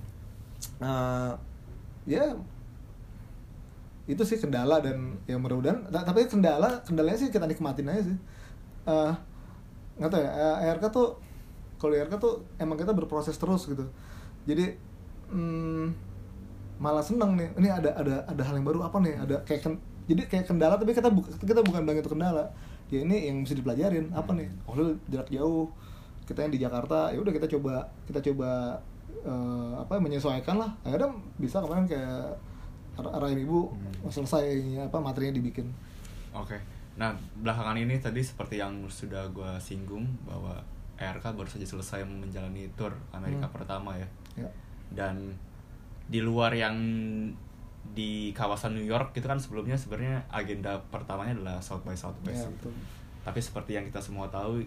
Nah 0.82 1.32
ya 2.06 2.34
itu 4.06 4.22
sih 4.22 4.38
kendala 4.38 4.78
dan 4.78 5.18
ya 5.26 5.34
mudah-mudahan 5.34 5.90
ta- 5.90 6.06
tapi 6.06 6.30
kendala 6.30 6.78
kendalanya 6.86 7.18
sih 7.18 7.28
kita 7.30 7.46
nikmatin 7.46 7.90
aja 7.90 8.02
sih. 8.06 8.18
Eh 8.86 9.12
nggak 9.96 10.10
tahu 10.12 10.20
ya 10.22 10.30
eh, 10.62 10.74
RK 10.76 10.84
tuh 10.92 11.08
kalau 11.80 11.92
di 11.96 12.00
RK 12.04 12.14
tuh 12.20 12.44
emang 12.62 12.78
kita 12.78 12.94
berproses 12.94 13.34
terus 13.34 13.66
gitu. 13.66 13.82
Jadi 14.46 14.78
hmm, 15.34 15.86
malah 16.78 17.02
seneng 17.02 17.34
nih 17.34 17.48
ini 17.58 17.68
ada 17.72 17.90
ada 17.96 18.22
ada 18.28 18.42
hal 18.46 18.54
yang 18.60 18.66
baru 18.68 18.84
apa 18.84 19.00
nih 19.00 19.16
ada 19.16 19.36
kayak 19.42 19.60
ken- 19.64 19.82
jadi 20.06 20.22
kayak 20.30 20.46
kendala 20.46 20.78
tapi 20.78 20.94
kita 20.94 21.08
bu- 21.10 21.26
kita 21.42 21.64
bukan 21.66 21.82
bilang 21.82 21.98
itu 21.98 22.10
kendala 22.12 22.44
ya 22.92 23.02
ini 23.02 23.26
yang 23.26 23.42
bisa 23.42 23.58
dipelajarin 23.58 24.12
apa 24.14 24.30
nih 24.36 24.46
oh 24.68 24.76
lu 24.78 24.94
jarak 25.10 25.26
jauh 25.32 25.66
kita 26.26 26.38
yang 26.40 26.50
di 26.50 26.58
Jakarta 26.58 27.08
ya 27.08 27.18
udah 27.18 27.30
kita 27.30 27.46
coba 27.48 27.80
kita 28.04 28.18
coba 28.20 28.74
eh, 29.18 29.72
apa 29.76 29.96
menyesuaikan 29.96 30.56
lah 30.56 30.70
akhirnya 30.82 31.08
bisa 31.36 31.58
kemarin 31.58 31.86
kayak 31.86 32.34
ar- 32.96 33.14
arahin 33.14 33.40
ibu 33.40 33.70
Hmm. 33.70 34.08
selesai 34.08 34.44
apa 34.80 34.98
materinya 34.98 35.34
dibikin 35.34 35.66
Oke. 36.32 36.60
Nah, 36.94 37.12
belakangan 37.34 37.76
ini 37.76 37.96
tadi 37.96 38.20
seperti 38.20 38.56
yang 38.56 38.84
sudah 38.86 39.24
gue 39.30 39.52
singgung 39.56 40.04
bahwa 40.22 40.52
ERK 40.94 41.28
baru 41.30 41.44
saja 41.46 41.64
selesai 41.64 42.04
menjalani 42.04 42.68
tour 42.72 42.92
Amerika 43.10 43.44
Hmm. 43.44 43.54
pertama 43.54 43.90
ya. 43.94 44.08
ya 44.36 44.48
Dan 44.90 45.32
di 46.04 46.20
luar 46.20 46.52
yang 46.52 46.76
di 47.88 48.10
kawasan 48.32 48.74
New 48.74 48.84
York 48.84 49.12
itu 49.12 49.24
kan 49.24 49.36
sebelumnya 49.36 49.74
sebenarnya 49.74 50.24
agenda 50.28 50.76
pertamanya 50.86 51.32
adalah 51.34 51.56
South 51.58 51.80
by 51.82 51.94
Southwest. 51.94 52.36
ya 52.36 52.48
gitu. 52.50 52.68
betul 52.68 52.74
Tapi 53.22 53.38
seperti 53.40 53.70
yang 53.72 53.84
kita 53.84 53.98
semua 53.98 54.26
tahu 54.28 54.60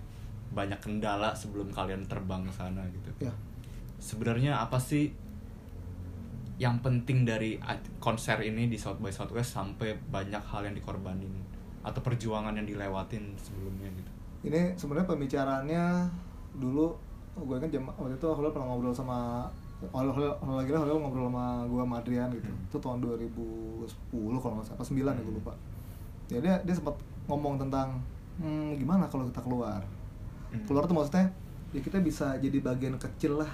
banyak 0.49 0.79
kendala 0.79 1.29
sebelum 1.31 1.69
kalian 1.69 2.03
terbang 2.05 2.41
ke 2.41 2.51
sana 2.51 2.81
gitu. 2.89 3.09
ya 3.21 3.33
Sebenarnya 3.99 4.57
apa 4.57 4.79
sih 4.79 5.11
yang 6.55 6.79
penting 6.79 7.23
dari 7.23 7.55
konser 7.97 8.39
ini 8.39 8.67
di 8.67 8.75
South 8.75 8.99
by 8.99 9.07
Southwest 9.09 9.55
sampai 9.55 9.95
banyak 10.09 10.39
hal 10.41 10.61
yang 10.61 10.75
dikorbanin 10.75 11.31
atau 11.79 12.03
perjuangan 12.03 12.51
yang 12.51 12.67
dilewatin 12.67 13.31
sebelumnya 13.35 13.87
gitu. 13.89 14.11
ini 14.43 14.75
sebenarnya 14.75 15.07
pembicaraannya 15.07 15.85
dulu 16.55 16.91
gue 17.39 17.55
kan 17.55 17.71
jam 17.71 17.87
waktu 17.87 18.11
itu 18.13 18.27
Holil 18.27 18.51
pernah 18.51 18.67
ngobrol 18.67 18.91
sama 18.91 19.47
Holil 19.95 20.11
lagi 20.43 20.75
Holil 20.75 20.99
ngobrol 20.99 21.31
sama 21.31 21.63
gue 21.63 21.79
sama 21.79 21.95
Adrian 21.97 22.27
gitu 22.35 22.43
Hmm. 22.43 22.67
itu 22.67 22.77
tahun 22.77 22.99
2010 22.99 23.87
kalau 24.35 24.53
nggak 24.59 24.67
salah 24.67 24.75
apa 24.75 24.83
9 24.83 24.99
ya 24.99 25.11
gue 25.15 25.23
Hmm. 25.23 25.39
lupa 25.39 25.53
ya 26.27 26.39
dia 26.43 26.55
dia 26.67 26.75
sempat 26.75 26.95
ngomong 27.31 27.55
tentang 27.55 27.95
hmm, 28.35 28.75
gimana 28.75 29.07
kalau 29.07 29.23
kita 29.23 29.39
keluar 29.39 29.79
Hmm. 30.49 30.65
keluar 30.65 30.89
tuh 30.89 30.97
maksudnya 30.97 31.29
ya 31.69 31.79
kita 31.85 32.01
bisa 32.01 32.33
jadi 32.41 32.57
bagian 32.57 32.97
kecil 32.97 33.37
lah 33.41 33.51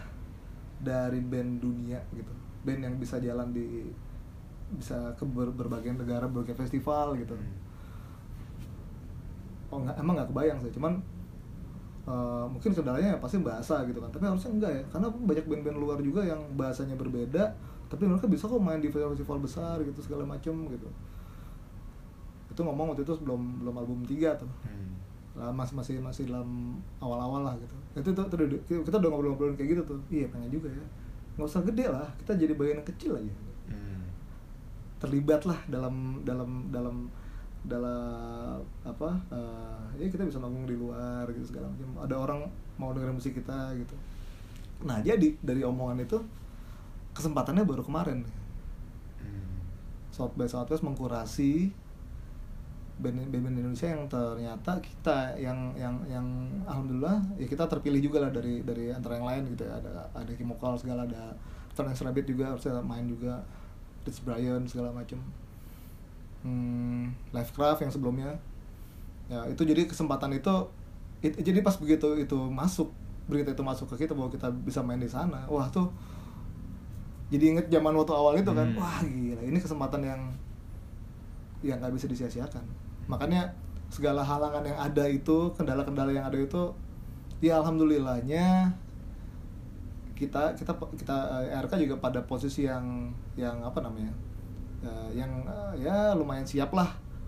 dari 0.80 1.20
band 1.20 1.60
dunia 1.60 2.00
gitu. 2.16 2.32
Band 2.64 2.82
yang 2.88 2.96
bisa 2.96 3.20
jalan 3.20 3.52
di 3.52 3.88
bisa 4.76 5.14
ke 5.14 5.24
ber- 5.28 5.54
berbagai 5.54 5.94
negara 5.94 6.26
berbagai 6.26 6.56
festival 6.58 7.20
gitu. 7.20 7.36
Hmm. 7.36 7.64
oh 9.74 9.80
nggak 9.84 9.96
emang 10.00 10.14
nggak 10.20 10.30
kebayang 10.32 10.60
sih. 10.64 10.72
Cuman 10.72 10.94
eh, 12.08 12.46
mungkin 12.48 12.72
kendalanya 12.72 13.16
ya 13.16 13.18
pasti 13.20 13.38
bahasa 13.44 13.84
gitu 13.84 14.00
kan. 14.00 14.10
Tapi 14.10 14.24
harusnya 14.26 14.52
enggak 14.56 14.72
ya. 14.72 14.84
Karena 14.94 15.08
banyak 15.12 15.46
band-band 15.46 15.78
luar 15.78 16.00
juga 16.00 16.22
yang 16.24 16.40
bahasanya 16.56 16.96
berbeda 16.96 17.52
tapi 17.86 18.10
mereka 18.10 18.26
bisa 18.26 18.50
kok 18.50 18.58
main 18.58 18.82
di 18.82 18.90
festival 18.90 19.38
besar 19.38 19.78
gitu 19.86 20.00
segala 20.02 20.26
macem 20.26 20.54
gitu. 20.74 20.90
Itu 22.50 22.62
ngomong 22.66 22.94
waktu 22.94 23.06
itu 23.06 23.14
belum 23.22 23.62
belum 23.62 23.76
album 23.78 24.00
3 24.08 24.42
tuh. 24.42 24.50
Hmm. 24.66 24.95
Masih 25.36 25.76
masih 25.76 25.96
masih 26.00 26.24
dalam 26.32 26.80
awal-awal 27.04 27.44
lah 27.44 27.56
gitu. 27.60 27.76
Itu 28.00 28.10
tuh 28.16 28.24
tuh 28.32 28.40
udah- 28.40 28.64
kita 28.88 28.98
udah 29.04 29.10
ngobrol-ngobrolin 29.12 29.56
kayak 29.60 29.76
gitu 29.76 29.84
tuh. 29.84 30.00
Iya 30.08 30.32
pengen 30.32 30.50
juga 30.52 30.72
ya. 30.72 30.86
Nggak 31.36 31.48
usah 31.52 31.62
gede 31.68 31.86
lah 31.92 32.08
kita 32.24 32.32
jadi 32.40 32.54
bagian 32.56 32.80
yang 32.80 32.88
kecil 32.88 33.14
aja. 33.20 33.34
Hmm. 33.66 34.08
terlibat 34.96 35.44
lah 35.44 35.60
dalam 35.68 36.24
dalam 36.24 36.72
dalam 36.72 37.12
dalam 37.66 38.62
apa 38.86 39.10
eh, 39.34 39.84
ya 40.00 40.08
kita 40.08 40.24
bisa 40.24 40.40
manggung 40.40 40.64
di 40.64 40.80
luar 40.80 41.28
gitu 41.36 41.52
segala 41.52 41.68
macam. 41.68 42.00
Ada 42.00 42.16
orang 42.16 42.40
mau 42.80 42.96
dengerin 42.96 43.16
musik 43.20 43.36
kita 43.36 43.76
gitu. 43.76 43.96
Nah 44.88 45.04
jadi 45.04 45.36
dari 45.44 45.62
omongan 45.68 46.00
itu 46.00 46.18
kesempatannya 47.12 47.68
baru 47.68 47.84
kemarin. 47.84 48.24
Hmm. 49.20 49.60
South 50.16 50.32
by 50.40 50.48
Southwest 50.48 50.84
mengkurasi 50.84 51.72
band 52.96 53.28
band 53.28 53.56
Indonesia 53.60 53.92
yang 53.92 54.08
ternyata 54.08 54.80
kita 54.80 55.36
yang 55.36 55.76
yang 55.76 56.00
yang 56.08 56.26
alhamdulillah 56.64 57.20
ya 57.36 57.46
kita 57.46 57.68
terpilih 57.68 58.00
juga 58.00 58.24
lah 58.24 58.32
dari 58.32 58.64
dari 58.64 58.92
antara 58.92 59.20
yang 59.20 59.28
lain 59.28 59.44
gitu 59.52 59.68
ya. 59.68 59.76
Ada 59.80 59.92
ada 60.16 60.32
Kimokal 60.36 60.80
segala 60.80 61.04
ada 61.04 61.36
Terence 61.76 62.02
Rabbit 62.04 62.26
juga 62.28 62.56
harusnya 62.56 62.80
main 62.80 63.06
juga. 63.08 63.44
Rich 64.06 64.22
Brian 64.24 64.64
segala 64.70 64.94
macem. 64.94 65.18
Hmm, 66.46 67.10
Livecraft 67.34 67.82
yang 67.82 67.92
sebelumnya. 67.92 68.32
Ya 69.26 69.42
itu 69.50 69.66
jadi 69.66 69.90
kesempatan 69.90 70.38
itu 70.38 70.54
it- 71.26 71.42
jadi 71.42 71.66
pas 71.66 71.74
begitu 71.82 72.14
itu 72.22 72.38
masuk 72.54 72.94
berita 73.26 73.50
itu 73.50 73.64
masuk 73.66 73.90
ke 73.90 74.06
kita 74.06 74.14
bahwa 74.14 74.30
kita 74.30 74.54
bisa 74.54 74.86
main 74.86 75.02
di 75.02 75.10
sana 75.10 75.50
wah 75.50 75.66
tuh 75.74 75.90
jadi 77.34 77.58
inget 77.58 77.66
zaman 77.74 77.98
waktu 77.98 78.14
awal 78.14 78.38
itu 78.38 78.54
kan 78.54 78.70
Hmm. 78.70 78.78
wah 78.78 79.02
gila 79.02 79.42
ini 79.42 79.58
kesempatan 79.58 80.02
yang 80.06 80.22
yang 81.66 81.82
nggak 81.82 81.98
bisa 81.98 82.06
disia-siakan 82.06 82.62
makanya 83.06 83.54
segala 83.94 84.26
halangan 84.26 84.66
yang 84.66 84.80
ada 84.82 85.06
itu 85.08 85.54
kendala-kendala 85.54 86.12
yang 86.12 86.26
ada 86.26 86.38
itu 86.42 86.74
ya 87.40 87.62
alhamdulillahnya 87.62 88.74
kita 90.16 90.56
kita 90.56 90.72
kita 90.96 91.18
eh, 91.44 91.60
RK 91.60 91.74
juga 91.86 91.96
pada 92.00 92.24
posisi 92.24 92.66
yang 92.66 93.12
yang 93.36 93.60
apa 93.62 93.84
namanya 93.84 94.16
eh, 94.82 95.10
yang 95.20 95.44
eh, 95.44 95.86
ya 95.86 96.16
lumayan 96.16 96.48
siap 96.48 96.72
lah 96.72 96.88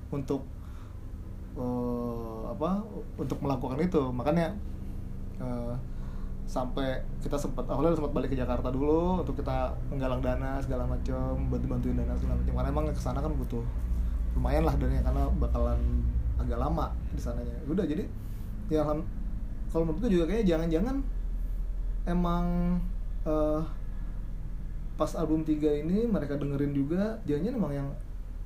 untuk 0.10 0.48
eh, 1.60 2.42
apa 2.48 2.80
untuk 3.20 3.38
melakukan 3.44 3.78
itu. 3.84 4.02
Makanya 4.16 4.56
eh, 5.44 5.74
sampai 6.48 7.04
kita 7.20 7.36
sempat 7.36 7.68
awalnya 7.68 8.00
sempat 8.00 8.16
balik 8.16 8.32
ke 8.32 8.38
Jakarta 8.40 8.72
dulu 8.72 9.20
untuk 9.20 9.36
kita 9.36 9.76
menggalang 9.92 10.24
dana 10.24 10.64
segala 10.64 10.88
macam 10.88 11.36
bantu 11.52 11.66
bantuin 11.68 12.00
dana 12.00 12.16
segala 12.16 12.40
macam. 12.40 12.54
Karena 12.56 12.70
emang 12.72 12.86
ke 12.88 13.02
sana 13.04 13.20
kan 13.20 13.36
butuh 13.36 13.64
lumayan 14.38 14.64
lah 14.64 14.78
dananya 14.78 15.04
karena 15.04 15.24
bakalan 15.42 15.80
agak 16.38 16.58
lama 16.62 16.94
di 17.12 17.22
sananya 17.22 17.58
udah 17.66 17.84
jadi 17.84 18.06
ya 18.70 18.86
kalau 19.74 19.84
menurutku 19.84 20.08
juga 20.08 20.30
kayaknya 20.30 20.56
jangan-jangan 20.56 20.96
emang 22.08 22.46
eh, 23.26 23.62
pas 24.98 25.12
album 25.18 25.46
3 25.46 25.84
ini 25.86 26.08
mereka 26.10 26.38
dengerin 26.38 26.74
juga 26.74 27.20
jangan 27.28 27.54
emang 27.54 27.74
yang 27.74 27.88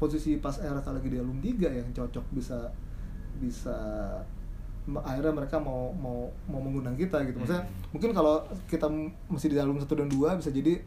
posisi 0.01 0.41
pas 0.41 0.57
era 0.59 0.81
lagi 0.81 1.07
di 1.07 1.17
album 1.21 1.39
3 1.39 1.77
yang 1.79 1.87
cocok 1.93 2.25
bisa 2.33 2.73
bisa 3.37 3.77
akhirnya 5.05 5.29
mereka 5.29 5.61
mau 5.61 5.93
mau 5.93 6.25
mau 6.49 6.57
mengundang 6.57 6.97
kita 6.97 7.21
gitu 7.29 7.37
maksudnya 7.37 7.63
Hmm. 7.63 7.93
mungkin 7.93 8.11
kalau 8.17 8.41
kita 8.65 8.89
masih 9.29 9.53
di 9.53 9.61
album 9.61 9.77
1 9.77 9.85
dan 9.85 10.09
2 10.09 10.39
bisa 10.41 10.49
jadi 10.49 10.81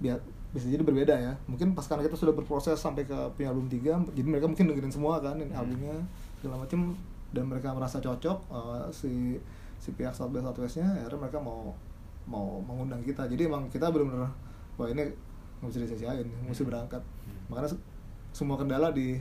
biar 0.00 0.18
bisa 0.48 0.66
jadi 0.66 0.80
berbeda 0.80 1.12
ya 1.12 1.32
mungkin 1.44 1.72
pas 1.72 1.84
karena 1.84 2.02
kita 2.02 2.14
sudah 2.14 2.32
berproses 2.32 2.76
sampai 2.76 3.02
ke 3.02 3.14
punya 3.32 3.50
album 3.50 3.66
3 3.66 3.82
jadi 4.12 4.26
mereka 4.26 4.46
mungkin 4.46 4.66
dengerin 4.66 4.90
semua 4.90 5.18
kan 5.18 5.36
ini 5.36 5.48
Hmm. 5.48 5.60
albumnya 5.60 5.96
segala 6.36 6.56
macem 6.58 6.96
dan 7.30 7.44
mereka 7.44 7.70
merasa 7.70 7.98
cocok 7.98 8.38
eh, 8.46 8.84
si 8.90 9.12
si 9.76 9.92
pihak 9.92 10.10
South 10.10 10.30
by 10.30 10.40
Southwestnya 10.40 10.86
akhirnya 10.96 11.20
mereka 11.20 11.38
mau 11.38 11.74
mau 12.24 12.58
mengundang 12.60 12.98
kita 13.00 13.26
jadi 13.26 13.46
emang 13.46 13.68
kita 13.68 13.88
benar-benar 13.88 14.32
wah 14.74 14.86
ini 14.86 15.04
nggak 15.56 15.68
bisa 15.68 15.78
disia-siain 15.82 16.26
mesti 16.42 16.62
Hmm. 16.62 16.70
berangkat 16.70 17.02
Hmm. 17.02 17.38
makanya 17.46 17.68
se- 17.70 17.84
semua 18.32 18.56
kendala 18.56 18.90
di 18.90 19.20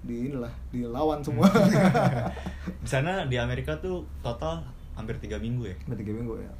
di 0.00 0.28
inilah 0.28 0.52
dilawan 0.68 1.20
semua 1.20 1.48
Di 2.84 2.88
sana 2.90 3.24
di 3.24 3.36
Amerika 3.36 3.72
tuh 3.78 4.04
total 4.20 4.60
hampir 4.92 5.16
tiga 5.16 5.36
minggu 5.36 5.64
ya. 5.64 5.76
Udah 5.84 5.96
tiga 5.96 6.12
minggu 6.12 6.36
ya 6.38 6.52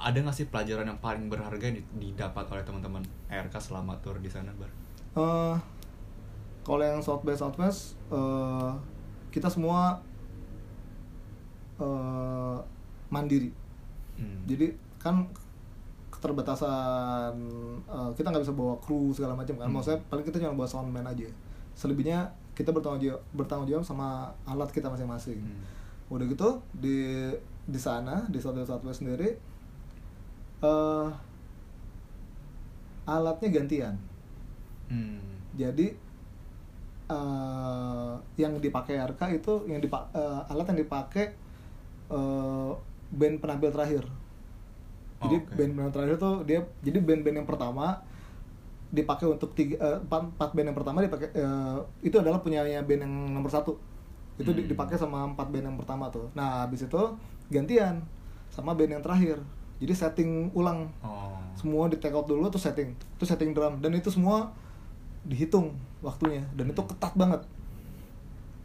ada 0.00 0.14
nggak 0.16 0.32
sih 0.32 0.46
pelajaran 0.46 0.86
yang 0.86 0.98
paling 0.98 1.26
berharga 1.26 1.60
yang 1.60 1.76
di- 1.76 1.88
didapat 2.00 2.46
oleh 2.46 2.62
teman-teman 2.62 3.02
RK 3.26 3.54
selama 3.58 3.98
tour 3.98 4.16
di 4.16 4.26
sana, 4.26 4.50
Bar? 4.52 4.70
Eh, 5.14 5.56
kalau 6.62 6.80
yang 6.80 7.00
South 7.00 7.22
by 7.22 7.32
Southwest 7.32 7.98
eh, 8.08 8.70
kita 9.28 9.46
semua 9.46 9.98
eh, 11.76 12.58
mandiri 13.08 13.50
Hmm. 14.14 14.42
jadi 14.44 14.74
kan 14.98 15.22
keterbatasan 16.10 17.34
eh, 17.80 18.10
kita 18.12 18.28
nggak 18.28 18.42
bisa 18.42 18.50
bawa 18.52 18.74
kru 18.78 19.10
segala 19.10 19.32
macam 19.32 19.54
kan 19.54 19.66
Hmm. 19.66 19.74
maksudnya 19.74 20.02
paling 20.08 20.22
kita 20.22 20.38
cuma 20.38 20.54
bawa 20.56 20.66
soundman 20.66 21.06
aja 21.06 21.30
selebihnya 21.72 22.26
kita 22.52 22.74
bertanggung 22.74 22.98
jawab 23.00 23.22
bertanggung 23.32 23.68
jawab 23.68 23.86
sama 23.86 24.26
alat 24.42 24.66
kita 24.68 24.86
masing-masing 24.86 25.38
Hmm. 25.38 25.62
udah 26.10 26.26
gitu 26.26 26.48
di 26.74 27.30
di 27.64 27.78
sana 27.78 28.26
di 28.26 28.36
South 28.36 28.54
by 28.54 28.66
Southwest 28.66 29.00
sendiri 29.00 29.38
eh 30.62 31.08
alatnya 33.08 33.48
gantian 33.50 33.94
Hmm. 34.88 35.20
jadi 35.52 35.92
eh 37.08 38.12
yang 38.36 38.60
dipakai 38.60 39.00
RK 39.00 39.22
itu 39.32 39.52
yang 39.68 39.80
dipa- 39.80 40.08
eh, 40.12 40.40
alat 40.52 40.66
yang 40.72 40.80
dipakai 40.84 41.26
eh, 42.12 42.70
band 43.12 43.36
penampil 43.40 43.70
terakhir 43.72 44.04
jadi 45.18 45.36
Oke. 45.42 45.50
band 45.56 45.72
penampil 45.74 45.94
terakhir 45.94 46.16
tuh 46.20 46.34
dia 46.46 46.60
jadi 46.80 46.98
band-band 47.02 47.36
yang 47.42 47.48
pertama 47.48 47.98
dipakai 48.88 49.28
untuk 49.28 49.52
tiga 49.52 49.76
eh, 49.80 49.98
empat, 50.00 50.36
empat 50.36 50.50
band 50.56 50.66
yang 50.72 50.78
pertama 50.78 50.98
dipakai 51.04 51.28
eh, 51.34 51.78
itu 52.00 52.16
adalah 52.16 52.40
punyanya 52.40 52.80
band 52.80 53.04
yang 53.04 53.14
nomor 53.36 53.50
satu 53.52 53.76
itu 54.38 54.50
Hmm. 54.54 54.68
dipakai 54.70 54.96
sama 54.96 55.26
empat 55.26 55.50
band 55.50 55.66
yang 55.68 55.78
pertama 55.80 56.08
tuh 56.08 56.30
nah 56.32 56.64
habis 56.64 56.86
itu 56.86 57.02
gantian 57.50 58.00
sama 58.48 58.72
band 58.72 58.96
yang 58.96 59.04
terakhir 59.04 59.36
jadi 59.78 59.94
setting 59.94 60.50
ulang. 60.52 60.90
Oh. 61.00 61.34
semua 61.54 61.90
di 61.90 61.98
take 61.98 62.14
out 62.14 62.22
dulu 62.22 62.46
tuh 62.46 62.58
setting 62.58 62.94
itu 62.94 63.24
setting 63.24 63.50
drum. 63.50 63.82
Dan 63.82 63.90
itu 63.92 64.10
semua 64.10 64.54
dihitung 65.24 65.74
waktunya. 65.98 66.46
Dan 66.54 66.70
itu 66.70 66.78
ketat 66.78 67.14
banget. 67.14 67.42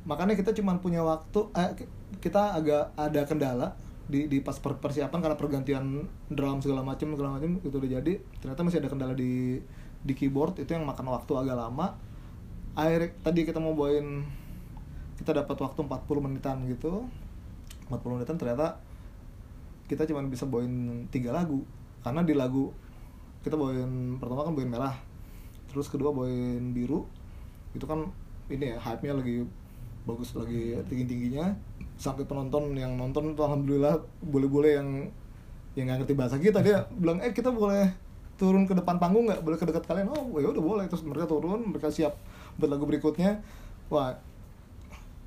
Makanya 0.04 0.36
kita 0.36 0.54
cuma 0.54 0.78
punya 0.78 1.02
waktu 1.02 1.40
eh, 1.54 1.72
ki- 1.74 1.90
kita 2.20 2.54
agak 2.54 2.94
ada 2.94 3.22
kendala 3.26 3.68
di 4.04 4.28
di 4.28 4.44
pas 4.44 4.60
per- 4.60 4.78
persiapan 4.78 5.16
karena 5.18 5.38
pergantian 5.40 5.84
drum 6.28 6.60
segala 6.60 6.84
macam 6.84 7.16
segala 7.16 7.40
macam 7.40 7.58
itu 7.58 7.74
udah 7.74 7.92
jadi. 7.98 8.14
Ternyata 8.38 8.62
masih 8.62 8.80
ada 8.84 8.90
kendala 8.92 9.14
di 9.16 9.58
di 10.04 10.14
keyboard 10.14 10.60
itu 10.60 10.70
yang 10.70 10.84
makan 10.84 11.08
waktu 11.10 11.34
agak 11.34 11.56
lama. 11.56 11.98
Akhirnya 12.76 13.10
tadi 13.22 13.42
kita 13.42 13.58
mau 13.58 13.74
bawain 13.74 14.22
kita 15.18 15.34
dapat 15.34 15.56
waktu 15.56 15.80
40 15.82 15.98
menitan 16.20 16.58
gitu. 16.68 17.08
40 17.88 18.22
menitan 18.22 18.38
ternyata 18.38 18.78
kita 19.88 20.08
cuma 20.10 20.24
bisa 20.28 20.48
bawain 20.48 21.06
tiga 21.10 21.32
lagu. 21.36 21.64
Karena 22.04 22.24
di 22.24 22.36
lagu 22.36 22.72
kita 23.44 23.56
bawain 23.60 24.20
pertama 24.20 24.48
kan 24.48 24.54
bawain 24.56 24.72
merah 24.72 24.96
terus 25.72 25.90
kedua 25.90 26.14
bawain 26.14 26.72
biru. 26.72 27.08
Itu 27.74 27.90
kan 27.90 28.10
ini 28.52 28.76
ya 28.76 28.78
hype-nya 28.78 29.18
lagi 29.18 29.44
bagus 30.04 30.36
lagi 30.36 30.76
tinggi 30.92 31.08
tingginya 31.08 31.56
sampai 31.96 32.28
penonton 32.28 32.76
yang 32.76 33.00
nonton 33.00 33.40
tuh 33.40 33.48
alhamdulillah 33.48 33.96
boleh-boleh 34.20 34.76
yang 34.76 34.90
yang 35.80 35.88
nggak 35.88 36.04
ngerti 36.04 36.14
bahasa 36.20 36.36
kita 36.36 36.60
dia 36.60 36.84
bilang 37.02 37.24
eh 37.24 37.32
kita 37.32 37.50
boleh 37.50 37.88
turun 38.38 38.66
ke 38.66 38.74
depan 38.74 38.98
panggung 38.98 39.30
nggak? 39.30 39.42
Boleh 39.46 39.58
ke 39.58 39.66
dekat 39.66 39.86
kalian? 39.86 40.10
Oh 40.10 40.38
ya 40.42 40.50
udah 40.50 40.64
boleh. 40.64 40.86
Terus 40.90 41.06
mereka 41.06 41.30
turun 41.30 41.70
mereka 41.70 41.90
siap 41.94 42.18
buat 42.58 42.70
lagu 42.70 42.84
berikutnya. 42.84 43.40
Wah 43.88 44.18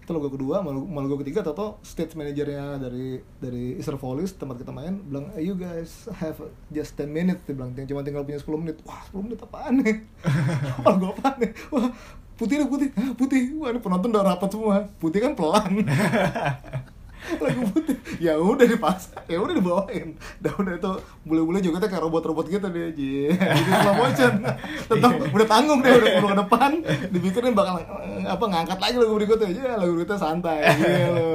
itu 0.07 0.15
lagu 0.15 0.31
kedua 0.31 0.63
mau 0.63 1.03
lagu 1.03 1.19
ketiga 1.19 1.43
atau 1.43 1.83
stage 1.83 2.15
manajernya 2.15 2.79
dari 2.79 3.19
dari 3.43 3.75
Easter 3.75 3.99
Follies 3.99 4.39
tempat 4.39 4.63
kita 4.63 4.71
main 4.71 5.03
bilang 5.03 5.35
"Eh, 5.35 5.43
you 5.43 5.59
guys 5.59 6.07
have 6.23 6.39
just 6.71 6.95
10 6.95 7.11
minutes 7.11 7.43
dia 7.43 7.59
bilang 7.59 7.75
cuma 7.75 8.07
tinggal 8.07 8.23
punya 8.23 8.39
10 8.39 8.63
menit. 8.63 8.79
Wah 8.87 9.03
10 9.11 9.27
menit 9.27 9.43
apaan 9.43 9.83
nih? 9.83 10.07
Lagu 10.87 11.11
apaan 11.11 11.35
nih? 11.43 11.51
Wah 11.75 11.91
putih 12.39 12.63
nih 12.63 12.69
putih. 12.71 12.89
Putih? 13.19 13.43
Wah 13.59 13.75
ini 13.75 13.83
penonton 13.83 14.15
udah 14.15 14.23
rapat 14.31 14.49
semua. 14.55 14.87
Putih 15.03 15.19
kan 15.27 15.35
pelan 15.35 15.83
lagu 17.43 17.62
putih. 17.74 17.97
Ya 18.22 18.39
udah 18.39 18.66
dipaksa 18.66 19.18
ya 19.27 19.39
udah 19.43 19.55
dibawain. 19.55 20.16
Udah 20.41 20.74
itu 20.79 20.93
bule-bule 21.27 21.59
juga 21.61 21.85
kayak 21.85 22.03
robot-robot 22.07 22.47
gitu 22.49 22.66
dia 22.70 22.89
ji. 22.95 23.31
Jadi 23.35 23.70
slow 23.83 23.95
motion 23.99 24.33
tetap 24.87 25.12
udah 25.33 25.47
tanggung 25.47 25.81
deh 25.83 25.91
udah 25.97 26.11
ke 26.33 26.39
depan. 26.47 26.70
Dipikirin 27.11 27.53
bakal 27.53 27.83
eh, 27.83 28.24
apa 28.24 28.45
ngangkat 28.47 28.79
lagi 28.79 28.97
lagu 28.97 29.14
berikutnya. 29.18 29.49
Ya 29.53 29.74
lagu 29.77 29.93
berikutnya 29.99 30.18
santai. 30.18 30.64
Gitu 30.77 31.27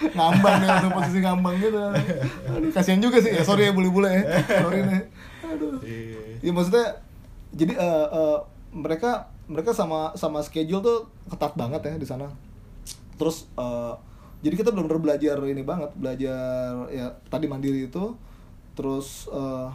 ngambang 0.00 0.64
nih 0.64 0.68
langsung 0.68 0.92
posisi 0.96 1.18
ngambang 1.20 1.54
gitu. 1.60 1.80
Aduh 2.56 2.70
kasihan 2.72 3.00
juga 3.00 3.20
sih. 3.20 3.32
Ya 3.36 3.42
sorry 3.44 3.68
ya 3.68 3.72
bule-bule 3.72 4.08
ya. 4.10 4.22
Sorry 4.44 4.78
nih. 4.84 5.02
Aduh. 5.46 5.76
Ya 6.40 6.50
maksudnya 6.50 6.86
jadi 7.50 7.74
eh, 7.76 8.06
eh, 8.10 8.38
mereka 8.70 9.28
mereka 9.50 9.74
sama 9.74 10.14
sama 10.14 10.38
schedule 10.46 10.78
tuh 10.78 10.98
ketat 11.26 11.58
banget 11.58 11.82
ya 11.82 11.94
di 11.98 12.06
sana. 12.06 12.30
Terus 13.18 13.50
eh, 13.58 13.94
jadi 14.40 14.54
kita 14.56 14.70
benar-benar 14.72 15.00
belajar 15.00 15.36
ini 15.44 15.62
banget 15.64 15.90
belajar 15.96 16.88
ya 16.88 17.12
tadi 17.28 17.46
mandiri 17.48 17.88
itu. 17.88 18.16
Terus 18.72 19.28
eh, 19.28 19.68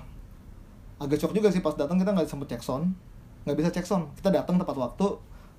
agak 0.97 1.21
shock 1.21 1.33
juga 1.37 1.53
sih 1.53 1.61
pas 1.61 1.77
datang 1.77 2.01
kita 2.01 2.13
nggak 2.13 2.25
sempet 2.25 2.57
cek 2.57 2.63
sound. 2.65 2.93
Nggak 3.45 3.57
bisa 3.61 3.69
cek 3.69 3.85
sound. 3.85 4.09
Kita 4.17 4.33
datang 4.33 4.57
tepat 4.57 4.77
waktu 4.77 5.07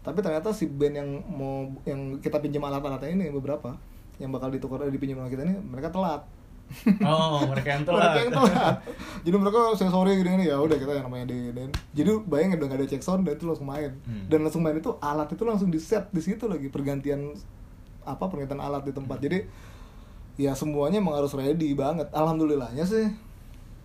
tapi 0.07 0.23
ternyata 0.23 0.55
si 0.55 0.71
band 0.71 0.95
yang 0.95 1.09
mau 1.27 1.67
yang 1.83 2.23
kita 2.23 2.39
pinjam 2.39 2.63
alat-alatnya 2.63 3.11
ini 3.11 3.27
beberapa 3.35 3.75
yang 4.23 4.31
bakal 4.31 4.55
ditukar 4.55 4.87
dipinjam 4.87 5.19
sama 5.19 5.27
kita 5.27 5.43
ini 5.43 5.59
mereka 5.59 5.91
telat. 5.91 6.23
Oh, 7.03 7.43
mereka 7.47 7.75
yang 7.75 7.83
telat. 7.91 8.15
mereka 8.15 8.19
yang 8.23 8.33
telat. 8.35 8.75
Jadi 9.27 9.37
mereka 9.39 9.59
saya 9.75 9.91
sorry 9.91 10.15
gini 10.19 10.31
gini 10.39 10.45
ya 10.47 10.63
udah 10.63 10.79
kita 10.79 10.95
yang 10.99 11.07
namanya 11.11 11.27
di 11.31 11.51
dan 11.51 11.75
jadi 11.91 12.23
bayangin 12.23 12.59
udah 12.63 12.69
gak 12.71 12.79
ada 12.83 12.87
check 12.87 13.03
sound 13.03 13.27
dan 13.27 13.35
itu 13.35 13.51
langsung 13.51 13.67
main. 13.67 13.99
Hmm. 14.07 14.31
dan 14.31 14.39
langsung 14.47 14.63
main 14.63 14.79
itu 14.79 14.95
alat 15.03 15.27
itu 15.31 15.43
langsung 15.43 15.69
di 15.75 15.79
set 15.83 16.07
di 16.15 16.23
situ 16.23 16.47
lagi 16.47 16.71
pergantian 16.71 17.35
apa 18.07 18.25
pergantian 18.31 18.63
alat 18.63 18.87
di 18.87 18.95
tempat. 18.95 19.19
Jadi 19.19 19.43
ya 20.39 20.55
semuanya 20.55 21.03
emang 21.03 21.19
harus 21.19 21.35
ready 21.35 21.75
banget. 21.75 22.07
Alhamdulillahnya 22.15 22.87
sih 22.87 23.05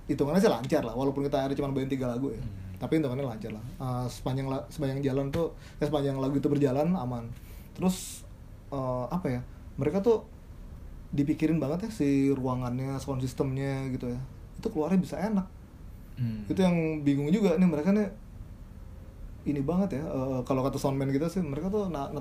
hitungannya 0.07 0.39
sih 0.39 0.51
lancar 0.51 0.85
lah. 0.85 0.93
Walaupun 0.93 1.25
kita 1.25 1.41
hari 1.49 1.57
cuma 1.57 1.73
main 1.73 1.89
tiga 1.89 2.07
lagu 2.07 2.29
ya. 2.29 2.41
Tapi 2.77 3.01
hitungannya 3.01 3.25
lancar 3.25 3.51
lah. 3.51 3.63
Eh, 3.81 4.05
sepanjang 4.07 4.47
la- 4.47 4.65
sepanjang 4.69 5.01
jalan 5.01 5.33
tuh 5.33 5.51
ya 5.81 5.89
sepanjang 5.89 6.21
lagu 6.21 6.37
itu 6.37 6.47
berjalan 6.47 6.93
aman. 6.93 7.25
Terus 7.73 8.21
eh, 8.69 9.05
apa 9.09 9.27
ya 9.27 9.41
mereka 9.75 9.99
tuh 10.05 10.23
dipikirin 11.11 11.59
banget 11.59 11.87
ya 11.87 11.89
si 11.91 12.31
ruangannya 12.31 12.95
sound 13.01 13.19
systemnya 13.19 13.89
gitu 13.89 14.11
ya. 14.11 14.19
Itu 14.61 14.69
keluarnya 14.69 15.01
bisa 15.01 15.17
enak. 15.17 15.47
Hmm. 16.11 16.45
itu 16.45 16.59
yang 16.61 17.01
bingung 17.01 17.33
juga 17.33 17.57
nih 17.57 17.65
mereka 17.65 17.89
nih. 17.95 18.05
Ini 19.41 19.63
banget 19.65 19.97
ya 19.97 20.03
eh, 20.05 20.39
kalau 20.45 20.61
kata 20.61 20.77
soundman 20.77 21.09
kita 21.09 21.25
sih 21.25 21.41
mereka 21.41 21.71
tuh 21.73 21.89
na- 21.89 22.11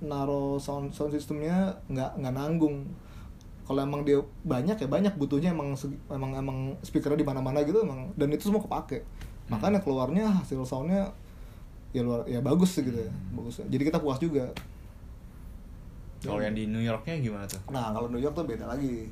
naro 0.00 0.56
sound 0.56 0.92
sound 0.96 1.12
systemnya 1.12 1.76
nggak 1.88 2.20
nggak 2.20 2.34
nanggung. 2.34 2.88
Kalau 3.68 3.86
emang 3.86 4.02
dia 4.02 4.18
banyak 4.42 4.82
ya 4.82 4.88
banyak 4.90 5.14
butuhnya 5.14 5.54
emang 5.54 5.78
emang 6.10 6.32
emang 6.34 6.58
speakernya 6.82 7.22
di 7.22 7.28
mana-mana 7.28 7.62
gitu 7.62 7.86
emang 7.86 8.10
dan 8.18 8.32
itu 8.34 8.50
semua 8.50 8.64
kepake. 8.64 9.06
Makanya 9.46 9.78
keluarnya 9.78 10.26
hasil 10.26 10.66
soundnya 10.66 11.10
ya 11.90 12.06
luar 12.06 12.22
ya 12.26 12.38
bagus 12.42 12.74
sih 12.74 12.82
gitu 12.82 12.98
ya 12.98 13.12
bagus. 13.34 13.62
Jadi 13.62 13.82
kita 13.86 14.02
puas 14.02 14.18
juga. 14.18 14.50
Kalau 16.20 16.42
yang 16.42 16.52
di 16.52 16.68
New 16.68 16.82
Yorknya 16.82 17.16
gimana 17.22 17.46
tuh? 17.48 17.62
Nah 17.72 17.94
kalau 17.94 18.10
New 18.10 18.20
York 18.20 18.34
tuh 18.34 18.44
beda 18.44 18.66
lagi. 18.66 19.08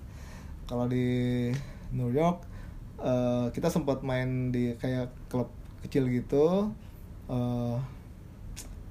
Kalau 0.68 0.84
di 0.90 1.48
New 1.94 2.10
York 2.12 2.44
eh, 3.00 3.46
kita 3.54 3.70
sempat 3.70 4.02
main 4.02 4.50
di 4.50 4.74
kayak 4.76 5.08
klub 5.30 5.48
kecil 5.86 6.10
gitu, 6.10 6.68
eh, 7.30 7.76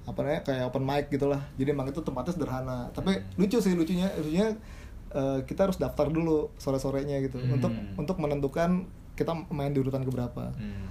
apa 0.08 0.24
namanya 0.24 0.42
kayak 0.48 0.64
open 0.72 0.84
mic 0.84 1.12
gitulah. 1.12 1.44
Jadi 1.60 1.70
emang 1.70 1.92
itu 1.92 2.00
tempatnya 2.00 2.32
sederhana. 2.32 2.88
Tapi 2.96 3.12
lucu 3.36 3.60
sih 3.60 3.76
lucunya, 3.76 4.08
lucunya 4.16 4.56
eh, 5.12 5.40
kita 5.44 5.68
harus 5.68 5.76
daftar 5.76 6.08
dulu 6.08 6.48
sore 6.56 6.80
sorenya 6.80 7.20
gitu 7.20 7.36
Hmm. 7.38 7.60
untuk 7.60 7.72
untuk 8.00 8.16
menentukan 8.18 8.88
kita 9.20 9.36
main 9.52 9.76
di 9.76 9.84
urutan 9.84 10.08
keberapa. 10.08 10.56
Hmm. 10.56 10.88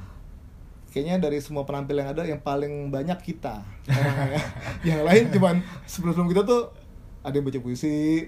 Kayaknya 0.93 1.29
dari 1.29 1.39
semua 1.41 1.65
penampil 1.65 1.97
yang 1.97 2.09
ada 2.13 2.25
yang 2.25 2.41
paling 2.41 2.89
banyak 2.89 3.21
kita 3.21 3.61
yang 4.89 5.05
lain 5.05 5.29
cuman 5.29 5.61
sebelum 5.85 6.25
kita 6.25 6.41
tuh 6.41 6.73
ada 7.21 7.37
yang 7.37 7.45
baca 7.45 7.61
puisi, 7.61 8.25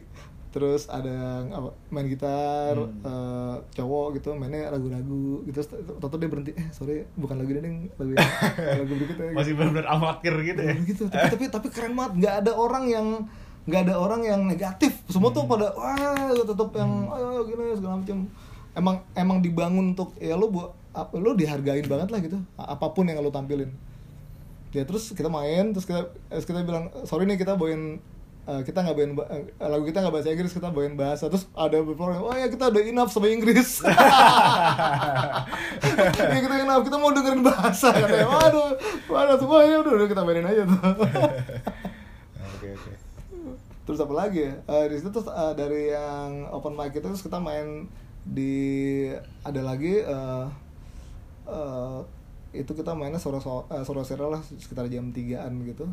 terus 0.49 0.89
ada 0.89 1.07
yang 1.07 1.45
apa, 1.51 1.69
main 1.89 2.07
gitar, 2.07 2.73
Hmm. 2.73 3.01
eh, 3.01 3.57
cowok 3.73 4.17
gitu 4.17 4.33
mainnya 4.33 4.69
lagu-lagu 4.69 5.45
gitu. 5.45 5.61
Toto 5.95 6.17
dia 6.17 6.27
berhenti, 6.27 6.53
eh 6.53 6.69
sorry 6.71 7.05
bukan 7.15 7.37
lagu 7.37 7.51
ini 7.51 7.61
Deng, 7.61 7.77
lagu 7.95 8.11
yang, 8.13 8.25
lagu 8.81 8.93
berikutnya. 8.93 9.25
gitu. 9.27 9.37
Masih 9.37 9.53
benar-benar 9.53 9.87
amatir 9.91 10.35
gitu 10.43 10.61
ya. 10.61 10.75
gitu. 10.83 11.03
Tapi, 11.07 11.29
tapi 11.29 11.45
tapi 11.49 11.67
keren 11.69 11.93
banget. 11.93 12.13
Nggak 12.19 12.35
ada 12.41 12.53
orang 12.55 12.85
yang 12.87 13.07
nggak 13.65 13.83
ada 13.85 13.95
orang 13.95 14.21
yang 14.23 14.41
negatif. 14.43 14.97
Semua 15.07 15.29
tuh 15.29 15.45
pada 15.45 15.69
wah 15.73 15.97
tetap 16.33 16.73
yang 16.73 16.93
ayo 17.11 17.45
gini 17.45 17.65
segala 17.75 18.01
macam. 18.01 18.19
Emang 18.73 18.97
emang 19.13 19.39
dibangun 19.39 19.93
untuk 19.93 20.17
ya 20.17 20.33
lu 20.33 20.49
buat 20.49 20.73
lu 21.13 21.37
dihargain 21.37 21.85
banget 21.85 22.09
lah 22.09 22.19
gitu. 22.19 22.41
Apa 22.55 22.91
pun 22.91 23.05
yang 23.05 23.19
lu 23.19 23.29
tampilin. 23.29 23.69
Ya 24.69 24.85
terus 24.85 25.13
kita 25.13 25.29
main 25.29 25.73
terus 25.73 25.85
kita 25.85 26.09
terus 26.29 26.45
kita 26.45 26.61
bilang 26.61 26.89
sorry 27.05 27.25
nih 27.25 27.37
kita 27.37 27.55
bawain 27.55 28.01
eh, 28.49 28.61
kita 28.65 28.81
nggak 28.81 28.97
bawain 28.97 29.13
ba- 29.13 29.29
eh, 29.29 29.45
lagu 29.61 29.85
kita 29.85 30.01
nggak 30.01 30.15
bahasa 30.15 30.33
Inggris 30.33 30.57
kita 30.57 30.73
bawain 30.73 30.97
bahasa. 30.97 31.29
Terus 31.29 31.45
ada 31.53 31.77
beberapa 31.85 32.03
orang 32.09 32.25
oh 32.25 32.33
ya 32.33 32.49
kita 32.49 32.65
udah 32.69 32.83
enough 32.83 33.13
sama 33.13 33.29
Inggris. 33.29 33.71
Ya 36.19 36.41
kita 36.41 36.57
enough 36.59 36.85
kita 36.85 36.97
mau 36.97 37.11
dengerin 37.11 37.43
bahasa 37.43 37.89
katanya. 37.93 38.29
Waduh 38.29 38.69
waduh 39.09 39.37
semuanya 39.37 39.77
udah 39.83 39.93
udah 39.95 40.09
kita 40.09 40.23
mainin 40.25 40.47
aja 40.47 40.63
tuh. 40.65 40.81
Oke 42.57 42.69
oke. 42.75 42.93
terus 43.85 44.05
apa 44.05 44.15
lagi 44.15 44.45
ya? 44.45 44.53
Eh, 44.69 44.85
di 44.93 44.97
situ 45.01 45.09
terus 45.09 45.29
eh, 45.29 45.53
dari 45.57 45.89
yang 45.89 46.45
open 46.53 46.77
mic 46.77 46.93
itu 46.93 47.05
terus 47.05 47.25
kita 47.25 47.41
main 47.41 47.89
di 48.23 49.09
ada 49.41 49.61
lagi 49.65 50.05
eh, 50.05 50.45
eh, 51.49 51.99
itu 52.53 52.73
kita 52.73 52.93
mainnya 52.93 53.17
sore 53.17 53.41
sore 53.41 53.65
sore 53.85 54.03
sore 54.05 54.25
lah 54.29 54.41
sekitar 54.45 54.89
jam 54.89 55.09
3an 55.09 55.53
gitu 55.65 55.89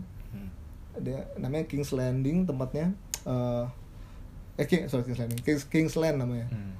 Ada 0.95 1.35
namanya 1.35 1.65
Kings 1.65 1.91
Landing 1.91 2.43
tempatnya 2.43 2.95
eh 3.23 3.65
eh 4.55 4.65
King, 4.65 4.87
sorry 4.87 5.03
Kings 5.03 5.19
Landing 5.19 5.39
Kings, 5.41 5.63
Kings 5.65 5.95
Land 5.95 6.17
namanya 6.19 6.47
Hmm. 6.47 6.73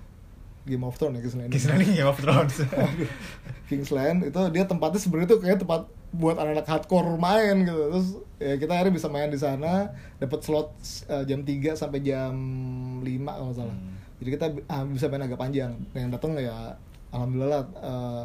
Game 0.66 0.82
of 0.82 0.97
Thrones 0.97 1.18
ya 1.18 1.22
Kings 1.22 1.38
Landing 1.38 1.53
Kisah 1.53 1.78
Game 1.93 2.09
of 2.09 2.18
Thrones. 2.18 2.55
Kingsland 3.70 4.26
itu 4.26 4.39
dia 4.49 4.66
tempatnya 4.66 4.97
sebenarnya 4.97 5.30
tuh 5.30 5.39
kayak 5.41 5.61
tempat 5.61 5.86
buat 6.09 6.38
anak-anak 6.38 6.66
hardcore 6.66 7.18
main 7.18 7.66
gitu 7.66 7.82
terus 7.91 8.07
ya 8.38 8.55
kita 8.55 8.72
akhirnya 8.72 8.93
bisa 8.93 9.09
main 9.09 9.28
di 9.28 9.38
sana 9.38 9.89
dapat 10.16 10.39
slot 10.41 10.74
eh, 11.05 11.24
jam 11.26 11.41
3 11.41 11.76
sampai 11.76 11.99
jam 11.99 12.34
5 13.01 13.05
kalau 13.26 13.45
nggak 13.49 13.57
salah 13.57 13.76
Hmm. 13.76 13.93
jadi 14.22 14.30
kita 14.32 14.45
ah, 14.66 14.86
bisa 14.86 15.05
main 15.05 15.22
agak 15.22 15.38
panjang 15.38 15.76
yang 15.91 16.09
datang 16.09 16.34
ya 16.39 16.74
alhamdulillah 17.11 17.61
eh, 17.76 18.24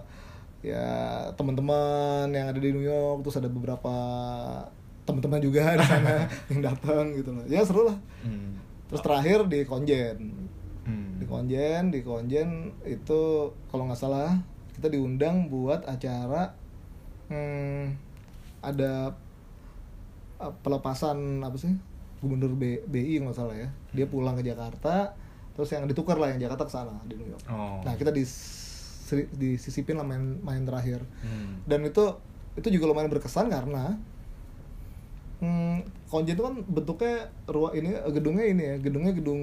ya 0.63 0.85
teman-teman 1.35 2.29
yang 2.31 2.53
ada 2.53 2.61
di 2.61 2.71
New 2.71 2.85
York 2.85 3.25
terus 3.25 3.37
ada 3.37 3.49
beberapa 3.49 3.93
teman-teman 5.11 5.41
juga 5.41 5.63
di 5.73 5.85
sana 5.85 6.15
yang 6.51 6.61
datang 6.65 7.05
gitu 7.13 7.31
loh 7.31 7.45
ya 7.45 7.61
seru 7.61 7.85
lah 7.85 7.99
Hmm. 8.21 8.57
terus 8.87 9.01
terakhir 9.01 9.45
di 9.47 9.63
Konjen 9.63 10.17
Hmm. 10.81 11.17
di 11.17 11.25
Konjen 11.25 11.89
di 11.89 12.01
Konjen 12.01 12.49
itu 12.83 13.21
kalau 13.67 13.85
nggak 13.85 13.99
salah 13.99 14.39
kita 14.73 14.89
diundang 14.89 15.47
buat 15.47 15.85
acara 15.85 16.53
hmm, 17.29 17.85
ada 18.61 19.13
uh, 20.39 20.53
pelepasan 20.59 21.17
apa 21.41 21.57
sih 21.57 21.73
gubernur 22.19 22.53
B- 22.53 22.85
BI 22.85 23.17
nggak 23.19 23.33
salah 23.35 23.55
ya 23.55 23.69
dia 23.91 24.05
pulang 24.05 24.35
ke 24.35 24.43
Jakarta 24.43 25.17
terus 25.51 25.69
yang 25.71 25.85
ditukar 25.85 26.17
lah 26.17 26.29
yang 26.29 26.41
Jakarta 26.43 26.65
ke 26.65 26.73
sana 26.73 26.97
di 27.05 27.15
New 27.15 27.27
York 27.27 27.45
Oh. 27.47 27.81
nah 27.81 27.95
kita 27.95 28.11
dis 28.11 28.33
disisipin 29.33 29.97
lah 29.97 30.05
main 30.05 30.39
main 30.39 30.63
terakhir 30.63 31.03
Hmm. 31.21 31.61
dan 31.65 31.83
itu 31.83 32.05
itu 32.53 32.69
juga 32.71 32.87
lumayan 32.87 33.09
berkesan 33.09 33.49
karena 33.49 33.97
Hmm, 35.41 35.81
Konjen 36.13 36.37
itu 36.37 36.45
kan 36.45 36.55
bentuknya 36.69 37.33
ruang 37.49 37.73
ini 37.73 37.97
gedungnya 38.13 38.45
ini 38.45 38.63
ya 38.63 38.77
gedungnya 38.77 39.13
gedung 39.17 39.41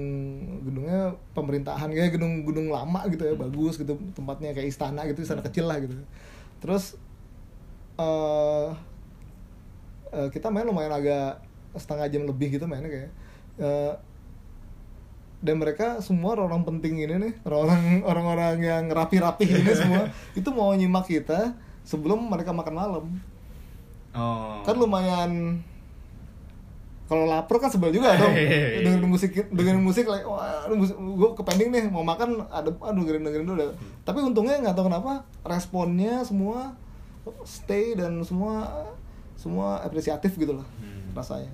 gedungnya 0.62 1.00
pemerintahan 1.34 1.90
kayak 1.90 2.14
gedung-gedung 2.14 2.70
lama 2.70 3.02
gitu 3.10 3.26
ya 3.26 3.34
bagus 3.34 3.74
gitu 3.74 3.98
tempatnya 4.14 4.54
kayak 4.54 4.70
istana 4.70 5.02
gitu 5.10 5.26
istana 5.26 5.42
kecil 5.42 5.66
lah 5.66 5.82
gitu. 5.82 5.98
Terus 6.62 6.94
eh 7.98 8.70
eh, 10.14 10.28
kita 10.30 10.54
main 10.54 10.70
lumayan 10.70 10.94
agak 10.94 11.42
setengah 11.74 12.06
jam 12.06 12.22
lebih 12.30 12.54
gitu 12.54 12.70
mainnya 12.70 12.88
kayak 12.88 13.10
Eh, 13.58 13.94
dan 15.38 15.54
mereka 15.58 15.98
semua 16.02 16.34
orang 16.34 16.66
penting 16.66 16.98
ini 16.98 17.14
nih 17.14 17.34
orang 17.46 18.02
orang-orang 18.06 18.58
yang 18.58 18.84
rapi-rapi 18.90 19.46
ini 19.62 19.72
semua 19.74 20.10
itu 20.34 20.46
mau 20.50 20.70
nyimak 20.74 21.06
kita 21.06 21.54
sebelum 21.82 22.26
mereka 22.26 22.54
makan 22.54 22.74
malam. 22.74 23.06
Oh. 24.08 24.64
kan 24.64 24.74
lumayan 24.74 25.60
kalau 27.08 27.24
lapar 27.24 27.56
kan 27.56 27.72
sebel 27.72 27.88
juga 27.88 28.12
dong 28.14 28.30
Hehehe. 28.30 28.78
dengerin 28.84 29.08
musik 29.08 29.32
dengerin 29.48 29.80
musik 29.80 30.04
like 30.04 30.22
wah 30.22 30.68
gue 30.68 31.30
kepending 31.34 31.72
nih 31.72 31.84
mau 31.88 32.04
makan 32.04 32.44
ada 32.46 32.68
aduh 32.68 33.00
dengerin 33.00 33.24
dengerin 33.24 33.46
dulu 33.48 33.56
dah. 33.58 33.72
tapi 34.04 34.20
untungnya 34.20 34.60
nggak 34.60 34.76
tahu 34.76 34.92
kenapa 34.92 35.24
responnya 35.42 36.20
semua 36.20 36.76
stay 37.42 37.96
dan 37.96 38.20
semua 38.22 38.68
semua 39.34 39.80
apresiatif 39.80 40.34
gitu 40.34 40.52
lah 40.52 40.66
Hmm. 40.78 41.16
rasanya 41.16 41.48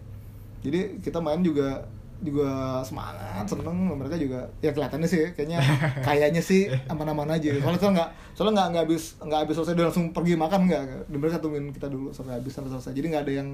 jadi 0.60 0.98
kita 0.98 1.20
main 1.20 1.38
juga 1.40 1.84
juga 2.18 2.80
semangat 2.80 3.44
seneng 3.44 3.74
mereka 3.94 4.16
juga 4.16 4.48
ya 4.58 4.72
kelihatannya 4.72 5.04
sih 5.04 5.30
kayaknya 5.36 5.60
kayaknya 6.06 6.40
sih 6.40 6.66
aman-aman 6.88 7.30
aja 7.30 7.52
soalnya 7.60 7.78
soalnya 7.78 7.94
nggak 7.94 8.10
soalnya 8.32 8.52
nggak 8.54 8.68
nggak 8.72 8.82
habis 8.88 9.02
nggak 9.20 9.40
habis 9.44 9.54
selesai 9.54 9.74
dia 9.76 9.84
langsung 9.86 10.06
pergi 10.10 10.34
makan 10.34 10.60
nggak 10.64 10.82
mereka 11.12 11.36
tungguin 11.38 11.68
kita 11.70 11.86
dulu 11.86 12.10
sampai 12.10 12.40
habis 12.40 12.50
sampai 12.50 12.70
selesai 12.72 12.92
jadi 12.96 13.06
nggak 13.12 13.24
ada 13.28 13.34
yang 13.34 13.48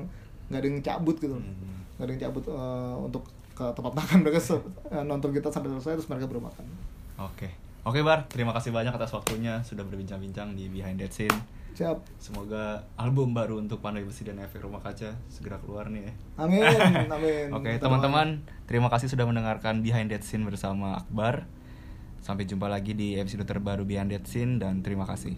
nggak 0.51 0.61
ada 0.61 0.67
yang 0.67 0.79
cabut 0.83 1.17
gitu. 1.19 1.35
Hmm. 1.35 1.80
Nggak 2.01 2.09
ada 2.09 2.13
yang 2.17 2.23
cabut 2.33 2.45
eh, 2.49 2.95
untuk 2.97 3.23
ke 3.53 3.65
tempat 3.77 3.93
makan 4.01 4.17
mereka 4.25 4.41
eh, 4.89 5.05
nonton 5.05 5.37
kita 5.37 5.53
sampai 5.53 5.69
selesai 5.77 6.01
terus 6.01 6.09
mereka 6.09 6.25
baru 6.25 6.49
makan 6.49 6.65
Oke. 7.21 7.53
Oke 7.85 8.01
Bar, 8.01 8.25
terima 8.33 8.57
kasih 8.57 8.73
banyak 8.73 8.93
atas 8.93 9.13
waktunya 9.13 9.61
sudah 9.61 9.85
berbincang-bincang 9.85 10.57
di 10.57 10.73
Behind 10.73 10.97
That 10.97 11.13
Scene. 11.13 11.33
siap 11.71 12.01
Semoga 12.17 12.85
album 12.97 13.33
baru 13.33 13.57
untuk 13.61 13.81
Pandai 13.81 14.05
Besi 14.05 14.25
dan 14.25 14.41
Efek 14.41 14.61
Rumah 14.61 14.81
Kaca 14.81 15.17
segera 15.33 15.57
keluar 15.61 15.89
nih 15.89 16.09
ya. 16.09 16.13
amin 16.41 16.61
amin 17.17 17.47
Oke, 17.53 17.77
Kita 17.77 17.89
teman-teman, 17.89 18.45
terima 18.69 18.89
kasih 18.93 19.09
sudah 19.09 19.25
mendengarkan 19.25 19.81
Behind 19.81 20.09
That 20.13 20.25
Scene 20.25 20.45
bersama 20.45 20.97
Akbar. 20.97 21.45
Sampai 22.21 22.45
jumpa 22.45 22.69
lagi 22.69 22.93
di 22.93 23.17
episode 23.17 23.49
terbaru 23.49 23.89
Behind 23.89 24.13
That 24.13 24.29
Scene 24.29 24.61
dan 24.61 24.85
terima 24.85 25.09
kasih. 25.09 25.37